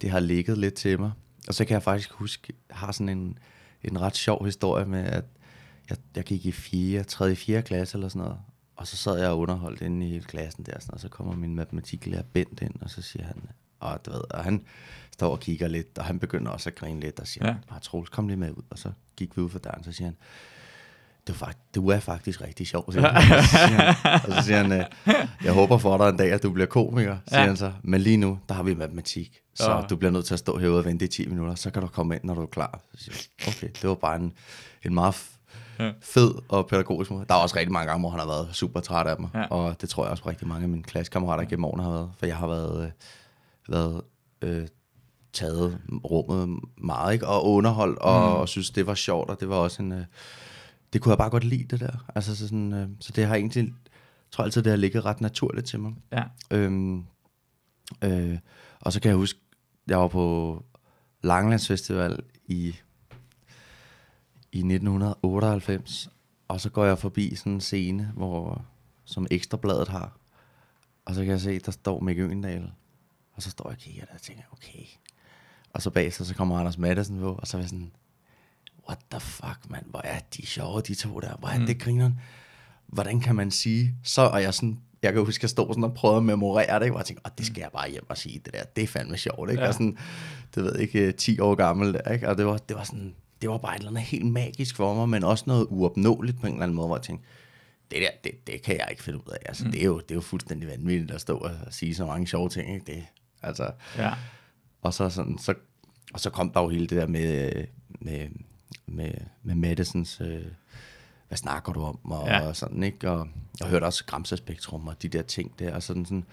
[0.00, 1.10] det har ligget lidt til mig.
[1.48, 3.38] Og så kan jeg faktisk huske, jeg har sådan en,
[3.84, 5.24] en ret sjov historie med, at
[5.90, 7.36] jeg, jeg gik i 4, 3.
[7.36, 7.62] 4.
[7.62, 8.38] klasse eller sådan noget,
[8.76, 11.36] og så sad jeg og underholdt inde i hele klassen der, sådan, og så kommer
[11.36, 13.36] min matematiklærer Bent ind, og så siger han,
[13.80, 14.64] og du ved, og han
[15.18, 17.54] står og kigger lidt, og han begynder også at grine lidt, og siger, Ja.
[17.74, 17.78] ja.
[17.82, 20.16] Troels, kom lige med ud, og så gik vi ud for døren, så siger han,
[21.28, 23.38] du fakt, du er faktisk rigtig sjov, siger han.
[23.38, 24.84] Og så siger han, og så siger han øh,
[25.44, 27.46] jeg håber for dig en dag, at du bliver komiker, siger Ja.
[27.46, 27.72] han så.
[27.82, 29.84] Men lige nu, der har vi matematik, så Åh.
[29.90, 31.88] du bliver nødt til at stå herude og vente i 10 minutter, så kan du
[31.88, 32.80] komme ind, når du er klar.
[32.94, 34.32] Så siger jeg, okay, det var bare en,
[34.86, 35.14] en meget
[35.78, 35.92] Ja.
[36.02, 37.24] fed og pædagogisk måde.
[37.28, 39.46] Der er også rigtig mange gange, hvor han har været super træt af mig, Ja.
[39.46, 42.26] og det tror jeg også rigtig mange af mine klassekammerater gennem årene har været, for
[42.26, 42.90] jeg har været, øh,
[43.68, 44.02] været
[44.42, 44.66] øh,
[45.32, 47.26] taget rummet meget, ikke?
[47.26, 48.36] og underholdt, og, Mm.
[48.36, 49.92] og synes, det var sjovt, og det var også en...
[49.92, 50.04] Øh,
[50.92, 52.04] det kunne jeg bare godt lide, det der.
[52.14, 53.72] Altså, så, sådan, øh, så det har egentlig, jeg
[54.30, 55.92] tror altid, det har ligget ret naturligt til mig.
[56.12, 56.22] Ja.
[56.50, 57.04] Øhm,
[58.04, 58.38] øh,
[58.80, 59.40] og så kan jeg huske,
[59.86, 60.64] jeg var på
[61.22, 62.74] Langelandsfestival i,
[64.52, 66.10] i 1998,
[66.48, 68.64] og så går jeg forbi sådan en scene, hvor,
[69.04, 70.18] som Ekstrabladet har,
[71.04, 72.70] og så kan jeg se, der står Mikke Øgendal,
[73.32, 74.84] og så står jeg og kigger der og tænker, okay.
[75.72, 77.90] Og så bagefter, så kommer Anders Madsen på, og så er jeg sådan,
[78.88, 81.66] what the fuck, mand, hvor er de sjove, de to der, hvor er Mm.
[81.66, 82.20] det grineren?
[82.86, 85.84] Hvordan kan man sige, så er jeg sådan, jeg kan huske, at jeg stod sådan
[85.84, 86.94] og prøvede at memorere det, ikke?
[86.96, 88.88] og jeg tænkte, oh, det skal jeg bare hjem og sige, det der, det er
[88.88, 89.62] fandme sjovt, ikke?
[89.62, 89.68] Ja.
[89.68, 89.98] Og sådan,
[90.54, 92.28] det ved ikke, øh, 10 år gammel der, ikke?
[92.28, 94.94] Og det var, det var sådan, det var bare et eller andet helt magisk for
[94.94, 97.26] mig, men også noget uopnåeligt på en eller anden måde, hvor jeg tænkte,
[97.90, 99.38] det der, det, det kan jeg ikke finde ud af.
[99.46, 99.72] Altså, mm.
[99.72, 102.48] det, er jo, det er jo fuldstændig vanvittigt at stå og sige så mange sjove
[102.48, 102.86] ting, ikke?
[102.86, 103.04] Det,
[103.42, 104.12] altså, Ja.
[104.82, 105.54] Og så, sådan, så,
[106.14, 107.64] og så kom der jo hele det der med, øh,
[108.00, 108.28] med,
[108.86, 109.12] med,
[109.42, 110.42] med Madisons, øh,
[111.28, 112.46] hvad snakker du om, og, Ja.
[112.48, 113.10] og sådan, ikke?
[113.10, 113.28] Og
[113.60, 116.24] jeg hørte også Gramsa-spektrum og de der ting der, og sådan sådan.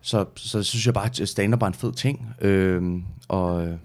[0.00, 3.78] Så, så synes jeg bare, at stand-up er en fed ting, øh, og,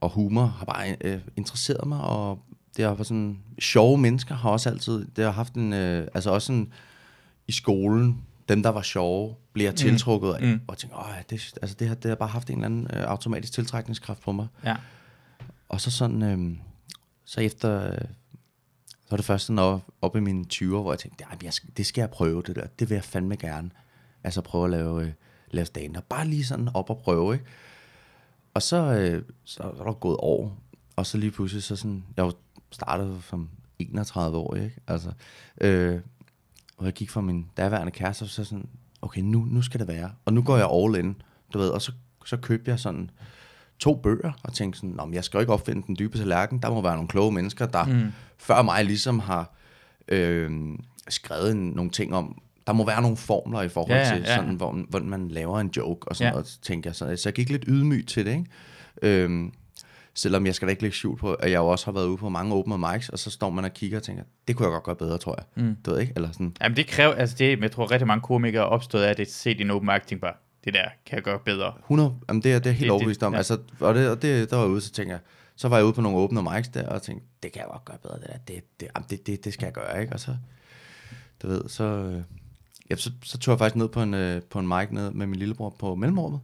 [0.00, 2.38] og humor har bare øh, interesseret mig, og
[2.76, 6.46] det har sådan, sjove mennesker har også altid, det har haft en, øh, altså også
[6.46, 6.72] sådan,
[7.48, 10.48] i skolen, dem der var sjove, bliver tiltrukket af, Mm.
[10.48, 10.60] mm.
[10.68, 13.02] og tænker, åh, det, altså det har, det har bare haft en eller anden øh,
[13.04, 14.46] automatisk tiltrækningskraft på mig.
[14.64, 14.76] Ja.
[15.68, 16.56] Og så sådan, øh,
[17.24, 17.98] så efter, øh,
[18.90, 21.86] så var det først sådan op, i mine 20'er, hvor jeg tænkte, "Ej, jeg det
[21.86, 22.66] skal jeg prøve, det der.
[22.66, 23.70] Det vil jeg fandme gerne.
[24.24, 25.12] Altså prøve at lave, øh,
[25.50, 27.44] lave stand og Bare lige sådan op og prøve, ikke?
[28.54, 30.58] Og så, øh, så er der gået år,
[30.96, 32.34] og så lige pludselig, så sådan, jeg var
[32.70, 34.76] startet som 31 år, ikke?
[34.86, 35.12] Altså,
[35.60, 36.00] øh,
[36.76, 38.68] og jeg gik fra min daværende kæreste, og så sådan,
[39.02, 40.10] okay, nu, nu skal det være.
[40.24, 41.16] Og nu går jeg all in,
[41.52, 41.92] du ved, og så,
[42.26, 43.10] så købte jeg sådan
[43.78, 46.58] to bøger, og tænkte sådan, Nå, men jeg skal jo ikke opfinde den dybe tallerken,
[46.62, 48.12] der må være nogle kloge mennesker, der Mm.
[48.38, 49.54] før mig ligesom har
[50.08, 50.50] øh,
[51.08, 54.22] skrevet en, nogle ting om, der må være nogle formler i forhold Ja, ja, til,
[54.26, 54.36] ja.
[54.36, 56.28] sådan, hvor, hvordan man laver en joke, og sådan Ja.
[56.28, 56.32] ja.
[56.32, 56.94] noget, tænker jeg.
[56.96, 58.44] Så, så jeg gik lidt ydmyg til det, ikke?
[59.02, 59.52] Øhm,
[60.14, 62.16] selvom jeg skal da ikke lægge skjul på, at jeg jo også har været ude
[62.16, 64.72] på mange open mics, og så står man og kigger og tænker, det kunne jeg
[64.72, 65.64] godt gøre bedre, tror jeg.
[65.64, 65.76] Mm.
[65.86, 66.12] Du ved ikke?
[66.16, 69.10] Eller sådan, Jamen det kræver, altså det, jeg tror rigtig mange komikere er opstået af,
[69.10, 71.72] at det set i en open mic, tænker bare, det der kan jeg gøre bedre.
[71.78, 73.32] 100, jamen det, er, det er helt Det- det- overbevist om.
[73.32, 73.36] ja.
[73.36, 73.38] Ja.
[73.38, 75.20] Altså, og det, og det, der var jeg ude, så tænker jeg,
[75.56, 77.84] så var jeg ude på nogle åbne mics der, og tænkte, det kan jeg godt
[77.84, 78.38] gøre bedre, det der.
[78.54, 80.12] Det, det, jamen, det, det, det skal jeg gøre, ikke?
[80.12, 80.36] Og så,
[81.42, 82.22] du ved, så, øh,
[82.90, 85.26] ja, så, så tog jeg faktisk ned på en, øh, på en mic ned med
[85.26, 86.40] min lillebror på mellemrummet.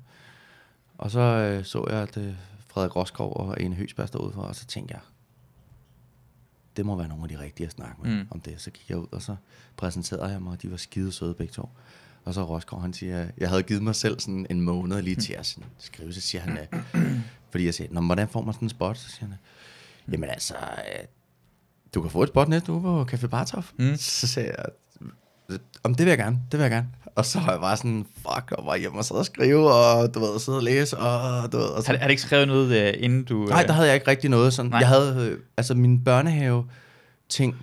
[0.98, 2.32] Og så øh, så jeg, at øh,
[2.76, 5.00] Frederik Roskov og Ane Høgsberg stod udenfor, og så tænkte jeg,
[6.76, 8.26] det må være nogle af de rigtige at snakke med Mm.
[8.30, 8.60] om det.
[8.60, 9.36] Så gik jeg ud, og så
[9.76, 11.68] præsenterede jeg mig, og de var skide søde begge to.
[12.24, 15.32] Og så Roskov, han siger, jeg havde givet mig selv sådan en måned lige til
[15.32, 16.58] at skrive, så siger han,
[17.50, 18.98] fordi jeg siger, Nå, hvordan får man sådan en spot?
[18.98, 19.36] Så siger han,
[20.12, 21.04] jamen altså, øh,
[21.94, 23.72] du kan få et spot næste uge på Café Bartof.
[23.78, 23.84] Mm.
[23.84, 23.96] Mm.
[23.96, 24.64] Så sagde jeg,
[25.82, 26.88] om det vil jeg gerne, det vil jeg gerne.
[27.14, 30.14] Og så var jeg bare sådan, fuck, og var hjemme og sidde og skrive, og
[30.14, 32.48] du ved, sidde og læse, og du ved, og så, Har, har du ikke skrevet
[32.48, 33.44] noget, øh, inden du...
[33.44, 34.70] Nej, øh, der havde jeg ikke rigtig noget sådan.
[34.70, 34.78] Nej.
[34.78, 36.64] Jeg havde, øh, altså min børnehave
[37.28, 37.56] ting,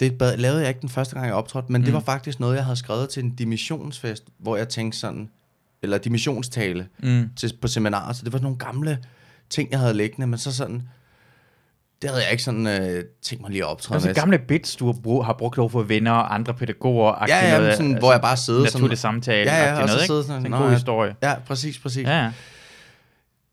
[0.00, 1.84] det bad, lavede jeg ikke den første gang, jeg optrådte, men mm.
[1.84, 5.28] det var faktisk noget, jeg havde skrevet til en dimissionsfest, hvor jeg tænkte sådan,
[5.82, 7.30] eller dimissionstale Mm.
[7.36, 8.98] til, på seminarer, så det var sådan nogle gamle
[9.50, 10.82] ting, jeg havde liggende, men så sådan,
[12.02, 14.14] det havde jeg ikke sådan øh, tænkt mig lige at optræde Altså med.
[14.14, 17.24] gamle bits, du har, brug, har brugt over for venner og andre pædagoger.
[17.28, 19.50] Ja, ja, men sådan, hvor jeg bare sidder sådan- Naturlig samtale.
[19.52, 20.26] Ja, ja, og så noget, sidde ikke?
[20.26, 21.16] sådan, sådan en "Nå, god ja." historie.
[21.22, 22.06] Ja, præcis, præcis.
[22.06, 22.32] Ja, ja.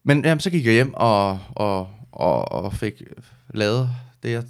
[0.04, 2.94] Men jamen, så gik jeg hjem og, og, og, og fik
[3.54, 3.90] lavet
[4.24, 4.44] det, jeg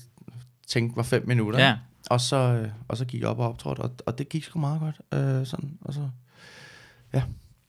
[0.67, 1.65] tænkte var fem minutter.
[1.67, 1.75] ja.
[2.09, 4.59] Og så, øh, og så gik jeg op og optrådte, og, og det gik sgu
[4.59, 4.95] meget godt.
[5.23, 6.09] Øh, sådan, og så,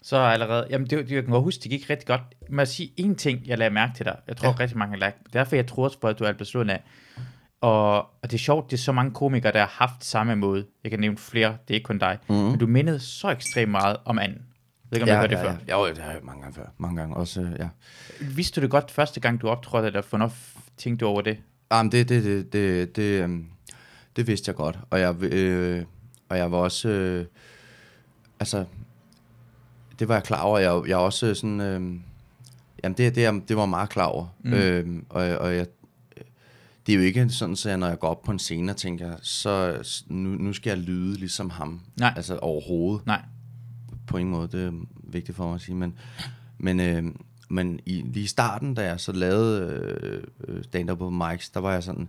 [0.06, 2.20] Så allerede, jamen det, jeg kan godt huske, det gik rigtig godt.
[2.50, 4.16] Må jeg sige en ting, jeg lagde mærke til dig.
[4.28, 4.54] Jeg tror Ja.
[4.60, 5.16] rigtig mange har lagt.
[5.32, 6.82] Derfor jeg tror også på, at du er besluttet af.
[7.60, 10.66] Og, og det er sjovt, det er så mange komikere, der har haft samme måde.
[10.84, 12.18] Jeg kan nævne flere, det er ikke kun dig.
[12.28, 12.38] Mhm.
[12.38, 14.38] Men du mindede så ekstremt meget om anden.
[14.38, 15.74] Jeg ved ikke, om ja, du har hørt ja, det før.
[15.74, 15.80] ja.
[15.88, 16.66] Jo, det har jeg mange gange før.
[16.78, 17.68] Mange gange også, øh, ja.
[18.20, 20.32] Vidste du det godt første gang, du optrådte, eller hvornår
[20.76, 21.38] tænkte du over det?
[21.72, 23.46] Jamen, det, det, det, det, det, øhm,
[24.16, 24.78] det vidste jeg godt.
[24.90, 25.84] Og jeg, øh,
[26.28, 26.88] og jeg var også...
[26.88, 27.26] Øh,
[28.40, 28.64] altså,
[29.98, 30.58] det var jeg klar over.
[30.58, 31.60] Jeg, jeg også sådan...
[31.60, 32.00] Øh,
[32.84, 34.26] jamen, det, det, det var meget klar over.
[34.44, 34.52] Mm.
[34.52, 35.66] Øh, og, og jeg,
[36.86, 38.76] det er jo ikke sådan, så jeg, når jeg går op på en scene og
[38.76, 41.80] tænker, så nu, nu skal jeg lyde ligesom ham.
[41.96, 42.12] Nej.
[42.16, 43.06] Altså overhovedet.
[43.06, 43.22] Nej.
[44.06, 44.72] På ingen måde, det er
[45.02, 45.74] vigtigt for mig at sige.
[45.74, 45.98] Men,
[46.58, 47.04] men, øh,
[47.48, 49.60] men i, lige i starten, da jeg så lavede
[50.02, 52.08] øh, øh, stand-up på mics, der var jeg sådan,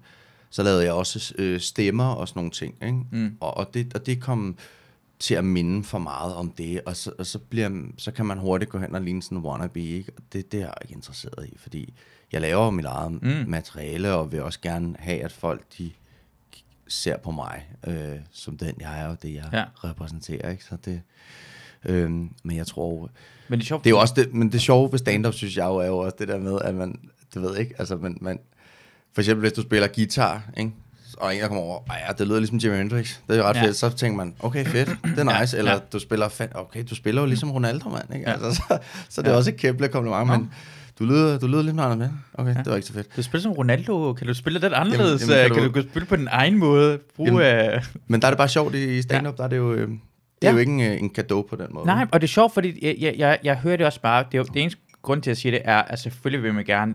[0.49, 2.75] så lavede jeg også øh, stemmer og sådan nogle ting.
[2.83, 2.99] Ikke?
[3.11, 3.37] Mm.
[3.39, 4.57] Og, og, det, og det kom
[5.19, 8.37] til at minde for meget om det, og så, og så, bliver, så kan man
[8.37, 10.11] hurtigt gå hen og ligne sådan en wannabe, ikke?
[10.17, 11.93] Og det, det er jeg ikke interesseret i, fordi
[12.31, 13.45] jeg laver mit eget Mm.
[13.47, 15.91] materiale, og vil også gerne have, at folk de
[16.87, 19.57] ser på mig, øh, som den jeg er, og det jeg Ja.
[19.59, 19.65] ja.
[19.83, 20.63] repræsenterer, ikke?
[20.63, 21.01] Så det,
[21.85, 22.09] øh,
[22.43, 23.09] men jeg tror,
[23.49, 23.83] Men det er sjovt.
[23.83, 25.97] det er jo også det, men det sjove ved stand-up, synes jeg jo, er jo
[25.97, 28.39] også det der med, at man, det ved ikke, altså man, man
[29.13, 30.71] for eksempel hvis du spiller guitar, ikke?
[31.17, 33.43] Og en der kommer over, "Ej, ja, det lyder ligesom Jimi Hendrix, det er jo
[33.43, 33.61] ret Ja.
[33.61, 33.65] ja.
[33.67, 35.77] fedt, så tænker man, okay fedt, det er Ja, nice, eller ja.
[35.93, 38.29] du spiller, okay, du spiller jo ligesom Ronaldo, mand, ikke?
[38.29, 38.33] Ja.
[38.45, 38.77] Altså, så,
[39.09, 39.37] så det er Ja.
[39.37, 40.51] også et kæmpe kompliment, men
[40.99, 41.83] du lyder, du lyder lidt med,
[42.33, 42.59] okay, Ja.
[42.59, 43.15] det var ikke så fedt.
[43.17, 44.13] Du spiller som Ronaldo.
[44.13, 45.21] Kan du spille lidt anderledes?
[45.21, 45.89] jamen, Jamen, kan kan, du- du...
[45.89, 46.99] spille på din egen måde?
[47.15, 47.83] Bruge, øh...
[48.07, 49.87] Men der er det bare sjovt i stand-up, der er det jo, øh, det
[50.41, 50.51] er Ja.
[50.51, 51.85] jo ikke en, øh, en gave på den måde.
[51.85, 54.23] Nej, og det er sjovt, fordi jeg, jeg, jeg, jeg hører det også bare.
[54.31, 56.93] Det, er det eneste grund til at sige det er, at selvfølgelig vil man gerne...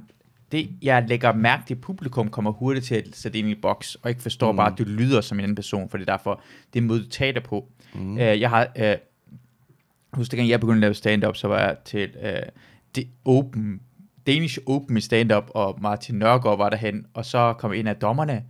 [0.52, 4.10] Det, jeg lægger mærke til, publikum kommer hurtigt til at sætte ind i boks, og
[4.10, 4.56] ikke forstår mm.
[4.56, 6.42] Bare, at du lyder som en anden person, for det er derfor,
[6.72, 7.68] det er måde, du taler på.
[7.94, 8.18] Mm.
[8.18, 8.68] Øh, jeg har...
[8.78, 8.96] Øh,
[10.12, 12.42] husk, dengang jeg begyndte at lave stand-up, så var jeg til øh,
[12.94, 13.80] det open,
[14.26, 18.44] Danish Open i stand-up, og Martin Nørgaard var derhen, og så kom en af dommerne,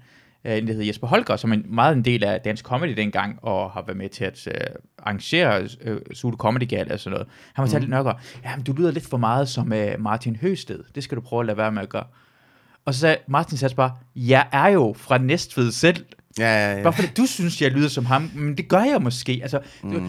[0.45, 3.39] en der hedder Jesper Holger, som er en- meget en del af dansk comedy dengang,
[3.43, 4.55] og har været med til at øh,
[4.99, 7.29] arrangere øh, Zulu Comedy Gala og sådan noget.
[7.55, 7.91] Han fortalte mm.
[7.91, 10.85] Nørgaard, ja, men du lyder lidt for meget som øh, Martin Høsted.
[10.95, 12.05] Det skal du prøve at lade være med at gøre.
[12.85, 16.05] Og så sagde Martin sagde bare, jeg er jo fra Næstved selv.
[16.39, 16.83] Ja, ja, ja.
[16.83, 19.39] Bare fordi du synes, jeg lyder som ham, men det gør jeg måske.
[19.43, 19.91] Altså, mm.
[19.91, 20.03] du,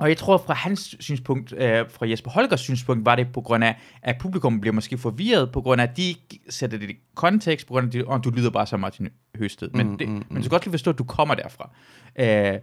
[0.00, 3.64] og jeg tror, fra hans synspunkt, øh, fra Jesper Holgers synspunkt, var det på grund
[3.64, 6.14] af, at publikum bliver måske forvirret, på grund af, at de
[6.48, 9.08] sætter det i kontekst, på grund af, at de, oh, du lyder bare som Martin
[9.38, 9.70] Høsted.
[9.70, 10.42] Men, Mm, det, mm, men du mm.
[10.42, 11.70] skal godt lige forstå, at du kommer derfra.
[12.18, 12.54] Øh,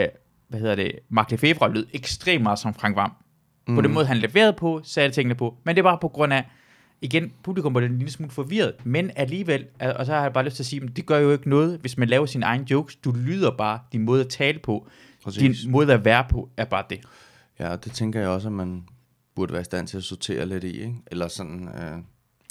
[0.00, 0.08] øh,
[0.48, 0.92] hvad hedder det?
[1.08, 3.12] Mark Lefebvre lød ekstremt meget som Frank Vam.
[3.68, 3.74] Mm.
[3.74, 5.56] På den måde, han leverede på, sagde tingene på.
[5.64, 6.44] Men det var på grund af,
[7.02, 10.56] igen, publikum var en lille smule forvirret, men alligevel, og så har jeg bare lyst
[10.56, 12.96] til at sige, at det gør jo ikke noget, hvis man laver sine egne jokes.
[12.96, 14.86] Du lyder bare, din måde at tale på,
[15.24, 15.60] Præcis.
[15.60, 16.98] din måde at være på, er bare det.
[17.60, 18.82] Ja, det tænker jeg også, at man
[19.36, 20.94] burde være i stand til at sortere lidt i, ikke?
[21.06, 21.68] Eller sådan...
[21.74, 21.96] Øh,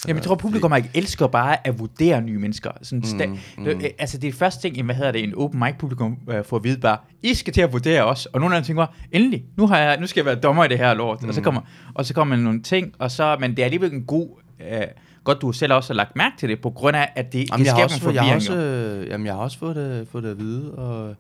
[0.08, 2.72] Jamen, jeg tror, publikum ikke elsker bare at vurdere nye mennesker.
[2.82, 3.82] Sådan Mm, mm, mm.
[4.00, 6.64] Altså, det er første ting, hvad hedder det, en open mic publikum øh, får at
[6.64, 8.26] vide bare, I skal til at vurdere os.
[8.26, 10.66] Og nogle af dem tænker, bare, endelig, nu, har jeg, nu skal jeg være dommer
[10.66, 11.22] i det her lort.
[11.22, 11.28] Mm.
[11.30, 11.62] Og, så kommer,
[11.94, 14.30] og så kommer nogle ting, og så, men det er alligevel en god...
[14.72, 14.82] Øh,
[15.24, 17.66] godt, du selv også har lagt mærke til det, på grund af, at det, Jamen,
[17.66, 18.60] det skaber en fået- jeg, har forvirring.
[18.92, 21.16] også, øh, jamen, jeg har også fået det, fået det at vide, og,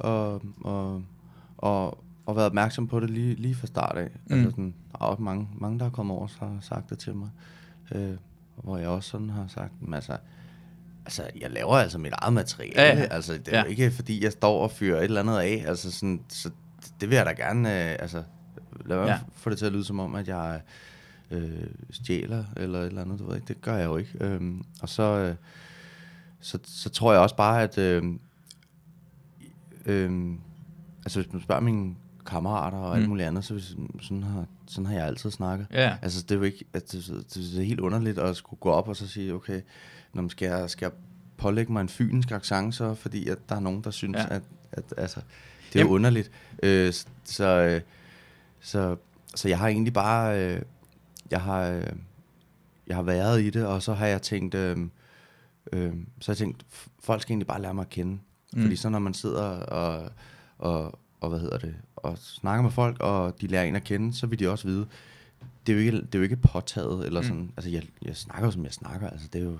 [0.00, 1.02] og, og,
[1.58, 4.08] og, og været opmærksom på det lige, lige fra start af.
[4.26, 4.34] Mm.
[4.36, 6.98] Altså, sådan, der er også mange, mange, der er kommet over og har sagt det
[6.98, 7.28] til mig.
[7.94, 8.14] Øh,
[8.56, 10.16] hvor jeg også sådan har sagt, men altså,
[11.04, 12.80] altså, jeg laver altså mit eget materiale.
[12.82, 13.02] Ja, Ja.
[13.10, 13.62] Altså, det er Ja.
[13.64, 15.64] ikke, fordi jeg står og fyrer et eller andet af.
[15.66, 16.50] Altså, sådan, så
[17.00, 18.22] det vil jeg da gerne, øh, altså,
[18.86, 19.18] lad mig ja.
[19.36, 20.60] få det til at lyde som om, at jeg
[21.30, 23.48] øh, stjæler, eller et eller andet, du ved ikke.
[23.48, 24.10] Det gør jeg jo ikke.
[24.20, 25.34] Øhm, og så, øh,
[26.40, 28.02] så, så tror jeg også bare, at øh,
[29.90, 30.34] øh,
[31.04, 31.94] altså hvis man spørger mine
[32.26, 33.08] kammerater og alt Mm.
[33.08, 33.60] muligt andet, så
[34.00, 35.66] sådan, har, sådan har jeg altid snakket.
[35.72, 35.96] Ja.
[36.02, 38.70] Altså det er jo ikke, at det, det, det er helt underligt at skulle gå
[38.70, 39.60] op og så sige, okay,
[40.12, 40.92] når man skal, jeg, skal jeg
[41.36, 44.34] pålægge mig en fynsk accent, så fordi at der er nogen, der synes, Ja.
[44.34, 45.20] at, at altså,
[45.72, 46.30] det er jo underligt.
[46.62, 47.80] Øh, s- så, øh,
[48.60, 48.96] så,
[49.34, 50.62] så jeg har egentlig bare, øh,
[51.30, 51.86] jeg har, øh,
[52.86, 54.78] jeg har været i det, og så har jeg tænkt, øh,
[55.72, 58.18] Øh, så jeg tænkte, f- folk skal egentlig bare lære mig at kende.
[58.52, 58.62] Mm.
[58.62, 60.10] Fordi så når man sidder og,
[60.58, 64.14] og, og, hvad hedder det, og snakker med folk, og de lærer en at kende,
[64.16, 64.86] så vil de også vide,
[65.66, 67.26] det er jo ikke, det er jo ikke påtaget, eller Mm.
[67.26, 69.58] sådan, altså jeg, jeg snakker som jeg snakker, altså det er jo,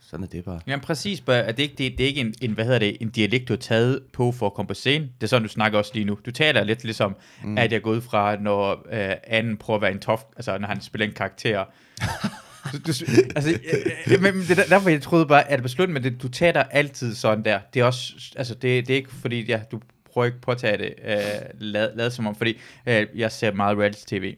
[0.00, 0.60] sådan er det bare.
[0.66, 1.20] Ja, præcis.
[1.20, 3.48] Bare, at det, ikke, det, det er ikke en, en, hvad hedder det, en dialekt,
[3.48, 5.02] du har taget på for at komme på scenen.
[5.20, 6.18] Det er sådan, du snakker også lige nu.
[6.26, 7.58] Du taler lidt ligesom, mm.
[7.58, 10.68] at jeg er gået fra, når øh, anden prøver at være en tof, altså når
[10.68, 11.64] han spiller en karakter.
[12.72, 12.92] du, du,
[13.36, 16.02] altså, øh, øh, men det er derfor, jeg troede bare, at det var slut, men
[16.02, 17.60] det, du taler altid sådan der.
[17.74, 19.80] Det er også, altså det, det er ikke fordi, ja, du
[20.12, 21.18] prøver ikke på at tage det, øh,
[21.58, 24.34] lad, lad som om, fordi øh, jeg ser meget reality-tv.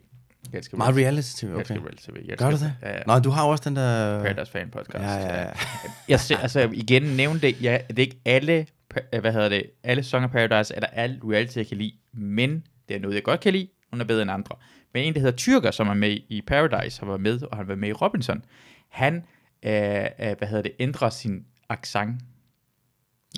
[0.52, 1.60] Jeg elsker Meget reality-tv, Jeg okay.
[1.60, 2.28] elsker reality-tv.
[2.28, 2.72] Jeg Gør du det?
[2.82, 3.02] Ja, ja.
[3.06, 4.22] Nå, du har også den der...
[4.22, 5.04] Paradise Fan Podcast.
[5.04, 5.50] Ja, ja, ja.
[6.08, 9.62] Jeg ser, altså igen nævne det, ja, det er ikke alle, pa- hvad hedder det,
[9.84, 13.22] alle Song of Paradise, eller alle reality, jeg kan lide, men det er noget, jeg
[13.22, 14.56] godt kan lide, hun er bedre end andre.
[14.94, 17.68] Men en, der hedder Tyrker, som er med i Paradise, har været med, og han
[17.68, 18.44] været med i Robinson,
[18.88, 19.14] han,
[19.62, 22.20] øh, øh, hvad hedder det, ændrer sin accent.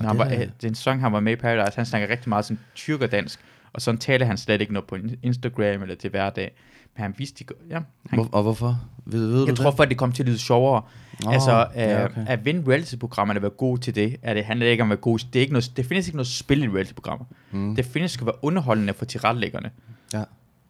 [0.01, 2.29] Når han det var, øh, den sang, han var med i Paradise, han snakker rigtig
[2.29, 3.41] meget sådan tyrkerdansk,
[3.73, 6.57] og sådan taler han slet ikke noget på Instagram eller til hverdag.
[6.95, 7.81] Men han vidste, de, ja,
[8.11, 8.81] han, Hvor, og hvorfor?
[9.05, 9.77] Ved, ved jeg du tror det?
[9.77, 10.83] for, at det kom til at lyde sjovere.
[11.25, 12.27] Nå, altså, øh, ja, okay.
[12.27, 15.19] at vinde reality-programmerne, være god til det, er det handler ikke om at være god.
[15.19, 17.25] Det, er ikke noget, det findes ikke noget spil i reality-programmer.
[17.51, 17.77] Mm.
[17.77, 19.71] Det findes skal være underholdende for tilrettelæggerne.
[20.13, 20.23] Ja.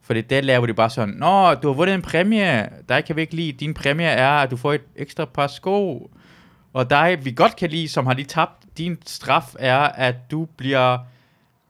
[0.07, 2.69] Fordi der laver de bare sådan, Nå, du har vundet en præmie.
[2.89, 3.51] Der kan vi ikke lide.
[3.51, 6.11] Din præmie er, at du får et ekstra par sko.
[6.73, 8.65] Og dig, vi godt kan lide, som har lige tabt.
[8.77, 10.97] Din straf er, at du bliver...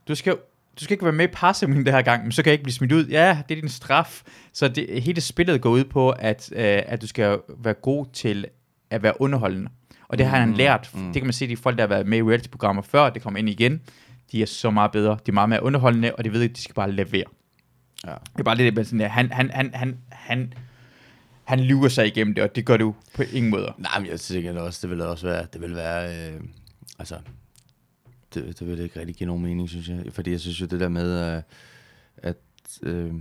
[0.07, 0.33] Du skal,
[0.79, 2.63] du skal ikke være med i parsimling det her gang, men så kan jeg ikke
[2.63, 3.05] blive smidt ud.
[3.05, 4.21] Ja, det er din straf.
[4.53, 8.45] Så det, hele spillet går ud på, at, øh, at du skal være god til
[8.89, 9.69] at være underholdende.
[10.07, 10.89] Og det har han Mm, lært.
[10.93, 11.05] mm.
[11.05, 13.39] Det kan man se, de folk, der har været med i reality-programmer før, det kommer
[13.39, 13.81] ind igen.
[14.31, 15.11] De er så meget bedre.
[15.25, 17.23] De er meget mere underholdende, og de ved ikke, de skal bare levere.
[18.05, 18.11] Ja.
[18.33, 20.53] Det er bare lidt med sådan der, han, han, han, han, han,
[21.43, 23.73] han lyver sig igennem det, og det gør du på ingen måde.
[23.77, 26.41] Nej, men jeg tænker også, det vil også være, det vil være, øh,
[26.99, 27.19] altså,
[28.33, 30.03] det, det vil ikke rigtig give nogen mening, synes jeg.
[30.11, 31.41] Fordi jeg synes jo det der med, øh,
[32.17, 32.37] at
[32.83, 33.13] øh,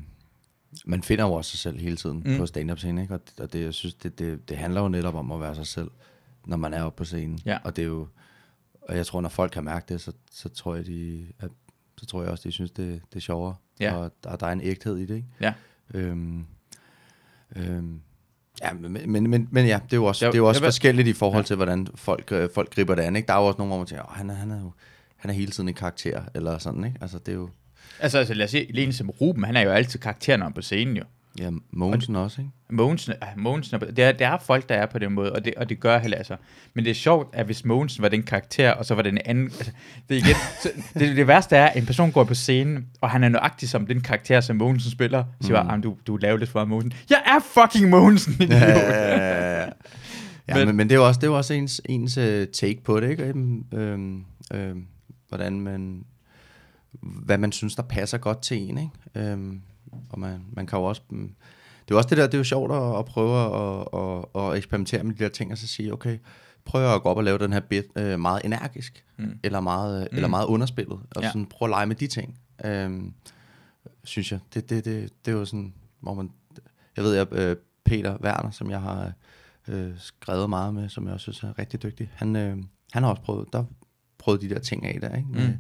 [0.86, 2.36] man finder jo også sig selv hele tiden Mm.
[2.38, 3.14] på stand-up scenen, ikke?
[3.14, 5.54] Og, det- og det, jeg synes, det, det, det handler jo netop om at være
[5.54, 5.90] sig selv,
[6.46, 7.38] når man er oppe på scenen.
[7.44, 7.58] Ja.
[7.64, 8.08] Og det er jo,
[8.82, 11.50] og jeg tror, når folk kan mærke det, så, så tror jeg, de, at,
[11.98, 13.54] så tror jeg også, de synes, det, det er sjovere.
[13.80, 13.94] Ja.
[13.94, 15.28] Og der, der er en ægthed i det, ikke?
[15.40, 15.52] Ja.
[15.94, 16.46] Øhm,
[17.56, 18.00] øhm,
[18.62, 20.60] ja, men, men, men, men ja, det er jo også, Jeg- det er jo også
[20.60, 21.46] jeg forskelligt i forhold Ja.
[21.46, 23.16] til, hvordan folk, øh, folk griber det an.
[23.16, 23.26] Ikke?
[23.26, 24.72] Der er jo også nogle, hvor man tænker, "Åh, han er, han er jo
[25.16, 26.98] han er hele tiden en karakter, eller sådan, ikke?
[27.00, 27.50] Altså, det er jo,
[28.00, 30.62] Altså, altså lad os se, Lene som Ruben, han er jo altid karakteren oppe på
[30.62, 31.02] scenen jo.
[31.38, 32.50] Ja, Mogensen også, ikke?
[32.70, 35.54] Mogensen, ah, Mogensen er, der, der er folk, der er på den måde, og det,
[35.54, 36.36] og det gør heller altså.
[36.74, 39.22] Men det er sjovt, at hvis Mogensen var den karakter, og så var den en
[39.24, 39.44] anden...
[39.44, 39.70] Altså,
[40.08, 43.10] det, er igen, så, det, det, værste er, at en person går på scenen, og
[43.10, 45.24] han er nøjagtig som den karakter, som Mogensen spiller.
[45.40, 45.66] Så siger Mm.
[45.68, 46.92] bare, "Ah, du, du laver lidt for Mogensen.
[47.10, 48.50] Jeg er fucking Mogensen, idiot.
[48.50, 49.70] Ja, ja, ja.
[50.48, 52.24] ja Men- men, men det er jo også, det er jo også ens, ens uh,
[52.52, 53.22] take på det, ikke?
[53.24, 54.24] Øhm, øhm,
[54.54, 54.86] øhm,
[55.28, 56.04] hvordan man,
[57.02, 59.30] hvad man synes, der passer godt til en, ikke?
[59.32, 59.60] Øhm,
[60.10, 61.34] og man, man kan jo også, mm,
[61.88, 64.56] det er også det der, det er jo sjovt at, at prøve at, at, at
[64.56, 66.18] eksperimentere med de der ting, og så sige, okay,
[66.64, 69.24] prøv at gå op og lave den her bit øh, meget energisk, Mm.
[69.24, 69.38] mm.
[69.42, 70.08] eller, meget, mm.
[70.12, 70.16] Mm.
[70.16, 71.28] eller meget underspillet, og Ja.
[71.28, 73.14] sådan prøve at lege med de ting, øhm,
[74.04, 74.40] synes jeg.
[74.54, 76.30] Det, det, det, det er jo sådan, hvor man,
[76.96, 79.12] jeg ved, jeg, øh, Peter Werner, som jeg har
[79.68, 82.56] øh, skrevet meget med, som jeg også synes er rigtig dygtig, han, øh,
[82.92, 83.64] han har også prøvet, der
[84.18, 85.28] prøvet de der ting af der, ikke?
[85.28, 85.52] Med, Mm.
[85.52, 85.58] mm.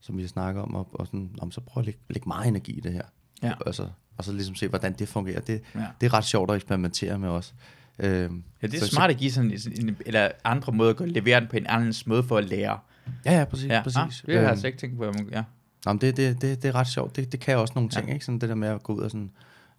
[0.00, 2.72] som vi snakker om, og, og sådan, om, så prøv at lægge, lægge meget energi
[2.72, 3.04] i det her.
[3.42, 3.52] Ja.
[3.60, 3.86] Og, så,
[4.18, 5.40] og så ligesom se, hvordan det fungerer.
[5.40, 5.80] Det, Ja.
[6.00, 7.52] det er ret sjovt at eksperimentere med også.
[7.98, 11.08] Øhm, Ja, det er så- smart at give sådan en, en eller andre måde at
[11.08, 12.78] levere den på en anden måde for at lære.
[13.24, 13.66] Ja, ja, præcis.
[13.68, 13.96] Ja, præcis.
[13.98, 15.12] Ah, det har jeg Øhm, altså ikke tænkt på.
[15.32, 15.42] Ja.
[15.84, 17.16] Nå, men det, det, det, det er ret sjovt.
[17.16, 18.12] Det, det kan også nogle ting, Ja.
[18.12, 18.24] ikke?
[18.24, 19.30] Sådan det der med at gå ud og sådan,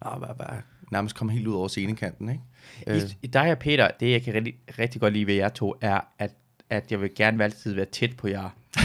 [0.02, 0.46] ah, hvad, hvad,
[0.92, 2.42] nærmest komme helt ud over scenekanten, ikke?
[2.86, 5.48] Øh, I, I dig og Peter, det jeg kan rigtig, rigtig godt lide ved jer
[5.48, 6.30] to, er, at,
[6.70, 8.48] at jeg vil gerne altid være tæt på jer.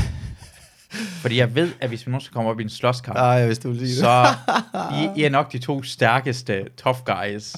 [0.91, 3.73] Fordi jeg ved, at hvis vi nogensinde kommer op i en slåskamp, Ej, vidste, du
[3.73, 3.97] det.
[3.97, 4.25] så
[4.99, 7.55] I, I er nok de to stærkeste tough guys.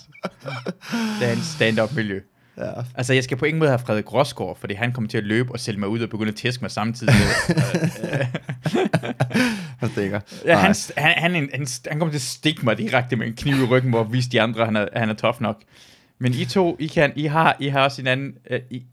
[1.21, 2.19] Dansk stand-up miljø.
[2.57, 2.71] Ja.
[2.95, 5.51] Altså, jeg skal på ingen måde have Frederik Rosgaard, fordi han kommer til at løbe
[5.51, 7.13] og sælge mig ud og begynde at tæske mig samtidig.
[9.82, 10.19] Han stikker.
[10.45, 13.55] ja, han, han, han, han, han, kommer til at stikke mig direkte med en kniv
[13.55, 15.61] i ryggen, hvor vise de andre, at han er, han er tough nok.
[16.19, 18.34] Men I to, I, kan, I, har, I har også hinanden...
[18.51, 18.84] Uh, I,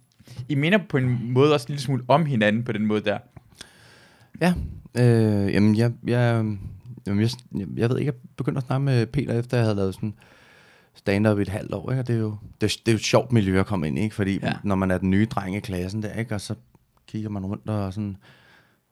[0.49, 3.19] I minder på en måde også en lille smule om hinanden på den måde der.
[4.41, 4.55] Ja,
[4.99, 6.57] øh, jamen jeg, jeg,
[7.07, 7.31] jamen jeg,
[7.77, 10.15] jeg ved ikke, jeg begyndte at snakke med Peter, efter jeg havde lavet sådan
[10.95, 12.01] stand-up i et halvt år, ikke?
[12.01, 14.03] og det er, jo, det, det er jo et sjovt miljø at komme ind i,
[14.03, 14.15] ikke?
[14.15, 14.53] fordi Ja.
[14.65, 16.35] når man er den nye dreng i klassen der, ikke?
[16.35, 16.55] og så
[17.07, 18.17] kigger man rundt og sådan,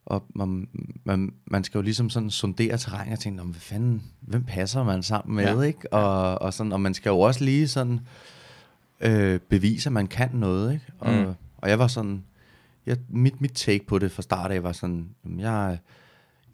[0.07, 0.68] og man,
[1.05, 4.44] man, man skal jo ligesom sådan sondere terræn og tænke, "Nå, men hvad fanden, hvem
[4.44, 5.61] passer man sammen med, Ja.
[5.61, 5.92] ikke?
[5.92, 8.01] Og, og, sådan, og man skal jo også lige sådan
[9.01, 10.84] øh, bevise, at man kan noget, ikke?
[10.99, 11.32] Og, Mm.
[11.57, 12.24] og jeg var sådan,
[12.87, 15.09] jeg, mit, mit take på det fra start af var sådan,
[15.39, 15.78] jeg,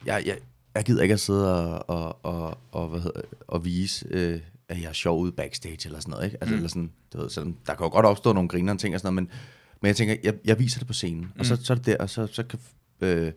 [0.05, 0.37] jeg, jeg,
[0.75, 4.81] jeg gider ikke at sidde og, og, og, og, hvad hedder, og vise, øh, at
[4.81, 6.25] jeg er sjov ude backstage eller sådan noget.
[6.25, 6.37] Ikke?
[6.41, 6.57] Altså, mm.
[6.57, 8.99] eller sådan, du ved, sådan, der kan jo godt opstå nogle griner og ting og
[9.01, 9.39] sådan noget, men,
[9.81, 11.31] men jeg tænker, jeg, jeg viser det på scenen, mm.
[11.39, 12.59] og så, så er det der, og så, så kan
[13.01, 13.31] øh,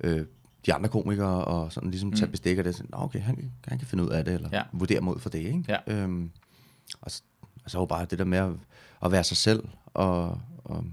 [0.00, 0.26] øh,
[0.66, 2.30] de andre komikere og sådan ligesom tage Mm.
[2.30, 2.74] bestik af det.
[2.74, 4.62] Sådan, "Nå, okay, han, han kan finde ud af det, eller ja.
[4.72, 5.38] vurdere mod for det.
[5.38, 5.64] Ikke?
[5.68, 5.76] Ja.
[5.86, 6.30] Øhm,
[7.00, 7.22] og, så,
[7.64, 8.50] og så er jo bare det der med at,
[9.04, 10.84] at være sig selv, og, og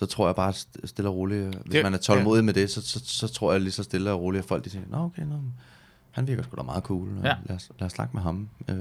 [0.00, 2.44] så tror jeg bare st- stille og roligt, hvis Det- man er tålmodig ja.
[2.44, 4.70] med det, så, så, så tror jeg lige så stille og roligt, at folk de
[4.70, 5.34] siger, nå okay, nå,
[6.10, 7.34] han virker sgu da meget cool, Ja.
[7.46, 8.48] lad, os, lad os snakke med ham.
[8.68, 8.76] Øh,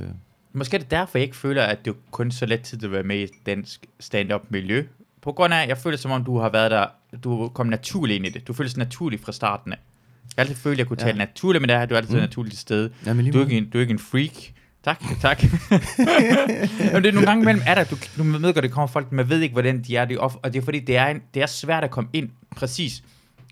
[0.53, 2.91] Måske er det derfor, jeg ikke føler, at det er kun så let tid at
[2.91, 4.85] være med i dansk stand-up miljø.
[5.21, 6.87] På grund af, jeg føler som om, du har været der,
[7.23, 8.47] du kom naturligt ind i det.
[8.47, 9.77] Du føles naturligt fra starten af.
[10.37, 11.05] Jeg har altid følt, at jeg kunne Ja.
[11.05, 12.21] tale naturligt med dig, du er altid mm.
[12.21, 12.91] Naturligt til stede.
[13.05, 14.53] ja, Du er, ikke en, du er ikke en freak.
[14.83, 15.43] Tak, tak.
[16.93, 19.11] Men det er nogle gange imellem, er der, du, du ved godt, det kommer folk,
[19.11, 21.21] man ved ikke, hvordan de er, det er og det er fordi, det er, en,
[21.33, 23.03] det er svært at komme ind, præcis.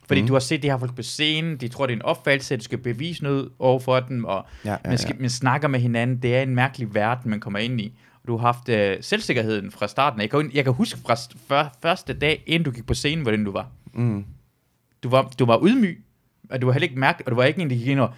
[0.08, 0.28] Fordi mm.
[0.28, 2.60] Du har set de her folk på scenen, de tror, det er en opfattelse, at
[2.60, 5.80] du skal bevise noget over for dem, og ja, ja, man, skal, man snakker med
[5.80, 7.94] hinanden, det er en mærkelig verden, man kommer ind i.
[8.22, 10.22] Og du har haft øh, selvsikkerheden fra starten.
[10.22, 11.16] Jeg kan, jeg kan huske fra
[11.48, 13.68] før, første dag, inden du gik på scenen, hvordan du var.
[13.94, 14.26] Mm.
[15.04, 16.06] Du var, du var ydmyg,
[16.50, 18.14] og du var heller ikke mærke, og du var ikke en, der gik ind og,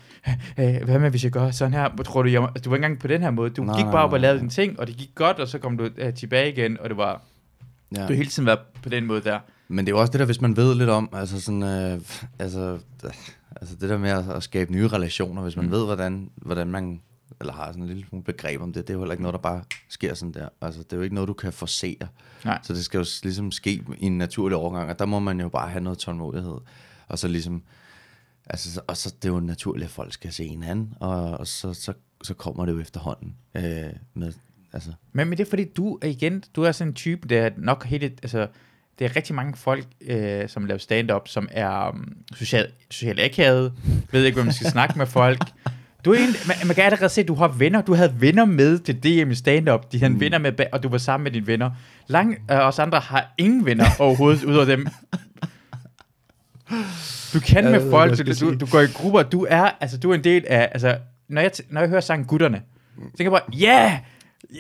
[0.60, 1.90] øh, hvad med, hvis jeg gør sådan her?
[2.06, 3.50] Tror du, jeg, må-" du var ikke engang på den her måde.
[3.50, 5.58] Du Nej, gik bare op og lavede dine ting, og det gik godt, og så
[5.60, 7.22] kom du øh, tilbage igen, og det var,
[7.96, 8.08] Ja.
[8.08, 9.40] du hele tiden været på den måde der.
[9.68, 12.00] Men det er jo også det der, hvis man ved lidt om, altså sådan, øh,
[12.40, 13.12] altså, øh,
[13.62, 15.72] altså det der med at, at skabe nye relationer, hvis man Mm.
[15.72, 17.02] ved, hvordan, hvordan man,
[17.40, 19.34] eller har sådan en lille smule begreb om det, det er jo heller ikke noget,
[19.34, 20.48] der bare sker sådan der.
[20.62, 22.08] Altså det er jo ikke noget, du kan forsere.
[22.46, 22.60] Nej.
[22.64, 25.50] Så det skal jo ligesom ske i en naturlig overgang, og der må man jo
[25.50, 26.56] bare have noget tålmodighed.
[27.08, 27.64] Og så ligesom,
[28.50, 31.48] altså, så- og så det er jo naturligt, at folk skal se hinanden, og, og
[31.48, 31.94] så, så,
[32.24, 33.64] så kommer det jo efterhånden øh,
[34.14, 34.34] med,
[34.74, 37.42] altså, Men, men det er fordi, du er igen, du er sådan en type, der
[37.42, 38.48] er nok helt, altså,
[39.00, 43.74] det er rigtig mange folk, øh, som laver stand-up, som er um, social, socialt akavet,
[44.12, 45.40] ved ikke, hvor man skal snakke med folk.
[46.06, 47.82] Du er en, man, man kan allerede se, at du har venner.
[47.82, 49.92] Du havde venner med til DM i stand-up.
[49.92, 50.20] De havde mm.
[50.20, 51.72] venner med, og du var sammen med dine venner.
[52.08, 54.88] Lang, øh, os andre har ingen venner overhovedet, udover dem.
[57.34, 59.24] Du kan Ja, med folk, du, du, du går i grupper.
[59.24, 62.26] Du er, altså, du er en del af, altså, når jeg, når jeg hører sangen
[62.28, 62.62] Gutterne,
[62.96, 64.00] så tænker jeg bare, ja,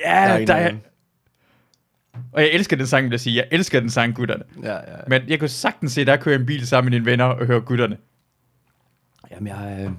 [0.05, 0.73] ja, en der er,
[2.31, 3.35] og jeg elsker den sang, vil jeg sige.
[3.35, 4.43] Jeg elsker den sang, gutterne.
[4.63, 4.79] Ja, ja.
[5.07, 7.59] Men jeg kunne sagtens se, der kører en bil sammen med dine venner og hører
[7.59, 7.97] gutterne.
[9.31, 9.91] Jamen, jeg, øh,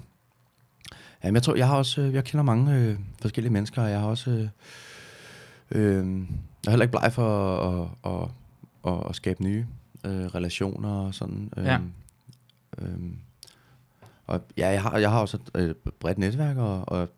[1.24, 4.00] jamen, jeg tror, jeg har også, øh, jeg kender mange øh, forskellige mennesker, og jeg
[4.00, 4.48] har også, øh,
[5.70, 8.28] øh, jeg er heller ikke bleg for at, at, at,
[8.94, 9.66] at, at skabe nye
[10.06, 11.52] øh, relationer og sådan.
[11.56, 11.78] Øh, Ja.
[12.78, 12.98] Øh,
[14.26, 17.08] og ja, jeg har, jeg har også et, et bredt netværk, og, og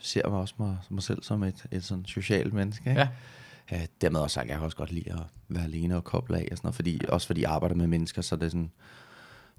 [0.00, 2.90] ser mig også mig, mig selv som et, et sådan socialt menneske.
[2.90, 3.00] Ikke?
[3.00, 3.08] Ja.
[3.70, 6.48] Ja, dermed også sagt, jeg kan også godt lide at være alene og koble af
[6.50, 8.70] og sådan noget, fordi, også fordi jeg arbejder med mennesker, så det er sådan,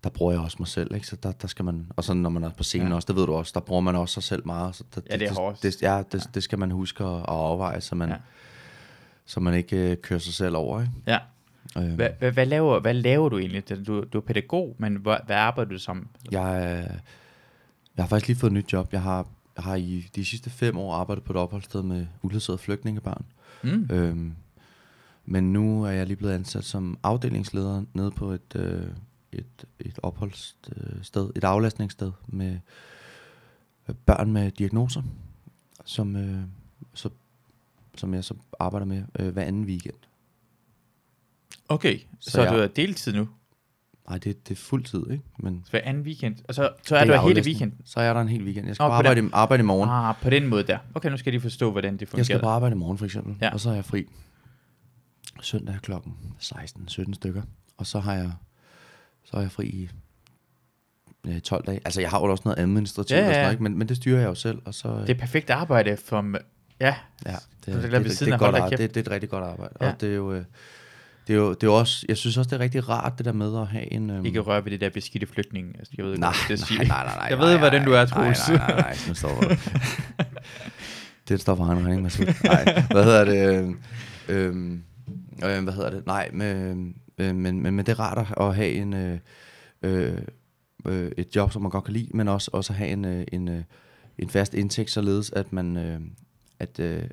[0.04, 1.08] der bruger jeg også mig selv, ikke?
[1.08, 2.92] Så der, der skal man, og så når man er på scenen Ja.
[2.92, 2.96] ja.
[2.96, 4.76] også, det ved du også, der bruger man også sig selv meget.
[4.76, 5.64] Så der, Ja, det er hårdt.
[5.64, 8.14] Det, ja, det, det skal man huske at, at overveje, så man, Ja.
[8.16, 8.20] ja.
[9.26, 10.94] så man ikke øh, kører sig selv over, ikke?
[11.08, 11.20] Ja.
[11.74, 13.88] Hvad, hvad, hvad, laver, hvad laver du egentlig?
[13.88, 16.08] Du, du er pædagog, men hvad, hvad arbejder du som?
[16.32, 16.98] jeg, øh,
[17.98, 18.94] jeg har faktisk lige fået et nyt job.
[18.94, 22.58] Jeg har, jeg har i de sidste fem år arbejdet på et opholdssted med uledsagede
[22.58, 23.26] flygtningebørn.
[23.64, 23.88] Mm.
[23.92, 24.36] Øhm,
[25.26, 28.88] men nu er jeg lige blevet ansat som afdelingsleder nede på et, øh,
[29.32, 32.60] et, et opholdssted, et aflastningssted med
[33.90, 35.02] øh, børn med diagnoser,
[35.86, 36.42] som, øh,
[36.94, 37.10] så,
[37.96, 39.96] som jeg så arbejder med øh, hver anden weekend.
[41.70, 43.28] Okay, så, Så jeg- du er deltid nu?
[44.10, 45.24] Nej, det, det er fuld tid, ikke?
[45.40, 46.36] Men Så hver anden weekend?
[46.48, 47.82] Og så, så er det du hele weekenden?
[47.86, 48.68] Så er jeg der en hel weekend.
[48.68, 49.90] Jeg skal på på arbejde, i- arbejde i morgen.
[49.90, 50.78] Ah, på den måde der.
[50.96, 52.20] Okay, nu skal jeg lige forstå, hvordan det fungerer.
[52.20, 53.54] Jeg skal på arbejde i morgen for eksempel, Ja.
[53.54, 54.08] og så er jeg fri
[55.42, 57.42] søndag klokken 16-17 stykker,
[57.78, 58.32] og så har jeg
[59.24, 59.90] så er jeg fri i
[61.28, 61.80] øh, 12 dage.
[61.86, 63.30] Altså jeg har jo også noget administrativt, Ja, ja.
[63.30, 63.64] Og sådan ikke?
[63.64, 65.00] Men, men det styrer jeg jo selv, og så...
[65.02, 66.36] Det er perfekt arbejde for...
[66.80, 66.96] Ja,
[67.26, 68.70] ja, det, det det, det, det, det, er arbejde.
[68.70, 68.80] kæft.
[68.82, 69.74] det, det er et rigtig godt arbejde.
[69.82, 69.86] Ja.
[69.86, 69.92] Ja.
[69.94, 70.44] Og det er jo...
[71.28, 73.34] Det er, jo, det er også, jeg synes også, det er rigtig rart, det der
[73.34, 74.10] med at have en...
[74.10, 75.76] Øhm, ikke røre ved det der beskidte flygtning.
[75.80, 77.92] Altså, jeg ved nej, det nej, nej, nej, nej, Jeg nej, ved, nej, hvordan du
[77.92, 78.50] er, nej, Troels.
[78.50, 79.56] Nej, nej, nej, nu stopper du.
[81.30, 82.02] det står for egen regning.
[82.44, 83.60] Nej, hvad hedder det?
[83.60, 83.80] Øhm,
[84.30, 84.84] øhm,
[85.46, 86.06] øh, hvad hedder det?
[86.06, 89.20] Nej, men, øh, men, men, men det er rart at- have en, øh,
[89.84, 90.18] øh,
[90.86, 93.26] øh, et job, som man godt kan lide, men også, også at have en, øh,
[93.32, 93.62] en, øh,
[94.18, 95.78] en fast indtægt, således at man...
[95.78, 96.00] Øh,
[96.60, 97.04] at, øh,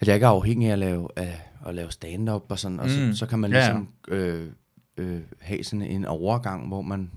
[0.00, 2.90] at jeg ikke er afhængig af at lave, af, at lave stand-up og sådan, og
[2.90, 3.14] så, Mm.
[3.14, 3.64] så kan man Ja, ja.
[3.64, 4.48] ligesom øh,
[4.96, 7.10] øh, have sådan en overgang, hvor man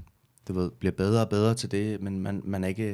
[0.48, 2.90] du ved, bliver bedre og bedre til det, men man, man er ikke,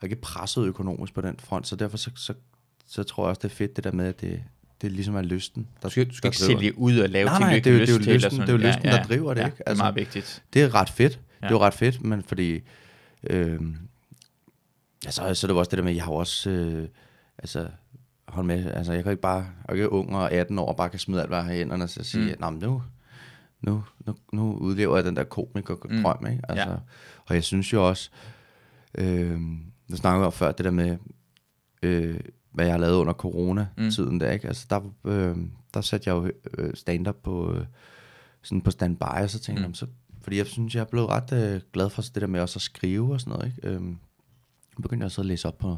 [0.00, 2.34] er ikke presset økonomisk på den front, så derfor så, så,
[2.86, 4.42] så tror jeg også, det er fedt det der med, at det,
[4.82, 7.36] det ligesom er lysten, der, Du skal, du skal ikke sælge ud og lave Nej,
[7.38, 9.40] ting, nej, det er det er jo lysten- det er jo lysten, der driver det,
[9.40, 9.56] ja, ikke?
[9.56, 10.42] det er Altså, meget vigtigt.
[10.54, 11.12] Det er ret fedt.
[11.12, 11.18] Ja.
[11.42, 11.46] Ja.
[11.48, 12.60] Det er jo ret fedt, men fordi...
[13.30, 13.60] Øh,
[15.04, 16.50] ja, så, er det jo også det der med, at jeg har også...
[16.50, 16.88] Øh,
[17.38, 17.68] altså,
[18.28, 20.76] hold med, altså jeg kan ikke bare, jeg er ikke ung og 18 år og
[20.76, 22.44] bare kan smide alt, hvad jeg har i hænderne, og så sige, Mm.
[22.44, 22.82] men nu,
[23.60, 26.26] nu, nu, nu udlever jeg den der komikerdrøm, mm.
[26.26, 26.42] ikke?
[26.48, 26.76] Altså, Ja.
[27.26, 28.10] Og jeg synes jo også,
[28.98, 29.40] øh,
[29.88, 30.96] nu snakker vi om før, det der med,
[31.82, 32.20] øh,
[32.52, 34.18] hvad jeg har lavet under corona-tiden mm.
[34.18, 34.48] der, ikke?
[34.48, 35.36] Altså, der, øh,
[35.74, 37.66] der satte jeg jo øh, stand-up på, øh,
[38.42, 39.68] sådan på standby, og så tænkte Mm.
[39.68, 39.86] jeg, så,
[40.22, 42.62] fordi jeg synes, jeg er blevet ret øh, glad for det der med også at
[42.62, 43.96] skrive og sådan noget, ikke?
[44.76, 45.76] Så begyndte jeg så at læse op på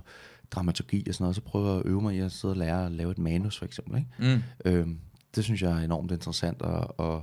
[0.51, 2.57] dramaturgi og sådan noget, og så prøver jeg at øve mig i at sidde og
[2.57, 4.37] lære at lave et manus, for eksempel, ikke?
[4.37, 4.71] Mm.
[4.71, 4.99] Øhm,
[5.35, 7.21] det synes jeg er enormt interessant at, at,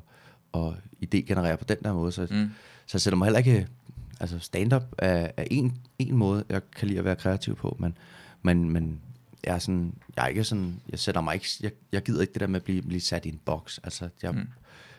[0.53, 2.49] at idé-generere på den der måde, så, mm.
[2.85, 3.67] Så jeg sætter mig heller ikke,
[4.19, 7.97] altså stand-up er, er en, en måde, jeg kan lide at være kreativ på, men,
[8.41, 9.01] men, men
[9.43, 12.33] jeg er sådan, jeg er ikke sådan, jeg sætter mig ikke, jeg, jeg gider ikke
[12.33, 14.49] det der med at blive, blive sat i en boks, altså jeg mm.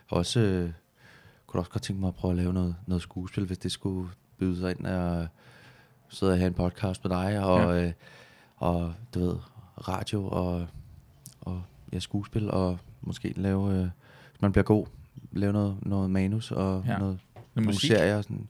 [0.07, 0.71] har også, øh,
[1.47, 4.11] kunne også godt tænke mig at prøve at lave noget, noget skuespil, hvis det skulle
[4.39, 5.29] byde sig ind, og
[6.09, 7.81] sidde og have en podcast med dig, og, Ja.
[7.81, 7.87] ja.
[7.87, 7.93] øh,
[8.57, 9.37] og du ved,
[9.89, 10.67] radio, og,
[11.41, 13.81] og ja, skuespil, og måske lave, øh,
[14.31, 14.87] hvis man bliver god,
[15.33, 16.93] lave noget, noget manus, og Ja.
[16.93, 16.99] ja.
[16.99, 17.91] noget, Noget nogle musik.
[17.91, 18.23] serier.
[18.23, 18.49] Sådan.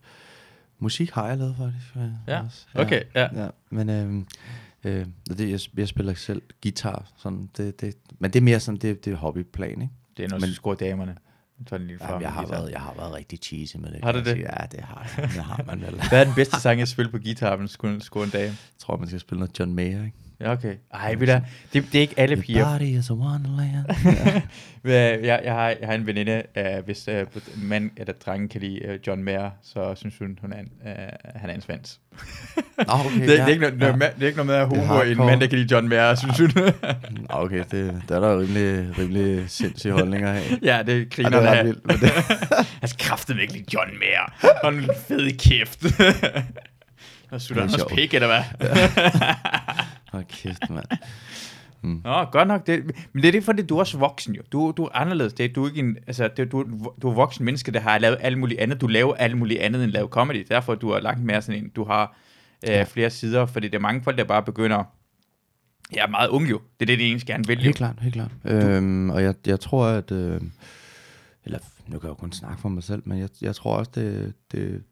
[0.79, 1.97] Musik har jeg lavet faktisk.
[1.97, 2.67] øh, Ja, også.
[2.75, 3.43] okay, ja.
[3.43, 3.49] ja.
[3.71, 4.27] Men øhm,
[4.85, 8.79] øh, det, jeg, jeg spiller selv guitar, sådan, det, det, men det er mere sådan,
[8.81, 9.89] det, det er hobbyplan, ikke?
[10.17, 11.17] Det er noget, Men- du damerne.
[11.69, 14.05] Så det lige Jamen, jeg, har været, jeg har været rigtig cheesy med det.
[14.05, 14.27] Har du det?
[14.27, 14.41] sige.
[14.61, 15.25] Ja, det har, jeg.
[15.35, 16.03] det har man vel.
[16.09, 18.45] Hvad er den bedste sang, jeg spiller på guitar, men skulle en dame?
[18.45, 20.17] Jeg tror, man skal spille noget John Mayer, ikke?
[20.41, 20.75] Ja, okay.
[20.95, 21.41] Ej, ved du, hvad,
[21.73, 22.65] det, det er ikke alle Your piger.
[22.79, 23.87] body is a wonderland.
[24.85, 28.61] Jeg, jeg, jeg, har, jeg har en veninde, uh, hvis uh, mand eller dreng kan
[28.61, 30.91] lide uh, John Mayer, så synes hun, hun er en, uh,
[31.35, 32.01] han er en svans.
[32.79, 33.93] Nå, okay, det, det, ja, er ikke noget, ja.
[33.93, 36.15] det er ikke noget med at Det homo en mand, der kan lide John Mayer,
[36.15, 36.51] synes hun.
[37.11, 40.43] Nå, Okay, det, der er der rimelig, rimelig sindssyge holdninger af.
[40.63, 42.11] ja, det Ja, griner det er det,
[42.81, 44.55] Han skal kraftedeme ikke lide John Mayer.
[44.63, 45.85] Og en fed kæft.
[47.31, 48.43] Og sutter Det han er pik, eller hvad?
[50.17, 50.87] Hold kæft, mand.
[52.05, 52.67] Nå, godt nok.
[52.67, 54.43] Det, men det er det, fordi du er også voksen jo.
[54.53, 55.33] Du, du er anderledes.
[55.33, 56.65] Det, du er ikke en, altså, det, du,
[57.03, 58.81] du er voksen menneske, der har lavet alt muligt andet.
[58.81, 60.47] Du laver alt muligt andet end lave comedy.
[60.49, 62.17] Derfor du er langt mere sådan en, du har
[62.65, 62.83] øh, Ja.
[62.83, 64.85] flere sider, fordi det er mange folk, der bare begynder,
[65.93, 66.61] jeg er meget ung jo.
[66.81, 67.63] Det er det, de egentlig gerne vil jo.
[67.65, 68.31] Helt klart, helt klart.
[68.45, 70.11] Øhm, og jeg, jeg tror, at...
[70.13, 70.41] Øh,
[71.45, 73.91] eller nu kan jeg jo kun snakke for mig selv, men jeg, jeg tror også,
[73.95, 74.83] det, det,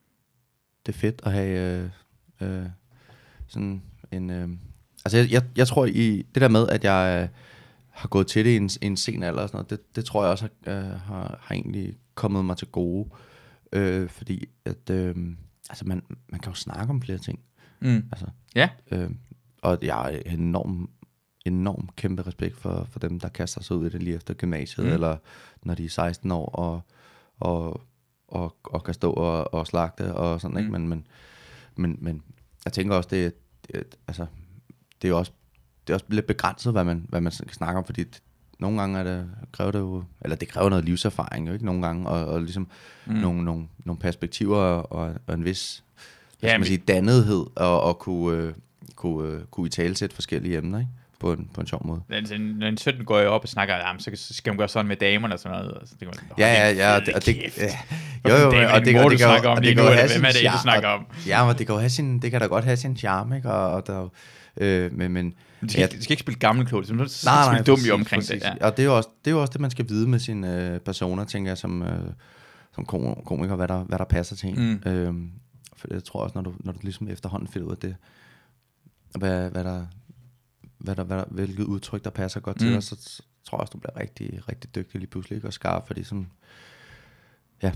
[0.87, 1.91] det er fedt at have
[2.41, 2.67] øh, øh,
[3.49, 4.31] sådan en...
[4.31, 4.49] Øh,
[5.05, 7.29] altså, jeg, jeg, jeg tror i det der med, at jeg øh,
[7.91, 10.23] har gået til det i en, en sen alder og sådan noget, det, det tror
[10.23, 13.09] jeg også øh, har, har egentlig kommet mig til gode.
[13.73, 14.91] Øh, fordi at...
[14.91, 15.15] Øh,
[15.71, 17.41] altså, man, man kan jo snakke om flere ting.
[17.81, 18.05] Mm.
[18.13, 18.69] Altså, Ja.
[18.91, 19.11] Øh,
[19.63, 20.91] og jeg har enorm,
[21.45, 24.87] enorm kæmpe respekt for, for dem, der kaster sig ud i det lige efter gymnasiet,
[24.87, 24.93] Mm.
[24.93, 25.17] eller
[25.63, 26.81] når de er 16 år og,
[27.41, 27.81] og,
[28.29, 30.69] og, og kan stå og, og slagte og sådan, ikke?
[30.69, 30.73] Mm.
[30.73, 31.07] Men, men,
[31.77, 32.23] men, men
[32.65, 33.35] jeg tænker også, det,
[33.67, 34.27] det, altså,
[35.03, 35.33] det er jo også,
[35.87, 38.23] det er også lidt begrænset, hvad man, hvad man kan snakke om, fordi det,
[38.59, 41.87] nogle gange er det, kræver det jo, eller det kræver noget livserfaring, jo ikke nogle
[41.87, 42.69] gange, og, og ligesom
[43.07, 43.15] Mm.
[43.15, 45.85] nogle, nogle, nogle perspektiver og, og en vis
[46.43, 48.55] Ja, man sige, dannethed og, og kunne, øh,
[48.95, 50.91] kunne, øh, kunne i tale sætte forskellige emner ikke?
[51.25, 52.01] På, en, på en sjov måde.
[52.11, 54.87] Altså, når en 17 går jeg op og snakker, jamen, så skal man gøre sådan
[54.89, 55.73] med damerne og sådan noget.
[55.73, 56.95] Og så tænker man, Ja, ja, ja.
[56.97, 57.65] Og det, og det, ja.
[58.31, 60.25] Jo, jo, damer og det, må og det kan om og det kan jo hvem
[60.25, 61.07] er det, du snakker om?
[61.27, 63.51] Ja, men det kan jo have sin, det kan da godt have sin charme, ikke?
[63.51, 64.09] Og, og der, er
[64.57, 67.65] øh, men, men, Du skal, ikke, du skal ikke spille gammelklog, du skal nej, spille
[67.65, 68.43] dum i omkring præcis.
[68.43, 68.49] det.
[68.61, 68.67] Ja.
[68.67, 70.73] Og det er, jo også, det er jo også det, man skal vide med sine
[70.75, 71.99] øh, personer, tænker jeg, som, øh,
[72.75, 74.81] som kom- komiker, hvad der, hvad der passer til en.
[74.85, 74.91] Mm.
[74.93, 75.31] Øhm,
[75.77, 77.97] for jeg tror også, når du, når du ligesom efterhånden finder ud af det,
[79.19, 79.87] hvad, hvad der,
[80.85, 82.73] hvad der, hvad der, hvilket udtryk, der passer godt til Mm.
[82.75, 85.49] dig, så, så tror jeg også, du bliver rigtig, rigtig dygtig lige pludselig, ikke?
[85.49, 86.27] og skarp, fordi sådan,
[87.63, 87.73] ja,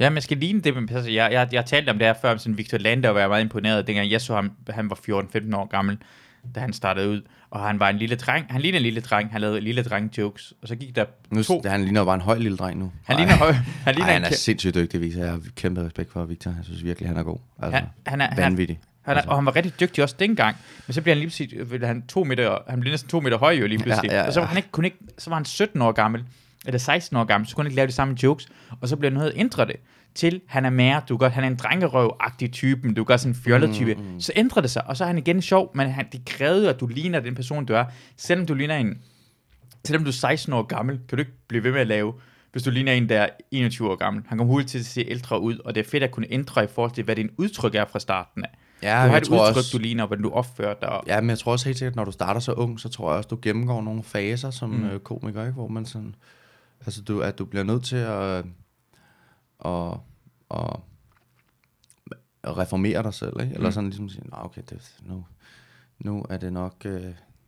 [0.00, 2.32] Ja, man skal ligne det, men altså, jeg, jeg, jeg talte om det her før,
[2.32, 4.96] om sådan Victor Lander, og var jeg meget imponeret, dengang jeg så ham, han var
[4.96, 5.98] 14-15 år gammel,
[6.54, 9.30] da han startede ud, og han var en lille dreng, han lignede en lille dreng,
[9.32, 12.20] han lavede lille dreng jokes, og så gik der nu, to, han ligner bare en
[12.20, 12.92] høj lille dreng nu.
[13.04, 13.52] han ligner, høj,
[13.84, 15.20] han ligner Ej, han er kæ- sindssygt dygtig, Victor.
[15.20, 16.50] Jeg har kæmpe respekt for Victor.
[16.50, 17.38] Jeg synes virkelig, han er god.
[17.62, 18.80] Altså, han, han, er, vanvittig.
[19.08, 20.56] Han, er, og han var rigtig dygtig også dengang,
[20.86, 23.52] men så bliver han lige pludselig, han, to meter, han blev næsten to meter høj
[23.52, 24.48] jo lige pludselig, Ja, ja, og så var ja.
[24.48, 26.24] han ikke, kunne ikke, så var han 17 år gammel,
[26.66, 28.48] eller 16 år gammel, så kunne han ikke lave de samme jokes,
[28.80, 29.76] og så bliver han nødt til at ændre det
[30.14, 33.40] til, han er mere, du gør, han er en drengerøv-agtig typen, du gør sådan en
[33.44, 34.20] fjollet type, mm, mm.
[34.20, 36.80] så ændrer det sig, og så er han igen sjov, men han, det krævede, at
[36.80, 37.84] du ligner den person, du er,
[38.16, 38.98] selvom du ligner en,
[39.84, 42.14] selvom du er 16 år gammel, kan du ikke blive ved med at lave,
[42.52, 44.22] hvis du ligner en, der er 21 år gammel.
[44.28, 46.64] Han kommer hurtigt til at se ældre ud, og det er fedt at kunne ændre
[46.64, 48.50] i forhold til, hvad din udtryk er fra starten af.
[48.82, 50.88] Ja, du har jeg et tror udtryk, også- du ligner, hvordan du opfører dig.
[50.88, 53.10] Og, Ja, men jeg tror også helt sikkert, når du starter så ung, så tror
[53.10, 54.84] jeg også, du gennemgår nogle faser som Mm.
[54.84, 55.52] øh, komiker, ikke?
[55.52, 56.14] hvor man sådan,
[56.86, 58.44] altså du, at du bliver nødt til at,
[59.64, 59.92] at,
[60.50, 60.76] at,
[62.44, 63.54] at reformere dig selv, ikke?
[63.54, 63.72] eller Mm.
[63.72, 65.24] sådan ligesom sige, "Nå, okay, det, nu,
[65.98, 67.04] nu er det nok, øh,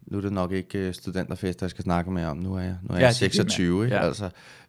[0.06, 2.76] nu er det nok ikke øh, studenterfest, jeg skal snakke med om, nu er jeg,
[2.82, 3.96] nu er Ja, jeg det er det, 26, ikke?
[3.96, 4.02] Ja.
[4.06, 4.24] Altså,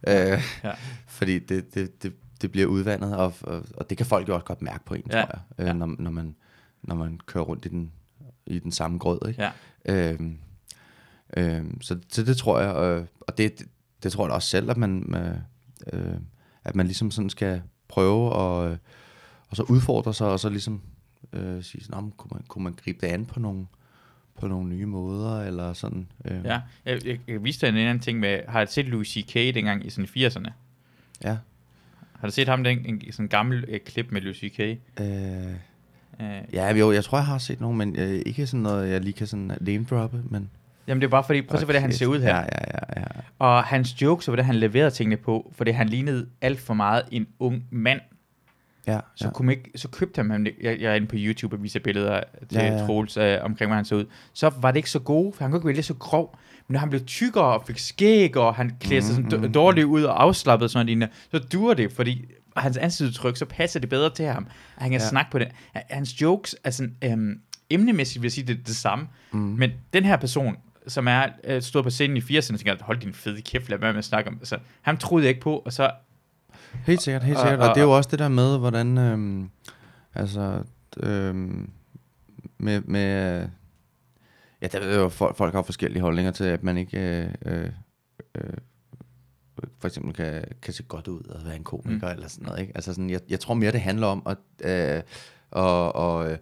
[0.07, 0.71] øh, ja.
[1.17, 4.45] fordi det, det, det, det bliver udvandet, og, og, og det kan folk jo også
[4.45, 5.73] godt mærke på en, Ja, tror jeg, øh, ja.
[5.73, 6.35] når, når, man,
[6.83, 7.91] når man kører rundt i den,
[8.45, 9.43] i den samme grød, ikke?
[9.43, 9.51] ja.
[9.85, 10.37] Øhm,
[11.37, 13.67] øhm, så, så det tror jeg, øh, og det, det,
[14.03, 15.35] det tror jeg også selv, at man, øh,
[15.93, 16.15] øh,
[16.63, 18.77] at man ligesom sådan skal prøve at, øh,
[19.49, 20.81] og så udfordre sig, og så ligesom
[21.33, 23.65] øh, sige sådan, "Nå, men kunne, man, kunne man gribe det an på nogle,
[24.39, 26.07] på nogle nye måder, eller sådan.
[26.25, 26.61] Øh, ja.
[26.85, 29.33] Jeg, jeg, jeg viste dig en anden ting med, har du set Louis C.K.
[29.33, 30.51] dengang i sådan 80'erne?
[31.23, 31.37] ja.
[32.19, 34.59] Har du set ham, den, en, sådan en gammel øh, klip med Louis C.K.?
[35.01, 35.55] Øh,
[36.21, 39.01] Øh, ja, jo, jeg tror, jeg har set nogen, men øh, ikke sådan noget, jeg
[39.01, 40.49] lige kan sådan name droppe, men...
[40.87, 42.35] Jamen det er bare fordi, prøv at se, hvordan han ser ud her.
[42.35, 42.45] Ja, ja,
[42.95, 43.05] ja, ja.
[43.39, 47.03] Og hans jokes, og hvordan han leverede tingene på, fordi han lignede alt for meget
[47.11, 47.99] en ung mand.
[48.87, 49.31] ja, Så, ja.
[49.31, 51.79] kunne man ikke, så købte han ham, jeg, jeg er inde på YouTube og viser
[51.79, 52.85] billeder til Ja, ja.
[52.85, 54.05] Troels øh, omkring, hvordan han så ud.
[54.33, 56.37] Så var det ikke så gode, for han kunne ikke vælge så grov.
[56.67, 59.53] Men når han blev tykkere og fik skæg, og han klædte sig sådan Mhm, mm,
[59.53, 62.25] dårligt ud og afslappet sådan noget, så duer det, fordi
[62.57, 64.47] hans ansigtsudtryk, så passer det bedre til ham.
[64.75, 65.07] At han kan Ja.
[65.07, 65.47] snakke på det.
[65.73, 69.07] Hans jokes er sådan, øhm, emnemæssigt vil jeg sige, det er det samme.
[69.31, 69.39] Mm.
[69.39, 70.55] Men den her person,
[70.87, 73.93] som er øh, stået på scenen i 80'erne, tænker, hold din fede kæft, lad være
[73.93, 74.37] med at snakke om.
[74.39, 75.91] Altså, ham troede jeg ikke på, og så
[76.85, 77.59] Helt sikkert, helt Og- sikkert.
[77.59, 79.49] Og, og- det er jo også det der med, hvordan, øhm,
[80.13, 80.63] altså,
[80.97, 81.69] øhm,
[82.57, 83.47] med, med,
[84.61, 87.69] ja, der er jo folk, folk har forskellige holdninger til, at man ikke, øh, øh,
[88.35, 88.43] øh,
[89.79, 92.13] for eksempel kan, kan se godt ud og være en komiker mm.
[92.13, 92.71] eller sådan noget, ikke?
[92.75, 95.03] Altså sådan, jeg, jeg tror mere, det handler om at, øh,
[95.51, 96.37] og, og, øh,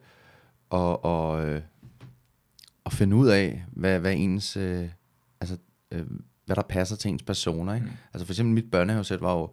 [0.69, 1.61] og, og, øh,
[2.85, 4.89] at finde ud af, hvad, hvad ens, øh,
[5.41, 5.57] altså,
[5.91, 6.05] øh,
[6.45, 7.85] hvad der passer til ens personer, ikke?
[7.85, 7.93] Mm.
[8.13, 9.49] Altså for eksempel mit børnehavesæt var jo,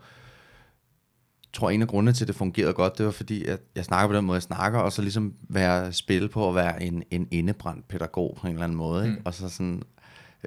[1.56, 4.08] tror en af grundene til, at det fungerede godt, det var fordi, at jeg snakker
[4.08, 7.28] på den måde, jeg snakker, og så ligesom være spille på at være en, en
[7.30, 9.16] indebrændt pædagog på en eller anden måde, ikke?
[9.16, 9.22] Mm.
[9.24, 9.82] Og så sådan,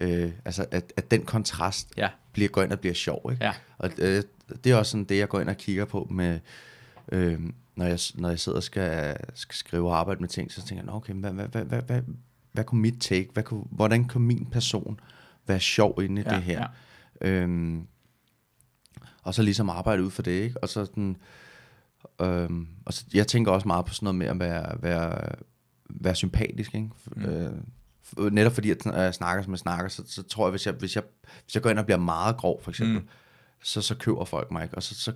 [0.02, 3.46] øh, altså at, at den kontrast ja, bliver, går ind og bliver sjov, ikke?
[3.46, 3.54] ja.
[3.78, 4.24] Og øh,
[4.64, 6.40] det er også sådan det, jeg går ind og kigger på med,
[7.12, 7.40] øh,
[7.76, 10.84] når, jeg, når jeg sidder og skal, skal skrive og arbejde med ting, så tænker
[10.84, 12.02] jeg, "Nå, okay, hvad, hvad, hvad, hvad, hvad,
[12.52, 15.00] hvad kunne mit take, hvad kunne, hvordan kunne min person
[15.48, 16.68] være sjov inde i ja, det her?
[17.22, 17.30] Ja.
[17.30, 17.88] Øhm,
[19.24, 20.64] og så ligesom arbejde ud for det, ikke?
[20.64, 21.18] Og så sådan,
[22.22, 25.36] øhm, og så, jeg tænker også meget på sådan noget med at være, være,
[25.90, 26.90] være sympatisk, ikke?
[27.16, 27.26] Mm.
[27.26, 27.54] Øh,
[28.18, 30.96] netop fordi, at jeg snakker, som jeg snakker, så, så tror jeg, hvis jeg, hvis
[30.96, 31.04] jeg,
[31.46, 33.08] hvis jeg går ind og bliver meget grov, for eksempel, Mm.
[33.64, 35.14] så, så køber folk mig ikke, og så, så,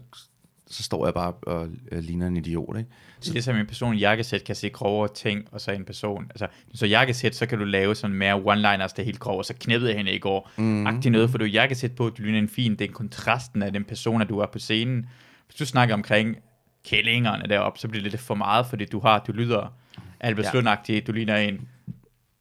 [0.67, 2.89] så står jeg bare og øh, ligner en idiot, ikke?
[3.19, 5.85] Så det er som en person i jakkesæt kan se grovere ting, og så en
[5.85, 9.37] person, altså, så jakkesæt, så kan du lave sådan mere one-liners, der er helt grov,
[9.37, 10.87] og så knæppede jeg hende i går, mm.
[10.87, 13.73] agtig noget, for du er jakkesæt på, du ligner en fin, det er kontrasten af
[13.73, 15.05] den person, at du er på scenen.
[15.47, 16.37] Hvis du snakker omkring
[16.85, 19.73] kællingerne deroppe, så bliver det lidt for meget, fordi du har, du lyder
[20.19, 20.51] Albert Ja.
[20.89, 20.99] ja.
[20.99, 21.67] du ligner en,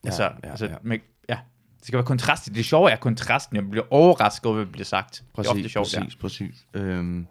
[0.05, 0.75] Ja, altså, ja, altså ja.
[0.83, 0.99] Med,
[1.29, 1.39] ja,
[1.79, 2.55] det skal være kontrast.
[2.55, 5.25] Det sjove er kontrasten, jeg bliver overrasket over, hvad der bliver sagt.
[5.35, 6.67] Præcis, det er ofte sjovt, præcis, præcis.
[6.75, 7.27] Øhm,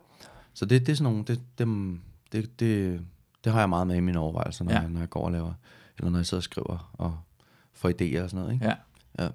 [0.54, 2.02] så det, det er sådan nogle, det, dem,
[2.32, 3.02] det, det,
[3.44, 4.78] det har jeg meget med i mine overvejelser, når, Ja.
[4.78, 4.82] ja.
[4.82, 5.54] jeg, når jeg går og laver,
[5.98, 7.18] eller når jeg sidder og skriver og
[7.74, 8.66] får idéer og sådan noget, ikke?
[8.66, 8.76] Ja.
[9.20, 9.28] Ja.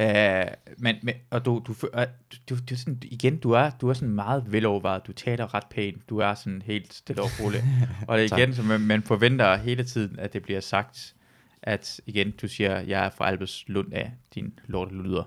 [0.00, 0.46] Uh,
[0.78, 2.02] men, men, og du, du, uh,
[2.48, 6.08] du, du, sådan, igen, du er, du er sådan meget velovervejet, du taler ret pænt,
[6.08, 7.64] du er sådan helt stille og rolig.
[8.08, 11.14] og det er igen, man, man forventer hele tiden, at det bliver sagt,
[11.62, 15.22] at igen, du siger, jeg er fra Albers Lund af din lorte lyder.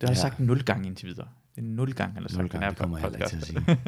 [0.00, 0.22] Det har du Ja.
[0.28, 1.28] sagt nul gange indtil videre.
[1.56, 3.18] Det er nul gange, han har sagt Nul den gange, her det kommer jeg heller
[3.18, 3.78] ikke til at sige.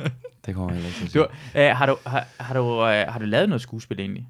[0.46, 1.70] Det kommer jeg heller ikke til at Du, sige.
[1.70, 4.28] uh, har, du, har, har, du, uh, har du lavet noget skuespil egentlig?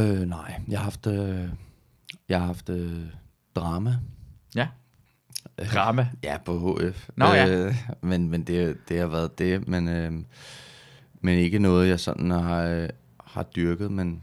[0.00, 1.48] Øh, nej, jeg har haft, øh,
[2.28, 3.02] jeg har haft øh,
[3.56, 3.96] drama.
[4.54, 4.68] Ja.
[5.74, 6.08] Drama.
[6.24, 7.08] Ja, på HF.
[7.16, 7.48] Nå, ja.
[7.66, 10.12] Øh, men men det, det har været det, men, øh,
[11.20, 12.88] men ikke noget, jeg sådan har, øh,
[13.24, 14.22] har dyrket, men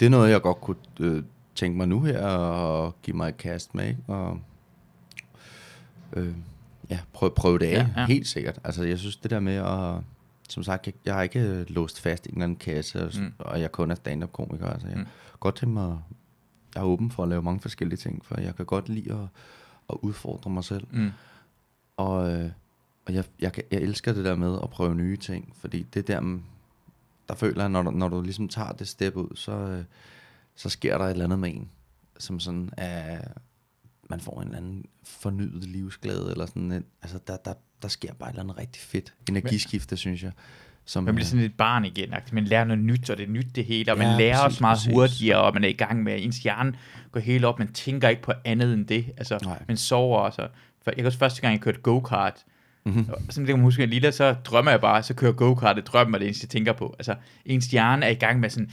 [0.00, 1.22] det er noget, jeg godt kunne øh,
[1.54, 4.00] tænke mig nu her og give mig et kast med, ikke?
[4.06, 4.40] Og,
[6.12, 6.34] øh,
[6.90, 8.58] ja, prøve, prøve det af, Ja, ja, helt sikkert.
[8.64, 10.02] Altså, jeg synes det der med at,
[10.48, 13.32] som sagt, jeg, jeg har ikke låst fast i en eller anden kasse, og, Mm.
[13.38, 15.06] og jeg kun er stand-up-komiker, altså jeg Mm.
[15.40, 15.98] godt tænke mig,
[16.74, 19.28] jeg er åben for at lave mange forskellige ting, for jeg kan godt lide at,
[19.90, 20.86] at udfordre mig selv.
[20.90, 21.10] Mm.
[21.96, 22.50] Og, øh,
[23.06, 26.38] og jeg, jeg, jeg elsker det der med at prøve nye ting, fordi det der,
[27.28, 29.84] der føler jeg, når du, når du ligesom tager det step ud, så, øh,
[30.60, 31.70] så sker der et eller andet med en,
[32.18, 33.20] som sådan er,
[34.10, 38.14] man får en eller anden fornyet livsglæde, eller sådan en, altså der, der, der sker
[38.14, 40.32] bare et eller andet rigtig fedt energiskifte, synes jeg.
[40.84, 42.14] Som, Man bliver sådan lidt barn igen.
[42.32, 44.44] Man lærer noget nyt, og det er nyt det hele, og man Ja, lærer præcis,
[44.44, 44.92] også meget præcis.
[44.92, 46.74] hurtigere, og man er i gang med, ens hjerne
[47.12, 49.12] går helt op, man tænker ikke på andet end det.
[49.16, 49.62] Altså, Nej.
[49.68, 50.48] man sover også.
[50.82, 52.44] For jeg kan også første gang, jeg kørte go-kart,
[52.86, 53.06] Mhm.
[53.12, 55.76] og sådan det kan man huske, at lille, så drømmer jeg bare, så kører go-kart,
[55.76, 56.94] det drømmer det eneste, jeg tænker på.
[56.98, 57.14] Altså,
[57.44, 58.70] ens hjerne er i gang med sådan,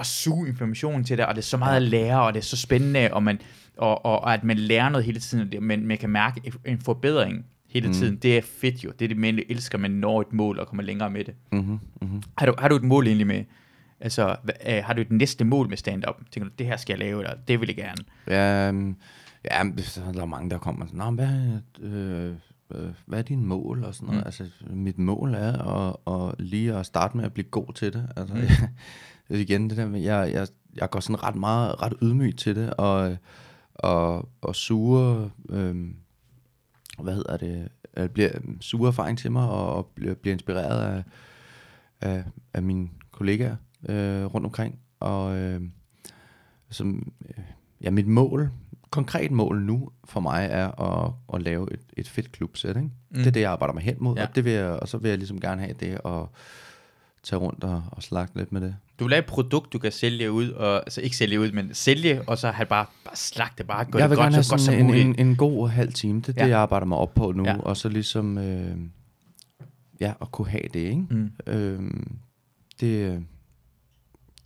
[0.00, 2.44] at suge information til det, og det er så meget at lære, og det er
[2.44, 3.40] så spændende, og, man,
[3.76, 7.44] og, og, og at man lærer noget hele tiden, men man kan mærke en forbedring
[7.68, 7.94] hele Mm.
[7.94, 8.16] tiden.
[8.16, 8.90] Det er fedt jo.
[8.98, 11.34] Det er det, man elsker, man når et mål og kommer længere med det.
[11.52, 12.22] Mhm, mhm.
[12.38, 13.44] Har du, har du et mål egentlig med,
[14.00, 14.36] altså,
[14.68, 16.14] øh, har du et næste mål med stand-up?
[16.30, 18.04] Tænker du, det her skal jeg lave, eller det vil jeg gerne?
[18.26, 18.96] Ja, øhm,
[19.44, 22.32] ja, så er der mange, der kommer sådan, Nå, hvad, øh,
[23.06, 23.84] hvad er dine mål?
[23.84, 24.20] Og sådan noget.
[24.20, 24.26] Mm.
[24.26, 28.08] Altså, mit mål er at, at lige at starte med at blive god til det.
[28.16, 29.36] Altså, Mm.
[29.36, 32.74] igen, det der med, jeg, jeg, jeg går sådan ret meget, ret ydmyg til det,
[32.74, 33.16] og,
[33.74, 35.86] og, og suger, øh,
[36.98, 41.04] hvad hedder det, øh, bliver suger erfaring til mig, og, og bliver, bliver inspireret af,
[42.00, 43.56] af, af mine kollegaer
[43.88, 45.60] øh, rundt omkring, og øh,
[46.70, 47.44] som, øh,
[47.80, 48.50] ja, mit mål,
[48.92, 52.80] konkret mål nu for mig er at, at lave et, et fedt klubsæt, ikke?
[52.80, 53.16] Mm.
[53.18, 54.22] Det er det, jeg arbejder mig hen mod, Ja.
[54.26, 56.32] og, det vil jeg, og så vil jeg ligesom gerne have det, og
[57.22, 58.76] tage rundt og, og slagte lidt med det.
[58.98, 61.74] Du vil lave et produkt, du kan sælge ud, og, altså ikke sælge ud, men
[61.74, 64.60] sælge, og så have bare, bare slagte, bare gøre jeg det godt, have så godt
[64.60, 65.04] som en, muligt.
[65.06, 66.44] en, en god halv time, det er Ja.
[66.44, 67.56] det, jeg arbejder mig op på nu, Ja.
[67.58, 68.76] og så ligesom, øh,
[70.00, 71.06] ja, at kunne have det, ikke?
[71.10, 71.30] Mm.
[71.46, 72.16] Øhm,
[72.80, 73.22] det,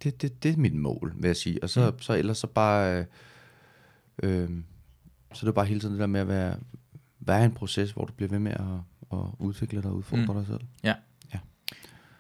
[0.03, 1.63] det, det, det er mit mål, vil jeg sige.
[1.63, 2.01] Og så, mm.
[2.01, 2.99] så ellers så bare...
[2.99, 3.05] Øh,
[4.23, 4.51] øh,
[5.35, 6.57] så er det bare hele tiden det der med at være,
[7.21, 10.35] være en proces, hvor du bliver ved med at, at udvikle dig og udfordre Mm.
[10.35, 10.61] dig selv.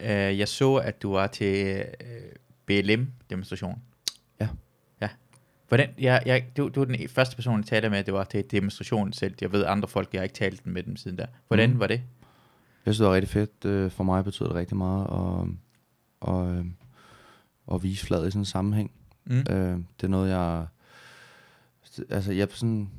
[0.00, 0.06] Uh,
[0.38, 2.06] jeg så, at du var til uh,
[2.66, 3.82] BLM-demonstration.
[4.40, 4.48] Ja.
[5.00, 5.08] Ja.
[5.68, 8.44] Hvordan, jeg, jeg, du, du er den første person, jeg taler med, det var til
[8.50, 9.34] demonstrationen selv.
[9.40, 11.26] Jeg ved andre folk, jeg har ikke talt med dem siden der.
[11.48, 11.78] Hvordan Mm.
[11.80, 12.02] var det?
[12.86, 13.64] Jeg synes, det var rigtig fedt.
[13.64, 15.48] Øh, For mig betyder det rigtig meget at,
[16.20, 16.64] og, øh,
[17.72, 18.90] at vise fladet i sådan en sammenhæng.
[19.24, 19.38] Mm.
[19.38, 20.66] Øh, det er noget, jeg...
[22.10, 22.90] Altså, jeg sådan...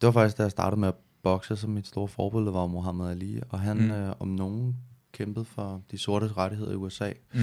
[0.00, 3.10] Det var faktisk, da jeg startede med at bokse, som mit store forbillede var Muhammad
[3.10, 3.40] Ali.
[3.48, 3.90] Og han Mm.
[3.90, 4.76] øh, om nogen
[5.12, 7.12] kæmpede for de sorte rettigheder i USA.
[7.34, 7.40] Mm.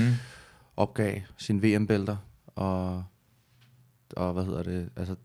[0.78, 2.18] Opgav sine VM-bælter.
[2.48, 3.04] Og,
[4.18, 4.90] og hvad hedder det?
[4.96, 5.16] Altså,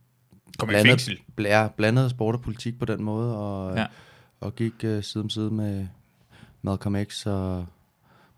[0.59, 1.19] Kom i blandet- fængsel.
[1.41, 3.37] bl- blandede sport og politik på den måde.
[3.39, 3.87] Og, Ja.
[4.41, 5.87] og gik uh, side om side med
[6.63, 7.67] Malcolm X og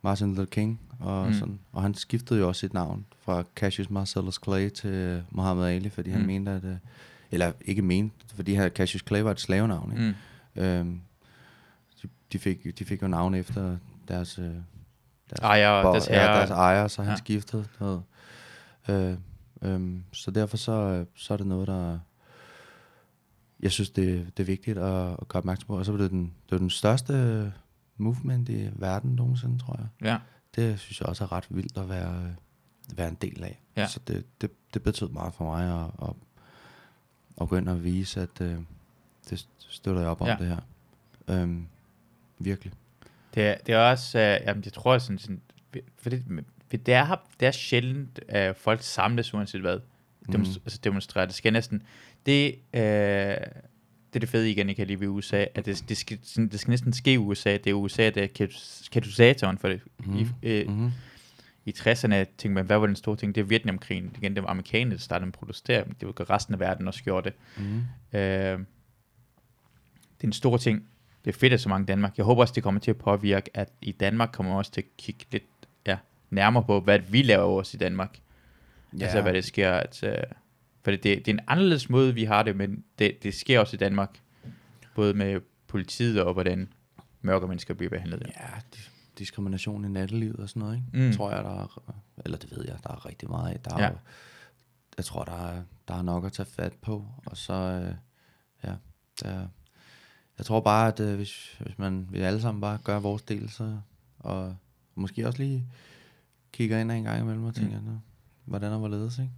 [0.02, 0.80] Martin Luther King.
[1.00, 1.34] Og, Mm.
[1.34, 1.60] sådan.
[1.72, 6.10] og han skiftede jo også sit navn fra Cassius Marcellus Clay til Muhammad Ali, fordi
[6.10, 6.16] mm.
[6.16, 6.64] Han mente, at...
[6.64, 6.76] Uh,
[7.30, 9.92] eller ikke mente, fordi han, Cassius Clay var et slavenavn.
[9.92, 10.14] Ikke?
[10.56, 10.62] Mm.
[10.62, 11.00] Øhm,
[12.02, 13.76] de, de, fik, de fik jo navn efter
[14.08, 14.62] deres, øh, deres,
[15.42, 17.12] Ejer bo- deres ja, deres ejer, så han Ja.
[17.12, 17.16] ja.
[17.16, 17.64] skiftede.
[17.80, 18.02] Noget.
[18.88, 19.16] Øh,
[19.62, 21.98] øhm, så derfor så, øh, så er det noget, der...
[23.62, 25.78] Jeg synes, det, det er vigtigt at, at gøre opmærksom på.
[25.78, 27.52] Og så var det den, det var den største
[27.96, 30.08] movement i verden nogensinde, tror jeg.
[30.08, 30.18] Ja.
[30.56, 33.62] Det synes jeg også er ret vildt at være, øh, være en del af.
[33.76, 33.86] Ja.
[33.86, 36.14] Så det, det, det betød meget for mig at, at,
[37.40, 38.56] at gå ind og vise, at øh,
[39.30, 40.36] det støtter jeg op om Ja.
[40.38, 40.56] det her.
[41.28, 41.66] Øhm,
[42.38, 42.72] virkelig.
[43.34, 45.40] Det er, det er også, uh, jamen jeg tror sådan, sådan
[45.98, 46.22] for det,
[46.70, 49.78] for det, er, det er sjældent, at folk samles uanset hvad,
[50.28, 50.62] Demonst- Mhm.
[50.64, 51.26] altså demonstrerer.
[51.26, 51.82] Det skal næsten,
[52.26, 55.96] det, uh, det er det fede igen, jeg kan lide ved USA, at det, det,
[55.96, 57.52] skal, sådan, det skal næsten ske i USA.
[57.52, 58.26] Det er USA, der er
[58.92, 59.80] katalysatoren for det.
[59.98, 60.16] Mm.
[60.18, 60.90] I, øh, Mm-hmm.
[61.64, 63.34] I 60'erne tænkte man, hvad var den store ting?
[63.34, 64.16] Det er Vietnamkrigen.
[64.16, 65.84] Igen, det var amerikanerne, der startede med at protestere.
[65.84, 67.36] men Det var resten af verden også gjorde det.
[67.56, 67.82] Mm-hmm.
[68.12, 68.58] Øh,
[70.18, 70.84] det er en stor ting.
[71.24, 72.16] Det er fedt, at så mange i Danmark.
[72.16, 74.80] Jeg håber også, det kommer til at påvirke, at i Danmark kommer man også til
[74.80, 75.44] at kigge lidt
[75.86, 75.96] ja,
[76.30, 78.18] nærmere på, hvad vi laver også i Danmark.
[78.98, 79.04] Ja.
[79.04, 79.72] Altså, hvad det sker.
[79.72, 80.10] At, uh,
[80.82, 83.60] for det, det, det er en anderledes måde, vi har det, men det, det sker
[83.60, 84.10] også i Danmark.
[84.94, 86.68] Både med politiet og hvordan
[87.22, 88.22] mørke mennesker bliver behandlet.
[88.26, 88.46] Ja.
[88.76, 90.88] Dis- diskrimination i nattelivet og sådan noget, ikke?
[90.92, 91.00] Mm.
[91.06, 91.12] Mm.
[91.12, 91.82] Tror jeg, der er,
[92.24, 93.60] eller det ved jeg, der er rigtig meget af.
[93.60, 93.90] Der er, Ja.
[94.96, 97.94] Jeg tror, der er, der er nok at tage fat på, og så, øh,
[98.64, 98.74] ja,
[99.22, 99.46] der,
[100.38, 103.50] jeg tror bare, at øh, hvis, hvis man vi alle sammen bare gør vores del,
[103.50, 103.78] så,
[104.18, 104.56] og
[104.94, 105.66] måske også lige
[106.52, 107.98] kigger ind en gang imellem og tænker, mm.
[108.44, 109.32] hvordan og hvorledes, ikke?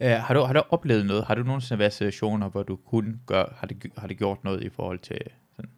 [0.00, 1.24] Uh, har, du, har du oplevet noget?
[1.24, 4.44] Har du nogensinde været i situationer, hvor du kunne gøre, har det, har det gjort
[4.44, 5.20] noget i forhold til
[5.56, 5.70] sådan?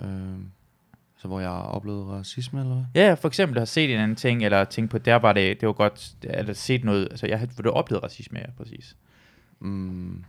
[0.00, 0.38] Øh,
[1.22, 3.02] så hvor jeg har oplevet racisme, eller hvad?
[3.02, 5.66] Ja, for eksempel har set en anden ting, eller tænkt på, der var det, det
[5.66, 8.96] var godt, eller set noget, altså jeg har, hvor du oplevet racisme, ja, præcis.
[9.60, 10.24] Mm.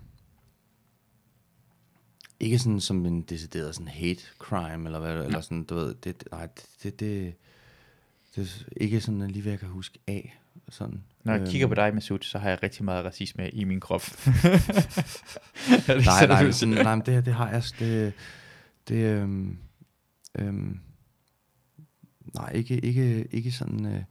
[2.39, 6.24] Ikke sådan som en decideret sådan hate crime, eller hvad, eller sådan, du ved, det,
[6.32, 7.34] nej, det, det, det,
[8.36, 10.39] det er ikke sådan lige, hvad jeg kan huske af,
[10.70, 11.04] sådan.
[11.24, 13.80] Når jeg Øhm, kigger på dig, Masud, så har jeg rigtig meget racisme i min
[13.80, 14.02] krop.
[15.88, 18.14] Nej, nej, men sådan, nej, men det, det har jeg, det,
[18.88, 19.58] det, øhm,
[20.40, 20.80] øhm,
[22.36, 24.02] nej, ikke, ikke, ikke sådan øh,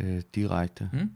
[0.00, 0.90] øh, direkte.
[0.92, 1.10] Mm.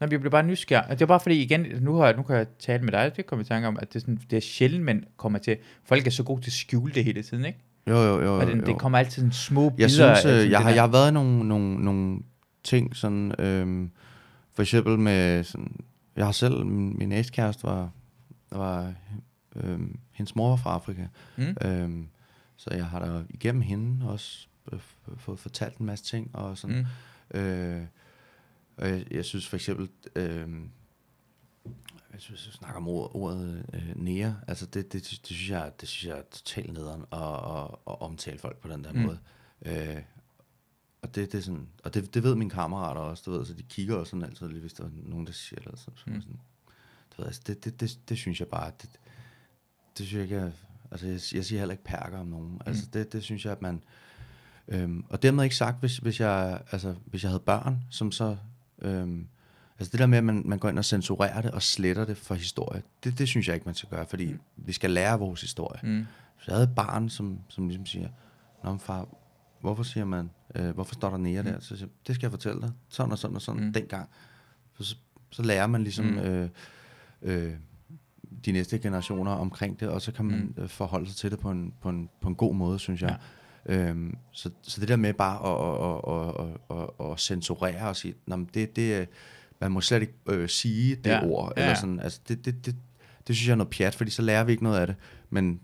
[0.00, 0.90] Nej, vi blev bare nysgerrige.
[0.94, 3.44] Det er bare fordi, igen, nu, har, nu kan jeg tale med dig, det kommer
[3.44, 6.10] i tanke om, at det er, sådan, det er sjældent, man kommer til, folk er
[6.10, 7.58] så gode til at skjule det hele tiden, ikke?
[7.86, 8.38] Jo, jo, jo.
[8.40, 8.60] Og det, jo.
[8.66, 9.82] det kommer altid sådan små bidder.
[10.08, 12.20] Jeg synes, øh, jeg, har, der- jeg har været nogle, nogle, nogle
[12.64, 13.90] ting, sådan, øhm,
[14.54, 15.76] for eksempel med, sådan,
[16.16, 17.90] jeg har selv, min, min ekskæreste var,
[18.52, 18.92] var
[19.56, 21.02] øhm, hendes mor var fra Afrika,
[21.36, 21.56] Mm.
[21.68, 22.08] øhm,
[22.56, 24.80] så jeg har da igennem hende også øh,
[25.16, 26.86] fået fortalt en masse ting, og sådan,
[27.34, 27.38] Mm.
[27.38, 27.86] Øh,
[28.76, 30.48] og jeg, jeg synes for eksempel, øh,
[32.12, 35.72] jeg synes, jeg snakker om ordet, ordet øh, nære, altså det, det, det, synes jeg,
[35.80, 38.98] det synes jeg er totalt nederen at, at, at omtale folk på den der Mm.
[38.98, 39.18] måde.
[39.62, 40.02] Øh,
[41.02, 43.54] og det, det er sådan, og det, det ved mine kammerater også, du ved, så
[43.54, 46.04] de kigger også sådan altid, lige hvis der er nogen, der siger det, så, så
[46.06, 46.20] mm.
[46.20, 46.40] sådan,
[47.10, 48.90] du ved, altså det, det, det, det, synes jeg bare, det,
[49.98, 50.50] det synes jeg ikke er,
[51.04, 52.90] altså jeg, jeg siger heller ikke perker om nogen, altså Mm.
[52.90, 53.82] det, det synes jeg, at man,
[54.68, 58.36] Øhm, og dermed ikke sagt, hvis, hvis, jeg, altså, hvis jeg havde børn, som så...
[58.82, 59.26] Øhm,
[59.78, 62.16] altså det der med, at man, man går ind og censurerer det og sletter det
[62.16, 64.32] for historie, det, det synes jeg ikke, man skal gøre, fordi Mm.
[64.56, 64.66] mm.
[64.66, 65.80] vi skal lære vores historie.
[65.82, 65.88] Mm.
[65.90, 66.06] Mm.
[66.38, 68.08] Så jeg havde et barn, som, som ligesom siger,
[68.64, 69.08] Nå, men far,
[69.60, 71.60] hvorfor siger man, øh, hvorfor står der nære der?
[71.60, 73.66] Så siger det skal jeg fortælle dig, sådan og sådan og sådan, Mm.
[73.66, 73.72] mm.
[73.72, 74.08] dengang.
[74.80, 74.96] Så,
[75.30, 76.10] så, lærer man ligesom Mm.
[76.12, 76.18] mm.
[76.18, 76.48] øh,
[77.22, 77.52] øh,
[78.44, 80.68] de næste generationer omkring det, og så kan man mm.
[80.68, 83.16] forholde sig til det på en, på en, på en god måde, synes jeg.
[83.68, 83.74] Ja.
[83.74, 83.88] Ja.
[83.88, 88.14] Øhm, så, så det der med bare at, at, at, at, at, censurere og sige,
[88.26, 89.08] men det, det,
[89.60, 91.16] man må slet ikke øh, sige det Ja.
[91.16, 91.26] ja.
[91.26, 91.62] ord, Ja.
[91.62, 92.76] eller sådan, altså det, det, det,
[93.26, 94.96] det synes jeg er noget pjat, fordi så lærer vi ikke noget af det,
[95.30, 95.60] men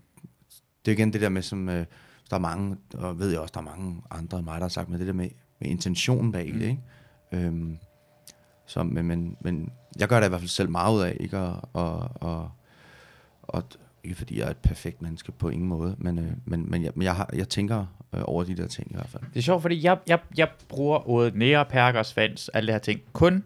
[0.85, 1.85] det er igen det der med, som øh,
[2.29, 4.69] der er mange, og ved jeg også, der er mange andre end mig, der har
[4.69, 5.29] sagt, med det der med,
[5.61, 6.59] med intentionen bag Mm.
[6.59, 6.81] det, ikke?
[7.47, 7.77] Øhm,
[8.65, 11.39] så, men, men, men jeg gør det i hvert fald selv meget ud af, ikke?
[11.39, 12.51] Og, og, og,
[13.43, 13.63] og
[14.03, 16.91] ikke fordi jeg er et perfekt menneske på ingen måde, men, øh, men, men, jeg,
[16.95, 17.85] men jeg, har, jeg tænker
[18.15, 19.23] øh, over de der ting i hvert fald.
[19.33, 22.79] Det er sjovt, fordi jeg, jeg, jeg bruger ordet nære, perker, svans, alle det her
[22.79, 23.43] ting, kun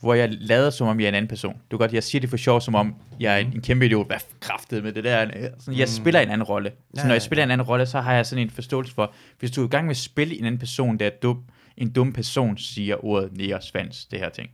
[0.00, 1.52] hvor jeg lader som om jeg er en anden person.
[1.52, 3.86] Du kan godt, jeg siger det for sjov, som om jeg er en, en kæmpe
[3.86, 4.06] idiot.
[4.06, 5.26] Hvad kraftet med det der?
[5.58, 6.02] Sådan, jeg Mm.
[6.02, 6.72] spiller en anden rolle.
[6.94, 9.50] Så når jeg spiller en anden rolle, så har jeg sådan en forståelse for, hvis
[9.50, 11.42] du er i gang med at spille en anden person, der er dum,
[11.76, 14.50] en dum person siger ordet nære, svans, det her ting.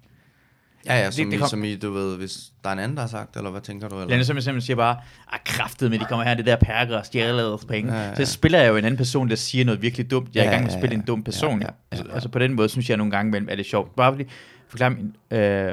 [0.87, 2.73] Ja, ja, Det- som, det det, kom- I, som I, du ved, hvis der er
[2.73, 3.95] en anden, der har sagt, eller hvad tænker du?
[4.01, 4.13] Eller?
[4.13, 4.97] Eller som jeg simpelthen siger bare,
[5.33, 7.93] ah, kraftet med, de kommer her, det der perker og stjæler vores penge.
[7.93, 8.19] Ja, Ja, ja, ja.
[8.19, 8.25] ja.
[8.25, 10.29] Så spiller jeg jo en anden person, der siger noget virkelig dumt.
[10.35, 11.01] Jeg er Ja, i gang med at ja, spille ja.
[11.01, 11.61] en dum person.
[11.61, 12.15] Ja, Ja, ja, ja, ja, ja.
[12.15, 13.97] Altså på den måde, synes jeg nogle gange imellem, er det sjovt.
[13.97, 14.25] Bare fordi,
[14.69, 15.17] forklare min...
[15.39, 15.73] Øh,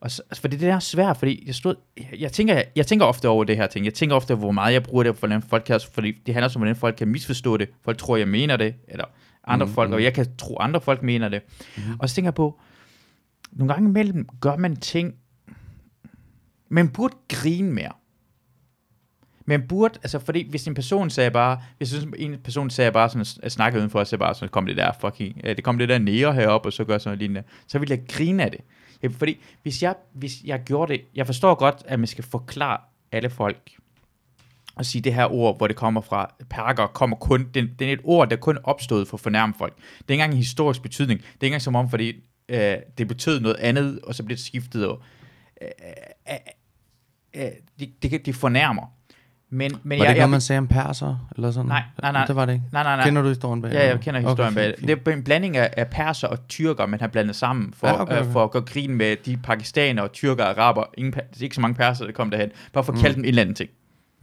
[0.00, 2.86] og så, altså, fordi det der er svært, fordi jeg, stod, jeg, jeg, tænker, jeg
[2.86, 3.84] tænker ofte over det her ting.
[3.84, 6.48] Jeg tænker ofte, hvor meget jeg bruger det, for hvordan folk kan, fordi det handler
[6.54, 7.68] om, hvordan folk kan misforstå det.
[7.84, 9.04] Folk tror, jeg mener det, eller
[9.46, 9.94] andre Mm, folk, mm.
[9.94, 11.40] og jeg kan tro, andre folk mener det.
[11.76, 11.84] Mhm.
[11.98, 12.60] Og så tænker jeg på,
[13.54, 15.14] nogle gange imellem gør man ting,
[16.68, 17.92] man burde grine mere.
[19.46, 23.26] Man burde, altså fordi hvis en person sagde bare, hvis en person sagde bare sådan,
[23.42, 25.88] at snakke udenfor, og sagde bare sådan, kom det der fucking, øh, det kom det
[25.88, 28.60] der nære herop, og så gør sådan noget lignende, så ville jeg grine af det.
[29.02, 32.78] Ja, fordi hvis jeg, hvis jeg gjorde det, jeg forstår godt, at man skal forklare
[33.12, 33.70] alle folk,
[34.76, 37.92] og sige det her ord, hvor det kommer fra, perker kommer kun, det, det er
[37.92, 39.76] et ord, der kun opstod for at fornærme folk.
[39.76, 41.20] Det er ikke engang en historisk betydning.
[41.20, 42.12] Det er ikke engang som om, fordi
[42.48, 45.02] øh, det betød noget andet, og så bliver det skiftet, og
[45.62, 45.68] øh,
[46.30, 48.92] øh, øh, de, de, de fornærmer.
[49.50, 51.28] Men, men Var det jeg, ikke jeg, noget, man sagde om perser?
[51.36, 51.68] Eller sådan?
[51.68, 52.26] Nej, nej, nej.
[52.26, 52.64] Det var det ikke.
[52.72, 53.04] nej, nej, nej.
[53.04, 53.72] Kender du historien bag?
[53.72, 55.04] Ja, jeg kender historien okay, bag fint, det.
[55.04, 58.00] Det er en blanding af, af perser og tyrker, man har blandet sammen for, Ja,
[58.02, 58.26] okay, okay.
[58.26, 60.84] Øh, for at gå grin med de pakistanere, tyrker og araber.
[60.98, 62.50] Ingen, det er ikke så mange perser, der kom derhen.
[62.72, 63.70] Bare for at kalde dem et eller andet ting.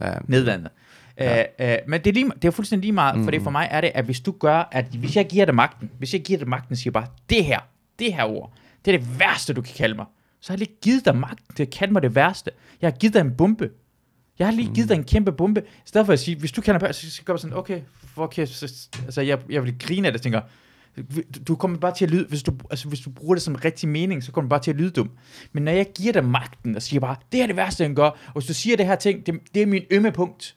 [0.00, 0.70] Ja, Nedlandet.
[1.18, 1.38] Ja.
[1.40, 3.24] Øh, øh, men det er, lige, det er fuldstændig lige meget, mm.
[3.24, 5.54] for det for mig er det, at hvis du gør, at hvis jeg giver dig
[5.54, 7.58] magten, hvis jeg giver dig magten, siger bare, det her,
[8.04, 8.52] det her ord,
[8.84, 10.06] det er det værste, du kan kalde mig.
[10.40, 12.50] Så har jeg lige givet dig magten til at kalde mig det værste.
[12.82, 13.70] Jeg har givet dig en bombe.
[14.38, 15.60] Jeg har lige givet dig en kæmpe bombe.
[15.60, 17.80] I stedet for at sige, hvis du kalder mig, så gør jeg sådan, okay,
[18.14, 18.50] fuck yes.
[18.50, 20.40] Så- Altså, jeg, jeg vil grine af det, tænker,
[21.48, 23.88] du- kommer bare til at lyde, hvis du, altså, hvis du bruger det som rigtig
[23.88, 25.10] mening, så kommer du bare til at lyde dum.
[25.52, 28.04] Men når jeg giver dig magten og siger bare, det er det værste, han gør,
[28.04, 30.56] og hvis du siger det her ting, det, det er min ømme punkt.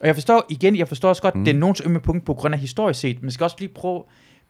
[0.00, 1.44] Og jeg forstår, igen, jeg forstår også godt, mm.
[1.44, 4.02] det er nogens ømme punkt på grund af historisk set, men skal også lige prøve,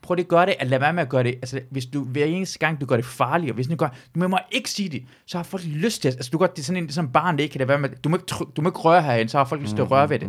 [0.02, 2.04] prøve det at gøre det, at lade være med at gøre det, altså hvis du
[2.04, 5.02] hver eneste gang, du gør det farligere, hvis du gør, du må ikke sige det,
[5.26, 6.94] så har folk lyst til, at- altså du gør, det er sådan en det er
[6.94, 8.78] sådan en barn, det ikke kan lade være med, du må ikke, du må ikke
[8.78, 10.28] røre herhen, så har folk lyst til at røre ved det.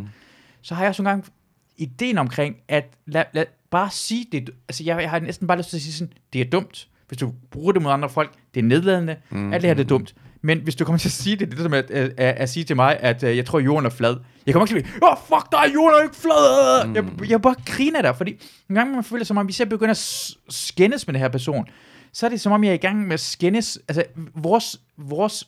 [0.61, 1.31] Så har jeg også nogle gange
[1.77, 5.69] ideen omkring, at lad, lad, bare sige det, altså jeg, jeg har næsten bare lyst
[5.69, 8.59] til at sige sådan, det er dumt, hvis du bruger det mod andre folk, det
[8.59, 9.53] er nedladende, mm.
[9.53, 10.15] alt det her det er dumt.
[10.41, 12.49] Men hvis du kommer til at sige det, det er som at, at, at, at
[12.49, 14.17] sige til mig, at uh, jeg tror, jorden er flad.
[14.45, 16.87] Jeg kommer ikke til at sige, åh, oh, fuck dig, jorden er ikke flad.
[16.87, 16.95] Mm.
[16.95, 18.31] Jeg, jeg bare grine af dig, fordi
[18.69, 21.65] en gang man føler som om, hvis jeg begynder at skændes med den her person,
[22.13, 23.79] så er det som om, jeg er i gang med at skændes.
[23.87, 24.03] Altså,
[24.35, 25.47] vores, vores,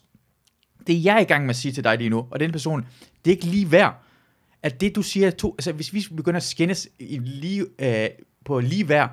[0.88, 2.86] det jeg er i gang med at sige til dig lige nu, og den person,
[3.26, 3.96] det er ikke lige værd,
[4.64, 8.08] at det du siger er to, altså hvis vi begynder at skændes i lige, øh,
[8.46, 9.10] på lige værd,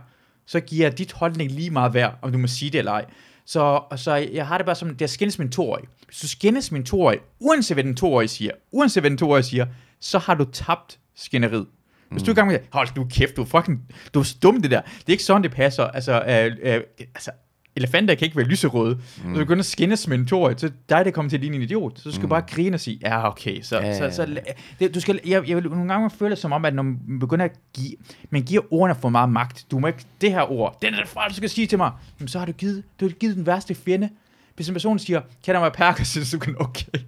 [0.47, 3.05] så giver dit holdning lige meget værd, om du må sige det eller ej.
[3.49, 5.85] Så, så jeg har det bare som, det er skændes min toårig.
[6.07, 9.67] Hvis du skændes min toårig, uanset hvad den toårige siger, uanset hvad den toårige siger,
[10.01, 11.67] så har du tabt skænderiet.
[12.11, 13.81] Hvis du er i gang med, hold nu kæft, du er fucking,
[14.15, 14.81] du er så dum det der.
[14.81, 15.85] Det er ikke sådan, det passer.
[15.85, 17.31] Altså, øh, øh, altså
[17.79, 18.95] elefanter kan ikke være lyserøde.
[18.95, 19.01] Mm.
[19.23, 21.57] Så du begynder at skændes med en toårig, så dig det kommer til at ligne
[21.57, 21.99] en idiot.
[21.99, 22.29] Så du skal mm.
[22.29, 24.41] bare grine og sige, ja okay, så, Ja, så, så, så
[24.81, 27.19] det, du skal, jeg, jeg vil nogle gange føle det som om, at når man
[27.21, 27.93] begynder at give,
[28.31, 29.65] man giver ordene for meget magt.
[29.71, 31.91] Du må ikke, det her ord, den er det fra, du skal sige til mig.
[32.21, 34.09] Jamen, så har du givet, du har givet den værste fjende.
[34.57, 36.99] Hvis en person siger, kan der mig perker, så synes du kan, okay,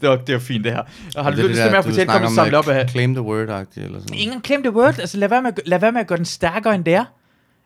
[0.00, 0.82] det var, det var fint det her.
[1.16, 2.58] Og har du Det er lyst til der, at du fortælle, kom om, og samle
[2.58, 4.14] op af Claim the word-agtigt, eller sådan.
[4.18, 4.98] Ingen claim the word.
[4.98, 7.04] Altså, lad være, med, at- lad være med at gøre den stærkere, end det er.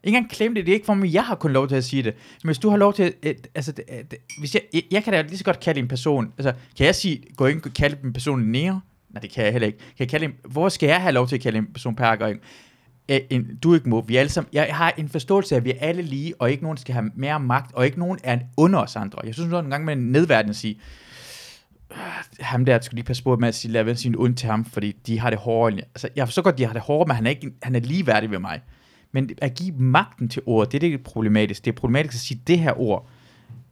[0.05, 0.66] Ingen engang claim det.
[0.66, 2.14] Det er ikke for mig, jeg har kun lov til at sige det.
[2.43, 3.05] Men hvis du har lov til...
[3.22, 4.05] Øh, at- altså, det, øh,
[4.39, 6.32] hvis jeg, jeg, jeg kan da lige så godt kalde en person...
[6.39, 7.22] Altså, kan jeg sige...
[7.36, 8.81] Gå ind og kalde en person nære?
[9.10, 9.78] Nej, det kan jeg heller ikke.
[9.78, 12.26] Kan jeg kalde en, hvor skal jeg have lov til at kalde en person perker?
[12.26, 12.39] En,
[13.09, 14.01] øh, en, du ikke må.
[14.06, 16.62] Vi alle sammen, jeg har en forståelse af, at vi er alle lige, og ikke
[16.62, 19.18] nogen skal have mere magt, og ikke nogen er under os andre.
[19.24, 20.81] Jeg synes nogle gange, gang med nedværdigende at sige,
[22.40, 24.48] ham der skulle lige passe på med at sige, lad være sin sige ondt til
[24.48, 25.81] ham, fordi de har det hårdere.
[25.81, 28.31] Altså, jeg forstår godt, de har det hårdere, men han er, ikke, han er ligeværdig
[28.31, 28.60] ved mig.
[29.15, 31.65] Men at give magten til ordet, det er det problematisk.
[31.65, 33.09] Det er problematisk at sige det her ord,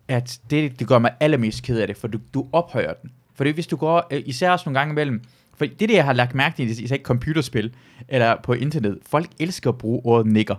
[0.08, 3.10] at det, det gør mig allermest ked af det, for du, du ophøjer den.
[3.34, 5.22] For hvis du går, øh, især også nogle gange imellem,
[5.54, 7.74] for det det, jeg har lagt mærke til, især ikke computerspil,
[8.08, 10.54] eller på internet, folk elsker at bruge ordet nigger.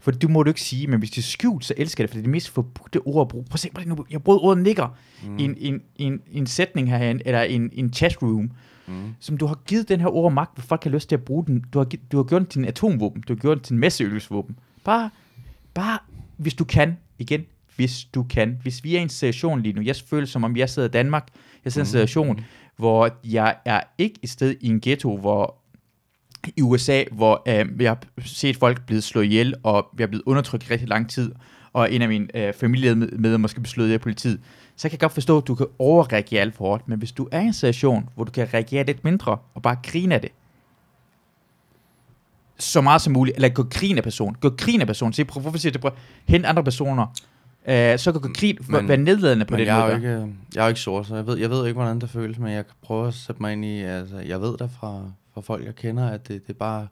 [0.00, 2.14] For det må du ikke sige, men hvis det er skjult, så elsker det, for
[2.14, 3.44] det er det mest forbudte ord at bruge.
[3.44, 4.96] Prøv at se, prøv at nu, jeg brugte ordet nigger
[5.26, 5.38] mm.
[5.38, 8.50] i, en, en, en, en sætning herhen, eller en, en chatroom,
[8.88, 9.14] Mm.
[9.20, 11.46] som du har givet den her ord magt, hvor folk har lyst til at bruge
[11.46, 11.64] den.
[11.72, 13.78] Du har, du har gjort den til en atomvåben, du har gjort den til en
[13.78, 14.58] masseødelsesvåben.
[14.84, 15.10] Bare,
[15.74, 15.98] bare,
[16.36, 17.44] hvis du kan, igen,
[17.76, 18.58] hvis du kan.
[18.62, 20.92] Hvis vi er i en situation lige nu, jeg føler som om jeg sidder i
[20.92, 21.28] Danmark,
[21.64, 22.40] jeg sidder i en situation,
[22.76, 25.54] hvor jeg er ikke et sted i en ghetto, hvor
[26.56, 30.22] i USA, hvor øh, jeg har set folk blive slået ihjel, og vi er blevet
[30.26, 31.32] undertrykt i rigtig lang tid,
[31.72, 34.40] og en af mine øh, familiemedlemmer skal blive slået ihjel af politiet,
[34.78, 37.28] så kan jeg godt forstå, at du kan overreagere alt for hårdt, men hvis du
[37.32, 40.30] er i en situation, hvor du kan reagere lidt mindre, og bare grine af det,
[42.58, 45.40] så meget som muligt, eller gå grin af personen, gå grin af personen, se, prøv,
[45.40, 45.90] hvorfor siger det, prøv,
[46.28, 47.06] hent andre personer,
[47.68, 49.96] øh, så kan gå grin, Men- være nedladende på den jeg er, måde.
[49.96, 52.10] ikke, øh, jeg er jo ikke sort, så jeg ved, jeg ved ikke, hvordan det
[52.10, 55.02] føles, men jeg kan prøve at sætte mig ind i, altså, jeg ved da fra,
[55.34, 56.88] fra folk, jeg kender, at det, det er bare,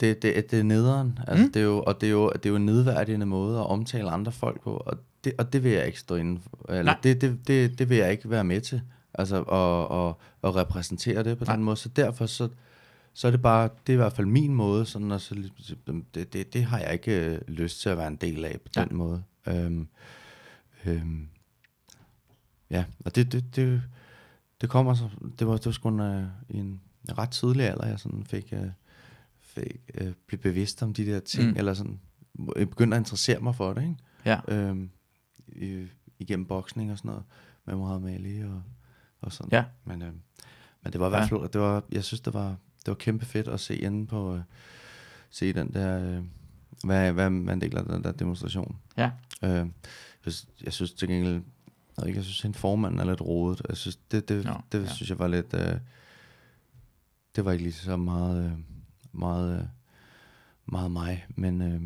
[0.00, 1.52] det, det, det er nederen, altså, mm.
[1.52, 4.10] det er jo, og det er, jo, det er jo en nedværdigende måde at omtale
[4.10, 6.98] andre folk på, og det, og det vil jeg ikke stå inden for, eller Nej.
[7.02, 8.82] det, det, det, det vil jeg ikke være med til,
[9.14, 11.56] altså, og, og, og repræsentere det på Nej.
[11.56, 12.48] den måde, så derfor så,
[13.12, 16.04] så er det bare, det er i hvert fald min måde, sådan at så, ligesom-
[16.14, 18.68] det, det, det har jeg ikke øh, lyst til at være en del af på
[18.76, 18.84] Ja.
[18.84, 19.22] den måde.
[19.46, 19.88] Øhm,
[20.86, 21.28] øhm,
[22.70, 23.82] ja, og det, det, det,
[24.60, 26.80] det kommer så, det var, det var sgu en, øh, en
[27.18, 28.66] ret tidlig alder, jeg sådan fik, øh,
[29.40, 31.56] fik øh, blev bevidst om de der ting, mm.
[31.56, 32.00] eller sådan,
[32.56, 33.94] jeg begyndte at interessere mig for det, ikke?
[34.24, 34.40] Ja.
[34.48, 34.90] Øhm,
[35.54, 35.86] i,
[36.18, 37.24] igennem boksning og sådan noget,
[37.64, 38.62] med Muhammad Ali og,
[39.20, 39.48] og sådan.
[39.52, 39.64] Ja.
[39.84, 40.12] Men, øh,
[40.82, 43.24] men det var i hvert fald, det var, jeg synes, det var, det var kæmpe
[43.24, 44.40] fedt at se inde på, øh,
[45.30, 46.24] se den der, øh,
[46.84, 48.76] hvad, hvad man deler den der demonstration.
[48.96, 49.10] Ja.
[49.44, 49.50] Øh,
[50.24, 51.42] jeg, synes- jeg synes til gengæld,
[51.98, 53.62] jeg, ikke, jeg synes, at formanden er lidt rodet.
[53.68, 54.92] Jeg synes, det, det, no, det ja.
[54.92, 55.78] synes jeg var lidt, øh,
[57.36, 58.52] det var ikke lige så meget, øh,
[59.12, 59.66] meget, øh,
[60.66, 61.82] meget mig, men, øh,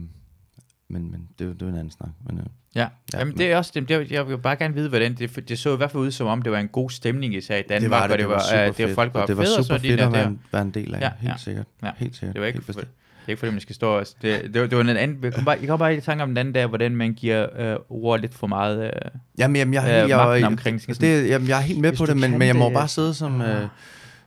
[0.88, 2.08] men, men det, er det er en anden snak.
[2.26, 2.44] Men, øh,
[2.74, 4.88] Ja, Ja, ja Jamen, men- det er også det, det, jeg vil bare gerne vide,
[4.88, 7.34] hvordan det, det så i hvert fald ud som om, det var en god stemning
[7.34, 9.14] især i Danmark, det var det, og det, var, super øh, det var fedt, folk
[9.14, 11.32] var det var super fedt der, at være en, være en del af, Ja, helt
[11.32, 11.36] ja.
[11.38, 11.66] sikkert.
[11.82, 11.90] Ja.
[11.96, 12.34] Helt sikkert.
[12.34, 14.06] Det var ikke, for, det er ikke fordi, man skal stå og...
[14.22, 15.24] Det, det, var, det var en anden...
[15.24, 17.72] Jeg kom bare, jeg kom bare i tanke om den anden der, hvordan man giver
[17.72, 18.84] øh, ord lidt for meget...
[18.84, 18.90] Øh,
[19.38, 21.80] Jamen, jamen, jeg, øh, jeg, jeg, magten jeg, omkring sådan det, jamen, jeg er helt
[21.80, 23.68] med på det, men, men jeg må bare sidde som, øh,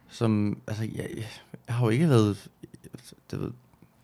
[0.10, 1.08] som altså, jeg,
[1.68, 2.38] jeg har jo ikke været,
[3.32, 3.52] det ved,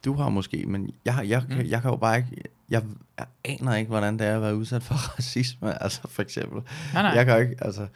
[0.08, 1.70] du har måske, men jeg, jeg, kan, Mm.
[1.70, 2.30] jeg kan jo bare ikke,
[2.70, 2.84] jeg,
[3.18, 6.62] jeg aner ikke, hvordan det er at være udsat for racisme, altså for eksempel.
[6.94, 7.12] nej, nej.
[7.12, 7.88] Jeg kan jo ikke, altså,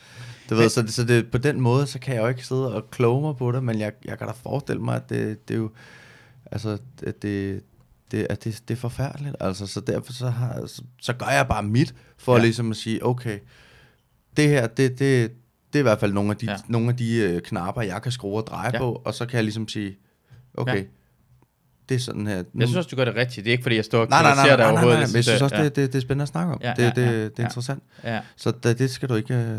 [0.50, 2.76] du ved, så, det- så det, på den måde, så kan jeg jo ikke sidde
[2.76, 5.54] og kloge mig på det, men jeg, jeg kan da forestille mig, at det, det
[5.54, 5.72] er jo,
[6.52, 7.64] altså, at det,
[8.12, 11.48] det, at det, det er forfærdeligt, altså, så derfor så, har, så, så gør jeg
[11.48, 12.42] bare mit, for Ja.
[12.42, 13.40] ligesom at sige, okay,
[14.38, 15.32] det her, det, det,
[15.74, 16.58] det er i hvert fald nogle af de, Ja.
[16.68, 18.78] nogle af de øh, knapper, jeg kan skrue og dreje ja.
[18.78, 19.98] på, og så kan jeg ligesom sige,
[20.54, 20.84] okay, Ja.
[21.90, 22.36] Det er sådan her.
[22.36, 23.46] Jeg synes også, du gør det rigtigt.
[23.46, 25.00] Det er ikke, fordi jeg står og nej, nej, nej, nej, dig nej, nej, overhovedet.
[25.00, 25.64] nej, men jeg synes også, ja.
[25.64, 26.60] det, det, det er spændende at snakke om.
[26.64, 27.84] Ja, det, det, ja, det er interessant.
[28.04, 28.20] Ja.
[28.36, 29.34] Så det, det skal du ikke...
[29.34, 29.58] øh,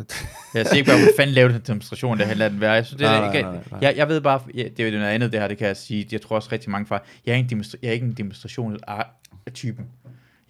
[0.54, 2.72] Jeg siger ikke bare, hvor fanden lavede den demonstration, det lader den være.
[2.72, 3.78] Jeg, synes, det Nej, ikke, nej, nej, nej.
[3.82, 5.76] Jeg, jeg ved bare, ja, det er jo noget andet, det her, det kan jeg
[5.76, 6.08] sige.
[6.12, 8.12] Jeg tror også rigtig mange fra, jeg er ikke en, demonstra- jeg er ikke en
[8.12, 9.04] demonstration af
[9.46, 9.84] af typen.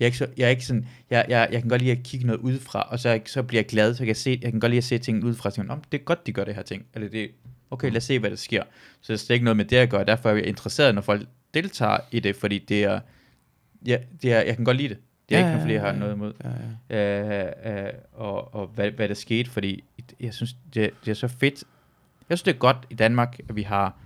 [0.01, 2.03] Jeg er ikke, så, jeg er ikke sådan, jeg, jeg, jeg kan godt lide at
[2.05, 4.61] kigge noget udefra, og så, så bliver jeg glad, så jeg kan, se, jeg kan
[4.61, 6.55] godt lide at se ting udefra, og tænke, "Nå, det er godt, de gør det
[6.55, 6.83] her ting.
[6.95, 7.31] Eller det,
[7.71, 8.63] okay, lad os se, hvad der sker.
[9.03, 11.23] Så det er ikke noget med det at gøre, derfor er jeg interesseret, når folk
[11.55, 13.01] deltager i det, fordi det er,
[13.87, 14.99] ja, det er, jeg kan godt lide det.
[15.29, 15.99] Det er Ja, ikke noget, fordi jeg har ja.
[15.99, 16.33] noget imod.
[16.91, 17.53] Ja, ja.
[17.65, 19.85] Øh, øh, og og hvad, hvad der skete, fordi
[20.21, 21.65] jeg synes, det, det er så fedt.
[22.29, 23.97] Jeg synes, det er godt i Danmark, at vi har...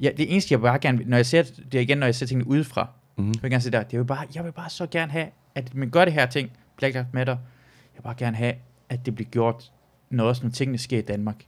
[0.00, 1.42] Ja, det eneste, jeg bare gerne vil, når jeg ser
[1.72, 3.28] det igen, når jeg ser tingene udefra, Mhm.
[3.34, 5.26] jeg vil gerne sige der, det er jo bare, jeg vil bare så gerne have,
[5.54, 8.54] at man gør det her ting, Black Lives Matter, jeg vil bare gerne have,
[8.88, 9.72] at det bliver gjort,
[10.10, 11.44] når også når tingene sker i Danmark.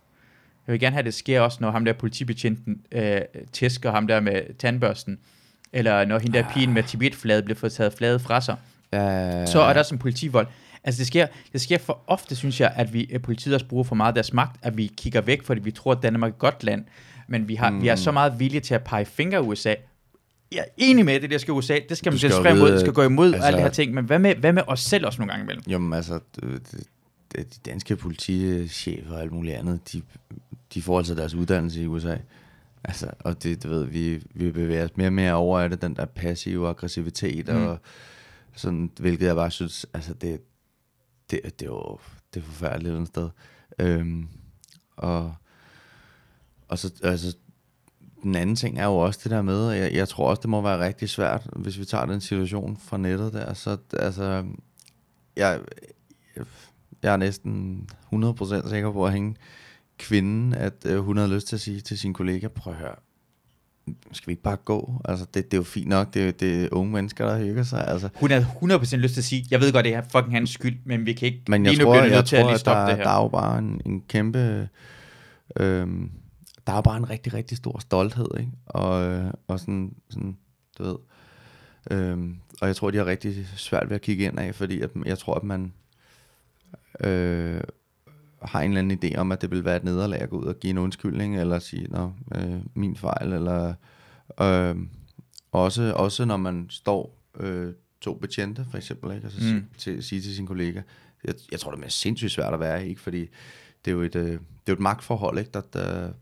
[0.67, 3.21] Jeg vil gerne have, at det sker også, når ham der politibetjenten øh,
[3.53, 5.19] tæsker ham der med tandbørsten,
[5.73, 8.57] eller når hende der pigen med Tibet-flaget bliver fået taget flaget fra sig
[8.93, 10.47] Ja, så er der som politivold.
[10.85, 13.85] Altså det sker, det sker for ofte, synes jeg, at vi at politiet også bruger
[13.85, 16.35] for meget af deres magt, at vi kigger væk, fordi vi tror, at Danmark er
[16.35, 16.85] et godt land.
[17.29, 17.83] Men vi, har, mm.
[17.83, 19.75] vi er så meget villige til at pege fingre af USA.
[20.53, 22.73] Jeg er enig med, at det der skal USA, det skal man skal jo imod,
[22.73, 23.95] det skal gå imod altså, altså- alle de her ting.
[23.95, 25.63] Men hvad med, hvad med os selv også nogle gange imellem?
[25.69, 26.87] Jamen altså, det, det, det,
[27.35, 30.03] de danske politichefer og alt muligt andet, de,
[30.75, 32.17] de får altså deres uddannelse i USA.
[32.85, 35.83] Altså, og det, du ved, vi, vi bevæger os mere og mere over af det,
[35.83, 37.67] den der passive aggressivitet, Mm.
[37.67, 37.79] og
[38.57, 40.41] sådan, hvilket jeg bare synes, altså det,
[41.31, 41.99] det, det er jo
[42.35, 43.29] det er forfærdeligt et sted.
[43.79, 44.29] Øhm,
[44.97, 45.35] og,
[46.69, 47.37] og så, altså,
[48.23, 50.61] den anden ting er jo også det der med, jeg, jeg tror også, det må
[50.61, 54.45] være rigtig svært, hvis vi tager den situation fra nettet der, så altså,
[55.37, 55.61] jeg,
[56.37, 56.45] jeg
[57.03, 59.35] er næsten 100% sikker på at hænge
[59.99, 62.95] kvinden, at øh, hun havde lyst til at sige til sin kollega, prøv at høre,
[64.13, 65.03] skal vi ikke bare gå?
[65.05, 67.63] Altså, det, det er jo fint nok, det, er- det er unge mennesker, der hygger
[67.63, 68.09] sig, altså.
[68.15, 70.79] Hun havde 100% lyst til at sige, jeg ved godt, det er fucking hans skyld,
[70.85, 72.59] men vi kan ikke, Men jeg lige nu tror, bliver jeg nødt til at lige
[72.59, 73.03] stoppe der, det her.
[73.05, 74.69] der er jo bare en, en kæmpe...
[75.57, 76.11] Øhm,
[76.67, 78.53] der er bare en rigtig, rigtig stor stolthed, ikke?
[78.67, 80.37] Og, øh, og sådan, sådan,
[80.79, 80.97] du ved...
[81.91, 84.91] Øhm, og jeg tror, de har rigtig svært ved at kigge ind af, fordi at,
[85.07, 85.73] jeg tror, at man
[87.01, 87.61] øh,
[88.43, 90.45] har en eller anden idé om, at det vil være et nederlag at gå ud
[90.45, 93.75] og give en undskyldning, eller sige, nå, øh, min fejl, eller...
[94.41, 94.77] Øh,
[95.53, 99.25] også, også når man står øh, to betjente, for eksempel, ikke?
[99.25, 99.65] Altså Mm.
[99.79, 100.83] til, sige til sin kollega,
[101.25, 103.01] jeg, jeg tror, det er sindssygt svært at være ikke?
[103.01, 103.21] Fordi
[103.85, 105.51] det er jo et, øh, det er jo et magtforhold, ikke?
[105.55, 106.13] Der, der,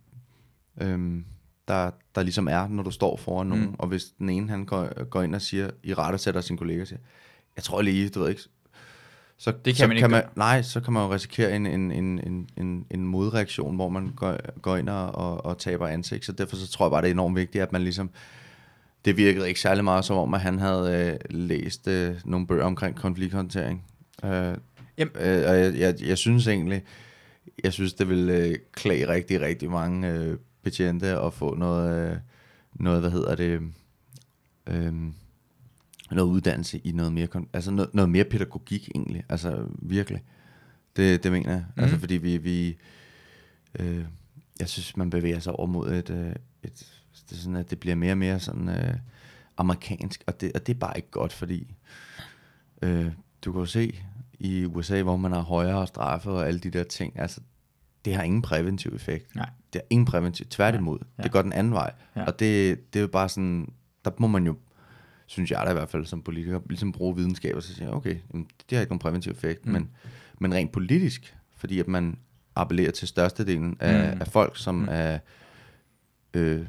[0.80, 1.24] øhm,
[1.68, 3.74] der, der ligesom er, når du står foran nogen, Mm.
[3.78, 6.80] og hvis den ene, han går, går ind og siger, i rette sætter sin kollega
[6.80, 7.00] og siger,
[7.56, 8.42] jeg tror lige, du ved ikke,
[9.38, 10.22] så, kan så man ikke kan man.
[10.36, 14.12] Nej, så kan man jo risikere en, en, en, en, en, en modreaktion, hvor man
[14.16, 16.24] går, går ind og, og, og taber ansigt.
[16.24, 18.10] Så derfor så tror jeg bare, det er enormt vigtigt, at man ligesom...
[19.04, 22.64] Det virkede ikke særlig meget som om, at han havde øh, læst øh, nogle bøger
[22.64, 23.84] omkring konflikthåndtering.
[24.24, 24.54] Øh,
[24.98, 26.82] Jamen- øh, og jeg, jeg, jeg synes egentlig,
[27.64, 32.16] jeg synes, det vil øh, klæde rigtig, rigtig mange øh, betjente at få noget, øh,
[32.74, 33.60] noget, hvad hedder det,
[34.66, 34.92] øh,
[36.14, 40.22] noget uddannelse i noget mere, altså noget, noget mere pædagogik egentlig, altså virkelig.
[40.96, 41.82] Det, det mener jeg, mm.
[41.82, 42.76] altså fordi vi, vi
[43.80, 44.04] øh,
[44.60, 46.94] jeg synes, man bevæger sig over mod et, øh, et
[47.30, 48.94] det sådan, at det bliver mere og mere sådan øh,
[49.56, 51.74] amerikansk, og det, og det er bare ikke godt, fordi
[52.82, 53.12] øh,
[53.44, 54.00] du kan jo se
[54.38, 57.40] i USA, hvor man har højere straffe og alle de der ting, altså
[58.04, 59.36] det har ingen præventiv effekt.
[59.36, 59.50] Nej.
[59.72, 60.98] Det har ingen præventiv, tværtimod.
[61.18, 61.22] Ja.
[61.22, 61.92] Det går den anden vej.
[62.16, 62.24] Ja.
[62.24, 63.72] Og det, det er jo bare sådan,
[64.04, 64.56] der må man jo,
[65.26, 68.16] synes jeg da i hvert fald som politiker, ligesom bruge videnskab og så sige, okay,
[68.32, 69.72] jamen, det har ikke nogen præventiv effekt, Mm.
[69.72, 69.90] men,
[70.40, 72.18] men rent politisk, fordi at man
[72.56, 74.20] appellerer til størstedelen af, Mm.
[74.20, 74.88] af folk, som Mm.
[74.90, 75.18] er,
[76.34, 76.66] øh,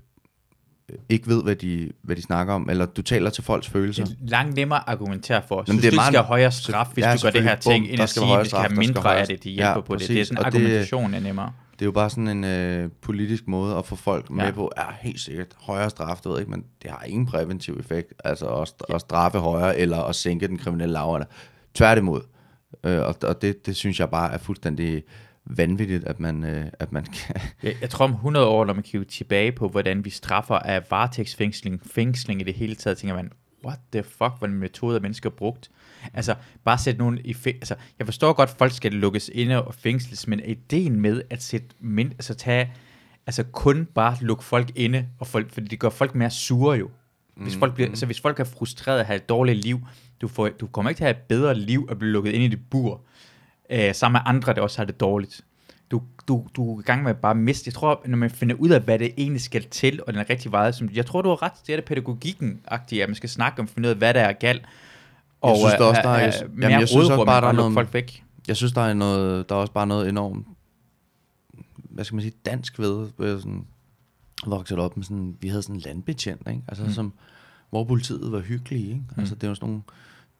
[1.09, 4.05] ikke ved, hvad de, hvad de snakker om, eller du taler til folks følelser.
[4.05, 5.55] Det er langt nemmere at argumentere for.
[5.55, 7.43] Jamen, Synes det er du, meget- skal have højere straf, hvis Ja, du gør det
[7.43, 9.69] her ting, Bum, end at sige, at vi skal have mindre af det, de hjælper
[9.69, 9.99] Ja, på det.
[10.01, 10.27] Det er præcis.
[10.27, 11.51] sådan, Og det- argumentation er nemmere.
[11.79, 14.51] Det er jo bare sådan en øh, politisk måde at få folk med Ja.
[14.51, 18.13] på, ja, helt sikkert, højere straf, du ved ikke, men det har ingen præventiv effekt,
[18.23, 21.25] altså at, st- at straffe højere, eller at sænke den kriminelle lavalder.
[21.73, 22.21] Tværtimod.
[22.83, 25.03] Øh, og og det, det synes jeg bare er fuldstændig
[25.45, 27.35] vanvittigt, at man, øh, at man kan...
[27.63, 30.81] Jeg, jeg tror om 100 år, når man kigger tilbage på, hvordan vi straffer af
[30.91, 33.31] varetægtsfængsling, fængsling i det hele taget, tænker man,
[33.65, 35.69] what the fuck, hvordan metoder mennesker brugt.
[36.13, 39.73] Altså, bare sætte nogen i altså, jeg forstår godt, at folk skal lukkes inde og
[39.73, 42.73] fængsles, men ideen med at sætte mind, altså tage,
[43.27, 46.89] altså kun bare lukke folk inde, og folk, fordi det gør folk mere sure jo.
[47.35, 49.79] Hvis folk, bliver, altså, hvis folk er frustreret og har et dårligt liv,
[50.21, 52.43] du, får, du kommer ikke til at have et bedre liv at blive lukket ind
[52.43, 53.01] i dit bur,
[53.69, 55.41] øh, sammen med andre, der også har det dårligt.
[55.91, 57.67] Du, du, du er i gang med at bare miste.
[57.67, 60.29] Jeg tror, når man finder ud af, hvad det egentlig skal til, og den er
[60.29, 63.29] rigtig vejet, som, jeg tror, du har ret, det er det pædagogikken-agtige, at man skal
[63.29, 64.65] snakke om, finde ud af, hvad der er galt.
[65.51, 67.41] Og synes da også, øh, der er- øh, jeg- mere jamen, jeg synes også bare,
[67.41, 68.23] der er noget- folk væk.
[68.47, 70.47] Jeg synes, der er, noget, der er også bare noget enormt,
[71.89, 73.65] hvad skal man sige, dansk ved, sådan,
[74.47, 76.61] vokset op med sådan, vi havde sådan en landbetjent, ikke?
[76.67, 76.87] Altså Mm.
[76.89, 76.93] mm.
[76.93, 77.13] som,
[77.69, 79.01] hvor politiet var hyggelige, ikke?
[79.17, 79.81] Altså det er sådan nogle,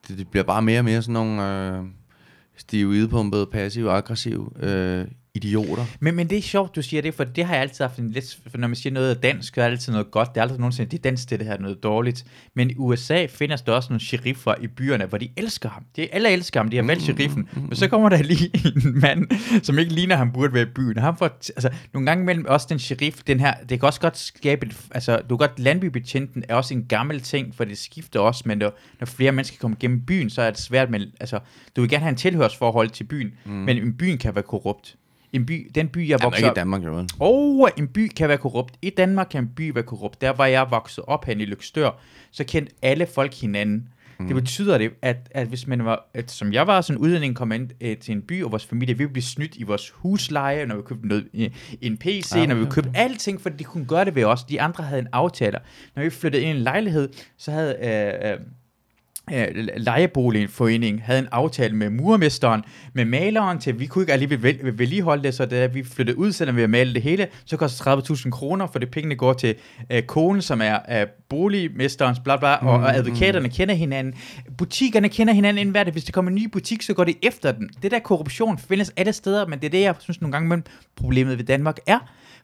[0.07, 1.83] det, det bliver bare mere og mere sådan nogle øh,
[2.57, 5.85] stive, idepumpede, passive, aggressive, øh, idioter.
[5.99, 8.11] Men, men det er sjovt, du siger det, for det har jeg altid haft en
[8.11, 8.37] lidt...
[8.47, 10.29] For når man siger noget er dansk, så er det altid noget godt.
[10.29, 12.25] Det er aldrig nogensinde, det er dansk, det, det her er noget dårligt.
[12.53, 15.83] Men i USA findes der også nogle sheriffer i byerne, hvor de elsker ham.
[15.95, 17.49] De, alle elsker ham, de har valgt sheriffen.
[17.55, 19.27] Men så kommer der lige en mand,
[19.63, 20.97] som ikke ligner, ham burde være i byen.
[20.97, 24.17] Han får, altså, nogle gange mellem også den sheriff, den her, det kan også godt
[24.17, 28.19] skabe et, altså, du kan godt, landbybetjenten er også en gammel ting, for det skifter
[28.19, 31.39] også, men når, når flere mennesker kommer gennem byen, så er det svært, men altså,
[31.75, 33.51] du vil gerne have en tilhørsforhold til byen, mm.
[33.51, 34.95] men en byen kan være korrupt.
[35.35, 36.55] En by, den by, jeg voksede ikke i op...
[36.55, 37.07] Danmark, jo.
[37.19, 38.75] Oh, en by kan være korrupt.
[38.81, 40.21] I Danmark kan en by være korrupt.
[40.21, 41.89] Der var jeg vokset op hen i Lykstør,
[42.31, 43.89] så kendte alle folk hinanden.
[44.19, 44.27] Mm.
[44.27, 47.51] Det betyder det, at, at hvis man var, at, som jeg var, sådan udlænding kom
[47.51, 50.75] ind øh, til en by, og vores familie, vi blive snydt i vores husleje, når
[50.75, 51.51] vi købte noget, i,
[51.81, 54.43] en PC, Ah, når vi okay, købte alting, for de kunne gøre det ved os.
[54.43, 55.59] De andre havde en aftale.
[55.95, 58.37] Når vi flyttede ind i en lejlighed, så havde øh, øh,
[59.33, 64.77] øh, lejeboligforeningen havde en aftale med murmesteren, med maleren til, vi kunne ikke alligevel vel-
[64.77, 67.95] vedligeholde det, så da vi flyttede ud, selvom vi havde malet det hele, så koster
[67.95, 69.55] det 30.000 kroner, for det pengene går til
[69.89, 74.13] øh, konen, som er øh, boligmesterens, bla bla, og, og advokaterne kender hinanden.
[74.57, 75.91] Butikkerne kender hinanden inden hver dag.
[75.93, 77.69] Hvis der kommer en ny butik, så går det efter den.
[77.81, 80.63] Det der korruption findes alle steder, men det er det, jeg synes nogle gange, men
[80.95, 81.99] problemet ved Danmark er,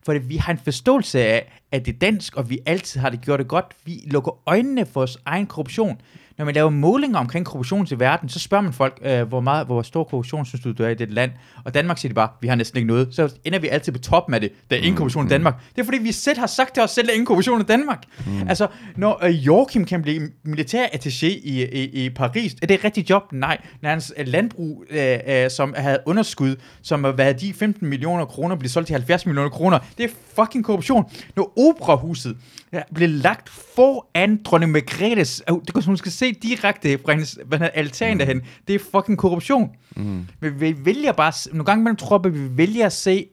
[0.05, 3.21] for vi har en forståelse af, at det er dansk, og vi altid har det
[3.21, 3.65] gjort det godt.
[3.85, 6.01] Vi lukker øjnene for vores egen korruption.
[6.37, 9.65] Når man laver målinger omkring korruption til verden, så spørger man folk, øh, hvor, meget,
[9.65, 11.31] hvor stor korruption synes du, du er i det land?
[11.65, 13.07] Og Danmark siger de bare, vi har næsten ikke noget.
[13.11, 14.51] Så ender vi altid på toppen af det.
[14.69, 15.55] Der er ingen korruption i Danmark.
[15.75, 17.63] Det er fordi, vi selv har sagt til os selv, der er ingen korruption i
[17.63, 18.03] Danmark.
[18.25, 18.47] Mm.
[18.49, 23.09] Altså, når øh, Joachim kan blive militærattaché i, i, i Paris, er det et rigtigt
[23.09, 23.23] job?
[23.31, 23.57] Nej.
[23.81, 28.55] Når hans øh, landbrug, øh, øh, som havde underskud, som var værdi 15 millioner kroner,
[28.55, 31.05] blev solgt til 70 millioner kroner, det er fucking korruption.
[31.35, 32.37] Når operahuset
[32.73, 37.39] ja, blev lagt foran dronning Margrethes, øh, det kan hun skal se direkte fra hendes
[37.45, 38.19] hvad hedder, altan mm.
[38.19, 39.69] derhen, det er fucking korruption.
[39.95, 40.27] Mm.
[40.39, 43.27] Men vi vælger bare, nogle gange mellem tror jeg, vi vælger at se,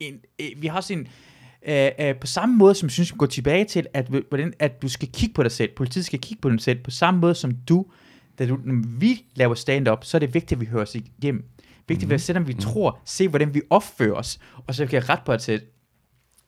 [0.00, 1.08] en, øh, vi har en,
[1.68, 4.82] øh, øh, på samme måde, som jeg synes, vi går tilbage til, at, hvordan, at
[4.82, 7.34] du skal kigge på dig selv, politiet skal kigge på dig selv, på samme måde
[7.34, 7.86] som du,
[8.38, 11.44] da du, når vi laver stand-up, så er det vigtigt, at vi hører os igennem.
[11.88, 12.18] Vigtigt, mm.
[12.18, 12.58] selvom vi mm.
[12.58, 15.66] tror, se hvordan vi opfører os, og så kan jeg ret på at sætte,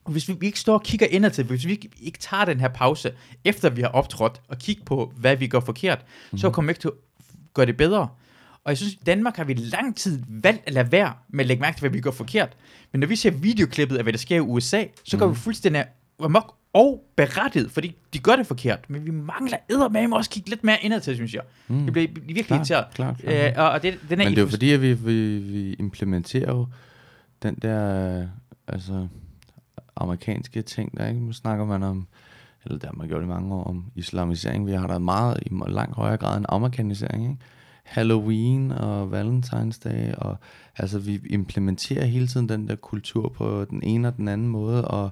[0.09, 2.44] og hvis vi, vi ikke står og kigger indad til, hvis vi ikke, ikke tager
[2.44, 3.12] den her pause,
[3.44, 6.39] efter vi har optrådt, og kigger på, hvad vi gør forkert, mm.
[6.39, 6.94] så kommer vi ikke til at
[7.55, 8.09] gøre det bedre.
[8.64, 11.47] Og jeg synes, i Danmark har vi lang tid valgt at lade være med at
[11.47, 12.56] lægge mærke til, hvad vi gør forkert.
[12.93, 15.85] Men når vi ser videoklippet af, hvad der sker i USA, så går vi fuldstændig
[16.20, 18.90] amok og berettiget, fordi de gør det forkert.
[18.90, 21.43] Men vi mangler eddermame også kigge lidt mere indad til, synes jeg.
[21.68, 21.85] Mm.
[21.85, 22.85] Det bliver virkelig Klart, irriteret.
[22.94, 23.35] klart, klart.
[23.35, 25.74] Øh, og, og det, den er Men det er jo fordi, at vi, vi, vi
[25.74, 26.66] implementerer jo
[27.43, 28.26] den der,
[28.68, 29.09] altså,
[30.01, 31.20] amerikanske ting, der ikke?
[31.20, 32.07] Nu snakker man om,
[32.65, 34.66] eller der har man gjort i mange år, om islamisering.
[34.66, 37.37] Vi har der meget i langt højere grad en amerikanisering, ikke?
[37.85, 40.37] Halloween og Valentine's Day, og
[40.77, 44.85] altså vi implementerer hele tiden den der kultur på den ene og den anden måde,
[44.89, 45.11] og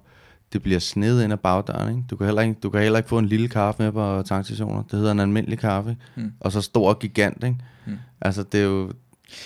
[0.53, 2.05] det bliver snedet ind ad bagdøren, ikke?
[2.11, 4.83] Du kan heller ikke, du kan heller ikke få en lille kaffe med på tankstationer.
[4.83, 6.33] Det hedder en almindelig kaffe, Mm.
[6.41, 7.57] og så stor og gigant, ikke?
[7.87, 7.93] Mm.
[8.21, 8.93] Altså det er jo,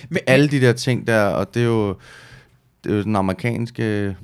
[0.09, 1.97] Men, alle de der ting der, og det er jo,
[2.85, 4.17] det er jo den amerikanske,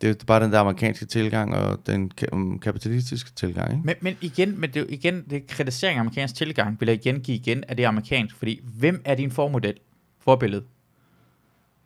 [0.00, 3.82] det er bare den der amerikanske tilgang, og den um, kapitalistiske tilgang, ikke?
[3.84, 7.20] Men, men igen, men det igen, det er kritisering af amerikansk tilgang, vil jeg igen
[7.20, 9.74] give igen, at det er amerikansk, fordi hvem er din formodel,
[10.20, 10.64] forbillede?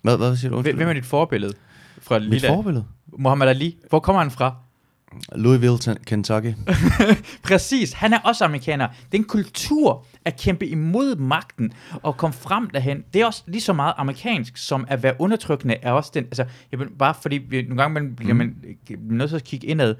[0.02, 0.60] Hvad, hvad siger du?
[0.60, 1.54] Hvem, hvem er dit forbillede
[1.98, 2.48] fra Mit lille?
[2.48, 2.84] forbillede?
[3.18, 3.76] Muhammad Ali.
[3.88, 4.56] Hvor kommer han fra?
[5.32, 6.54] Louisville, Kentucky.
[7.48, 8.88] Præcis, han er også amerikaner.
[9.12, 11.72] Den kultur at kæmpe imod magten
[12.02, 15.76] og komme frem derhen, det er også lige så meget amerikansk, som at være undertrykkende
[15.82, 18.56] er også den, altså, jeg bare fordi vi, nogle gange man, bliver man
[18.90, 19.94] øh, nødt til at kigge indad.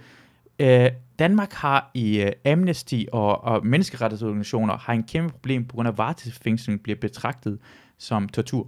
[0.59, 5.89] Øh, Danmark har i øh, Amnesty og, og menneskerettighedsorganisationer har en kæmpe problem på grund
[5.89, 7.59] af varetægtsfængsling bliver betragtet
[7.99, 8.67] som tortur.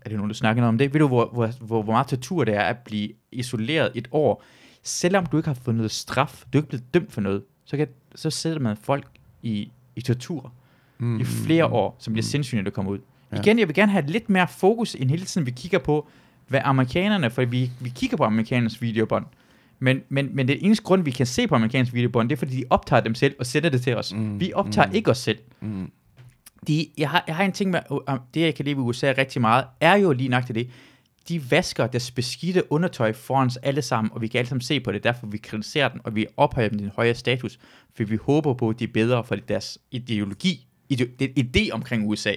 [0.00, 0.92] Er det nogen, der snakker noget om det?
[0.94, 4.44] Ved du, hvor, hvor, hvor, hvor meget tortur det er at blive isoleret et år?
[4.88, 7.76] Selvom du ikke har fået noget straf, du er ikke blevet dømt for noget, så,
[7.76, 9.06] kan, så sætter man folk
[9.42, 10.52] i, i tortur
[10.98, 12.98] Mm, i flere år, som bliver sindssygt, når det kommer ud.
[13.32, 13.36] Ja.
[13.36, 16.08] Igen, jeg vil gerne have lidt mere fokus, end hele tiden vi kigger på,
[16.48, 19.26] hvad amerikanerne, for vi, vi kigger på amerikanernes videobånd,
[19.78, 22.56] men, men, men det eneste grund, vi kan se på amerikanske videobånd, det er, fordi
[22.56, 24.14] de optager dem selv og sætter det til os.
[24.14, 24.94] Mm, Vi optager mm.
[24.94, 25.38] ikke os selv.
[25.60, 25.90] Mm.
[26.68, 28.00] De, jeg, har, jeg har en ting med, uh,
[28.34, 30.70] det jeg kan lide ved USA rigtig meget, er jo lige nok det.
[31.28, 34.80] De vasker deres beskidte undertøj foran os alle sammen, og vi kan alle sammen se
[34.80, 35.04] på det.
[35.04, 37.58] Derfor vi kritiserer den, og vi ophøjer dem til en højere status,
[37.96, 42.08] for vi håber på, at de er bedre for deres ideologi, ide, det idé omkring
[42.08, 42.32] USA,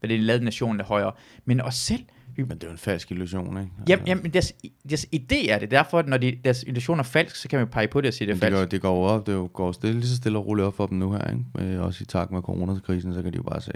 [0.00, 1.12] for det er lavet nationen er højere.
[1.44, 2.02] Men os selv,
[2.36, 3.70] Men det er jo en falsk illusion, ikke?
[3.88, 4.52] jamen, jamen deres,
[4.90, 5.70] deres idé er det.
[5.70, 8.26] Derfor, når de, deres illusion er falsk, så kan man pege på det og sige,
[8.26, 8.60] det er Men det, falsk.
[8.60, 10.98] går, det går op, det går stille, lige så stille og roligt op for dem
[10.98, 11.74] nu her, ikke?
[11.74, 13.72] Øh, også i takt med coronakrisen, så kan de jo bare se,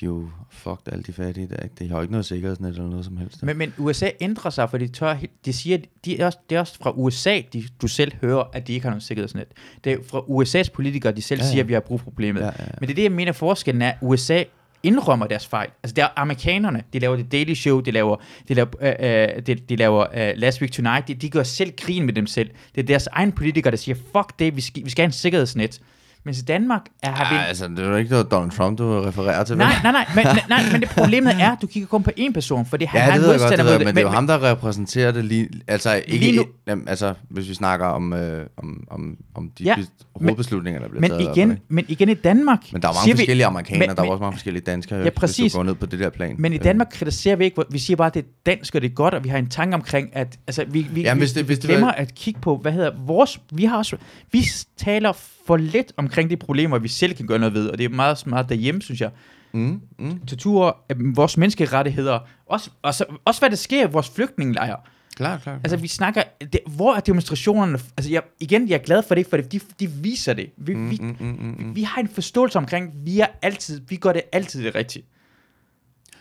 [0.00, 1.66] de er jo fucked alle de fattige der.
[1.78, 3.42] De har jo ikke noget sikkerhedsnet eller noget som helst.
[3.42, 6.60] Men, men USA ændrer sig, for de tør, de siger, de er også, det er
[6.60, 9.46] også fra USA, de, du selv hører, at de ikke har noget sikkerhedsnet.
[9.84, 12.04] Det er fra USA's politikere, de selv Ja, ja, siger, at vi har brug for
[12.04, 12.40] problemet.
[12.40, 12.74] Ja, Ja, ja.
[12.80, 14.44] Men det er det, jeg mener, forskellen er, USA
[14.82, 15.68] indrømmer deres fejl.
[15.82, 18.16] Altså, det er amerikanerne, de laver The Daily Show, de laver,
[18.48, 21.72] de laver, øh, øh, de, de laver øh, Last Week Tonight, de, de gør selv
[21.76, 22.50] grin med dem selv.
[22.74, 25.12] Det er deres egen politikere, der siger, fuck det, vi skal, vi skal have en
[25.12, 25.80] sikkerhedsnet.
[26.24, 27.38] Men i Danmark er, har vi...
[27.38, 29.56] Ej, altså, det er jo ikke noget Donald Trump, du refererer til.
[29.56, 32.32] Nej, nej, nej, men, nej, men det problemet er, at du kigger kun på én
[32.32, 33.96] person, fordi han Ja, har det en jeg godt, det modstander ved jeg, men det
[33.96, 35.48] er jo Men- ham, der repræsenterer det lige...
[35.68, 39.64] Altså, ikke, Lige nu- jamen, altså hvis vi snakker om, øh, om, om, om de
[39.64, 39.84] Ja, ja,
[40.16, 41.36] hovedbeslutninger, der bliver Men taget.
[41.36, 42.58] igen, men igen i Danmark...
[42.72, 44.62] men der er mange siger vi- forskellige amerikanere, men- der er men- også mange forskellige
[44.64, 45.52] danskere, Ja, hvis præcis.
[45.52, 46.34] du går ned på det der plan.
[46.38, 48.80] Men i Øh, Danmark kritiserer vi ikke, vi siger bare, at det er dansk, og
[48.80, 51.32] det er godt, og vi har en tanke omkring, at altså, vi, vi, vi, hvis
[51.32, 53.96] det- hvis det glemmer var- at kigge på, hvad hedder vores, vi har også,
[54.32, 54.44] vi
[54.76, 55.12] taler
[55.46, 58.18] for lidt omkring de problemer, vi selv kan gøre noget ved, og det er meget
[58.18, 59.10] smart derhjemme, synes jeg.
[59.52, 64.76] Mm, mm, Tortur, vores menneskerettigheder, også, også, også hvad der sker i vores flygtningelejre.
[65.16, 65.54] klar, klar.
[65.54, 67.78] Altså, vi snakker, det, hvor er demonstrationerne?
[67.96, 70.50] Altså, jeg, igen, jeg er glad for det, for de, de viser det.
[70.56, 71.76] Vi, mm, vi, mm, mm, mm, mm.
[71.76, 75.04] vi har en forståelse omkring, vi er altid, vi gør det altid det rigtige.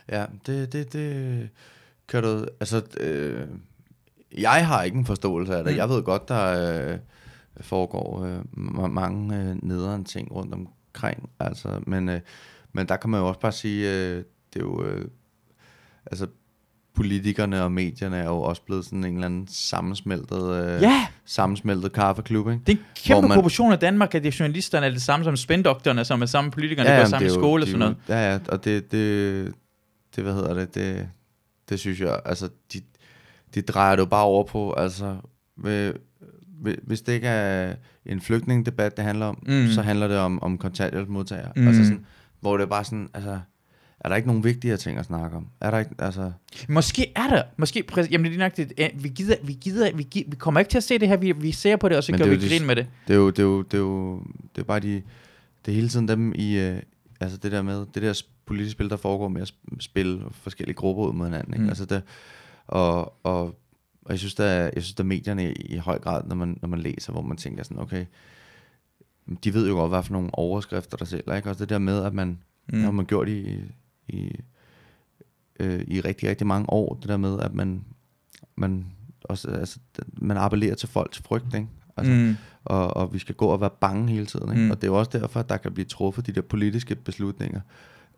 [0.10, 1.50] Ja, det, det, det
[2.08, 2.46] kan du...
[2.60, 3.48] Altså, øh,
[4.38, 5.72] jeg har ikke en forståelse af det.
[5.72, 5.76] Mm.
[5.76, 5.78] Mm.
[5.78, 6.98] Jeg ved godt, der øh,
[7.62, 11.30] foregår øh, ma- mange øh, nederen ting rundt omkring.
[11.40, 12.20] Altså, men, øh,
[12.74, 14.18] men der kan man jo også bare sige, øh,
[14.54, 14.84] det er jo...
[14.86, 15.06] Øh,
[16.06, 16.28] altså,
[16.96, 20.44] politikerne og medierne er jo også blevet sådan en eller anden sammensmeltet,
[20.76, 22.62] øh, Ja, sammensmeltet kaffeklub, ikke?
[22.68, 25.36] det er en kæmpe man- proportion af Danmark, at er journalisterne er det samme som
[25.38, 27.98] spændoktorerne, som er samme politikerne, der går sammen i skole og de sådan noget.
[28.10, 29.54] Ja, ja, og det, det,
[30.16, 31.10] det, hvad hedder det, det,
[31.70, 32.82] det synes jeg, altså, de,
[33.56, 35.16] de drejer det jo bare over på, altså,
[35.58, 35.94] ved-
[36.84, 37.76] hvis det ikke er
[38.06, 39.68] en flygtningedebat, det handler om, Mm.
[39.68, 41.52] så handler det om, om kontanthjælpsmodtagere.
[41.56, 41.68] Mm.
[41.68, 42.06] Altså sådan,
[42.40, 43.40] hvor det er bare sådan, altså,
[44.00, 45.48] er der ikke nogen vigtigere ting at snakke om?
[45.62, 46.32] Er der ikke, altså...
[46.70, 50.30] Måske er der, måske, jamen det er nok det, vi gider, vi gider, vi, gider,
[50.30, 52.12] vi kommer ikke til at se det her, vi, vi ser på det, og så
[52.18, 52.88] gør vi det- grin med det.
[53.08, 54.24] Det er jo, det er jo, det er jo,
[54.56, 55.02] det er bare de,
[55.66, 56.78] det er hele tiden dem i, øh,
[57.20, 60.76] altså det der med, det der politiske spil, der foregår med at sp- spille forskellige
[60.76, 61.64] grupper ud mod hinanden, ikke?
[61.64, 61.70] Mm.
[61.70, 62.02] Altså det,
[62.68, 63.56] og, og,
[64.06, 66.36] og jeg synes, der, er- jeg synes, der er medierne i, i høj grad, når
[66.36, 68.06] man, når man læser, hvor man tænker sådan, okay,
[69.44, 71.50] de ved jo godt, hvad for nogle overskrifter der sælger, ikke?
[71.50, 72.40] Også det der med, at man,
[72.74, 72.80] Mm.
[72.84, 73.60] har man gjort i,
[74.08, 74.32] i,
[75.60, 77.84] øh, i rigtig, rigtig mange år, det der med, at man,
[78.56, 78.86] man
[79.24, 79.80] også, altså,
[80.14, 81.68] man appellerer til folks frygt, ikke?
[81.98, 82.36] Altså, mm.
[82.64, 84.50] og, og vi skal gå og være bange hele tiden.
[84.52, 84.62] Ikke?
[84.64, 84.72] Mm.
[84.72, 87.62] Og det er jo også derfor, at der kan blive truffet de der politiske beslutninger.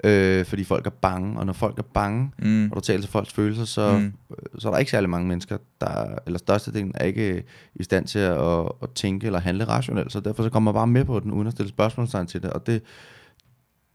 [0.06, 2.70] Øh, fordi folk er bange, og når folk er bange, Mm.
[2.72, 4.14] og du taler til folks følelser, så, Mm.
[4.60, 7.44] så er der ikke særlig mange mennesker, der, eller størstedelen er ikke
[7.76, 10.78] i stand til at, at, at tænke eller handle rationelt, så derfor så kommer man
[10.80, 12.82] bare med på den, uden at stille spørgsmålstegn til det, og det,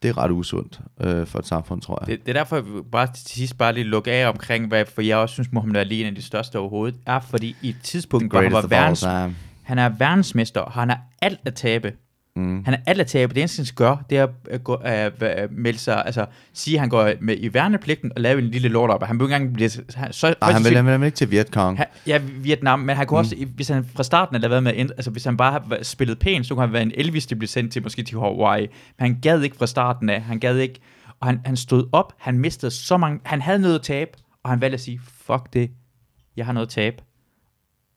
[0.03, 2.07] det er ret usundt øh, for et samfund, tror jeg.
[2.07, 5.03] Det, det er derfor, jeg bare til sidst bare lige lukke af omkring, hvad, for
[5.03, 7.77] jeg også synes, Mohamed Ali er en af de største overhovedet, er fordi i et
[7.83, 9.03] tidspunkt, hvor han var verdens,
[9.63, 11.93] han er verdensmester, og han har alt at tabe.
[12.39, 12.65] Mm.
[12.65, 13.35] Han er alt at tabe.
[13.35, 16.89] Det eneste, han gøre, det er at gå, uh, melde sig, altså sige, at han
[16.89, 19.03] går med i værnepligten og lave en lille lort op.
[19.03, 19.71] Han vil ikke engang blive...
[19.95, 21.77] Han, så, Nej, han vil, nemlig ikke til Vietcong.
[21.77, 23.19] han, ja, Vietnam, men han kunne mm.
[23.19, 26.47] også, hvis han fra starten havde været med, altså hvis han bare havde spillet pænt,
[26.47, 28.61] så kunne han være en Elvis, der blev sendt til måske til Hawaii.
[28.99, 30.81] Men han gad ikke fra starten af, han gad ikke,
[31.21, 34.11] og han, han stod op, han mistede så mange, han havde noget at tabe,
[34.45, 35.71] og han valgte at sige, fuck det,
[36.37, 36.97] jeg har noget at tabe,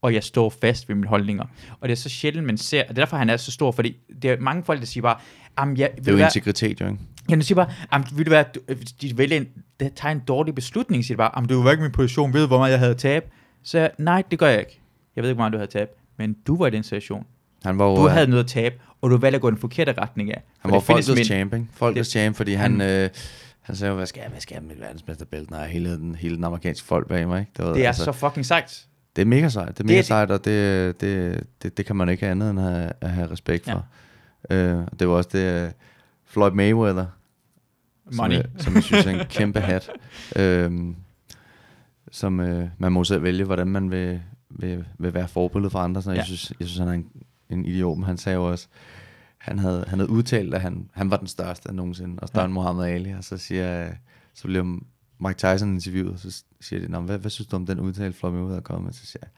[0.02, 1.44] og jeg står fast ved mine holdninger.
[1.80, 3.72] Og det er så sjældent, man ser, og det er derfor, han er så stor,
[3.72, 5.18] fordi det er mange folk, der siger bare,
[5.60, 7.00] Jamen, jeg, Det er jo integritet, jo ikke?
[7.30, 9.48] Ja, du siger bare, jamen, vil det være, du, øh, de vælger en,
[9.80, 12.58] der tager en dårlig beslutning, siger bare, jamen, du var ikke min position, ved hvor
[12.58, 13.30] meget jeg havde tab?
[13.64, 14.80] Så jeg, nej, det gør jeg ikke.
[15.16, 17.26] Jeg ved ikke, hvor meget du havde tab, men du var i den situation.
[17.64, 19.60] Han var jo, Du havde noget at tabe, og du valgte at gå i den
[19.60, 20.42] forkerte retning af.
[20.60, 21.66] Han var det folkets champ, ikke?
[21.74, 23.10] Folkets Det- champ, fordi han- han, øh,
[23.62, 25.72] han sagde jo, hvad skal jeg, hvad skal jeg med et verdensmesterbælte, når jeg har
[25.74, 27.64] hele den, hele den amerikanske folk bag mig, ikke?
[27.64, 28.86] ved, Det er så fucking sejt.
[29.16, 31.86] Det er mega sejt, det er Det mega er- sejt, og det, det, det, det
[31.86, 33.74] kan man ikke andet end at have, at have respekt Ja.
[33.74, 33.86] for.
[34.50, 35.72] Øh, det var også det, øh,
[36.26, 37.06] Floyd Mayweather,
[38.16, 38.16] Money.
[38.16, 39.90] Som, jeg, som jeg synes er en kæmpe hat.
[40.36, 40.96] Øhm,
[42.12, 46.02] som øh, man må selv vælge, hvordan man vil, vil, vil være forbillede for andre.
[46.02, 46.18] Så Ja.
[46.18, 47.06] jeg, synes, jeg synes, han er en,
[47.50, 48.68] en idiot, men han sagde jo også,
[49.38, 52.46] han havde, han havde udtalt, at han, han var den største nogensinde, og større Ja.
[52.46, 53.90] end Muhammad Ali, og så siger
[54.34, 54.80] så bliver
[55.22, 58.32] Mike Tyson interviewet, så siger de, "Nå, hvad, hvad synes du om den udtale, Floyd
[58.34, 58.94] Mayweather er kommet med?
[58.94, 59.30] Så siger jeg,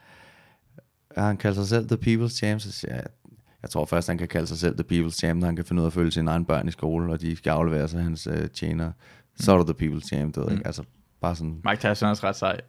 [1.18, 3.04] ja, han kalder sig selv The People's Champ, så siger jeg,
[3.62, 5.82] jeg tror først, han kan kalde sig selv The People's Champ, når han kan finde
[5.82, 8.28] ud af at følge sine egne børn i skole, og de skal aflevere sig hans
[8.32, 8.92] øh, tjener.
[9.40, 10.54] Så er du The People's Champ, du ved Mm.
[10.54, 10.68] ikke?
[10.68, 10.84] Altså,
[11.22, 12.60] bare sådan, Mike Tyson er også ret sej.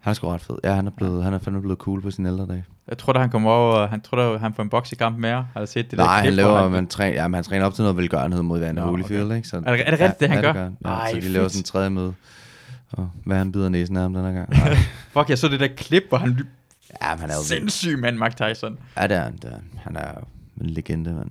[0.00, 0.56] Han er sgu ret fed.
[0.64, 2.64] Ja, han er, blevet, han er fandme blevet cool på sin ældre dag.
[2.88, 5.46] Jeg tror da, han kommer over, og han tror da, han får en boksekamp mere.
[5.52, 7.64] Har du set det Nej, der han klip, hvor laver, man træner, ja, han træner
[7.66, 9.36] op til noget velgørenhed mod Vander Nå, Holyfield, okay.
[9.36, 9.48] ikke?
[9.48, 10.52] Så, Er det- er det rigtigt, det han gør?
[10.84, 11.52] Ja, Ja, så de laver fedt.
[11.52, 12.14] sådan en tredje møde.
[12.92, 14.50] Og hvad han bider næsen af ham den her gang.
[14.58, 14.74] Nej.
[15.12, 16.28] Fuck, jeg så det der klip, hvor han
[17.02, 18.78] ja, men han er jo sindssyg mand, Mike Tyson.
[18.96, 19.36] Ja, det er han.
[19.36, 19.96] Det er, han.
[19.96, 20.24] er jo
[20.64, 21.30] en legende, mand.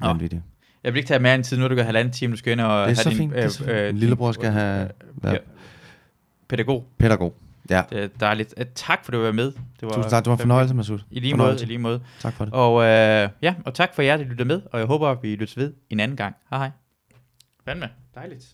[0.00, 0.42] Vanvittig.
[0.84, 2.60] Jeg vil ikke tage mere en tid, nu det gået halvanden time, du skal ind
[2.60, 3.32] og Det er have så din, fint.
[3.32, 4.90] Det er øh, øh, din- lillebror skal have øh,
[5.24, 5.38] været
[6.48, 6.86] pædagog.
[6.98, 7.34] pædagog.
[7.70, 7.82] Ja.
[7.90, 8.54] Det er dejligt.
[8.56, 9.44] Øh, Tak for, at du var med.
[9.46, 10.24] Det var Tusind tak.
[10.24, 10.98] Det var en fornøjelse, Masud.
[11.10, 11.64] I lige måde, Fornøjelse.
[11.64, 12.00] i lige måde.
[12.20, 12.54] Tak for det.
[12.54, 15.54] Og øh, ja, og tak for jer, der lytter med, og jeg håber, vi lytter
[15.60, 16.34] ved en anden gang.
[16.50, 16.70] Hej hej.
[17.64, 18.44] Fandme, dejligt.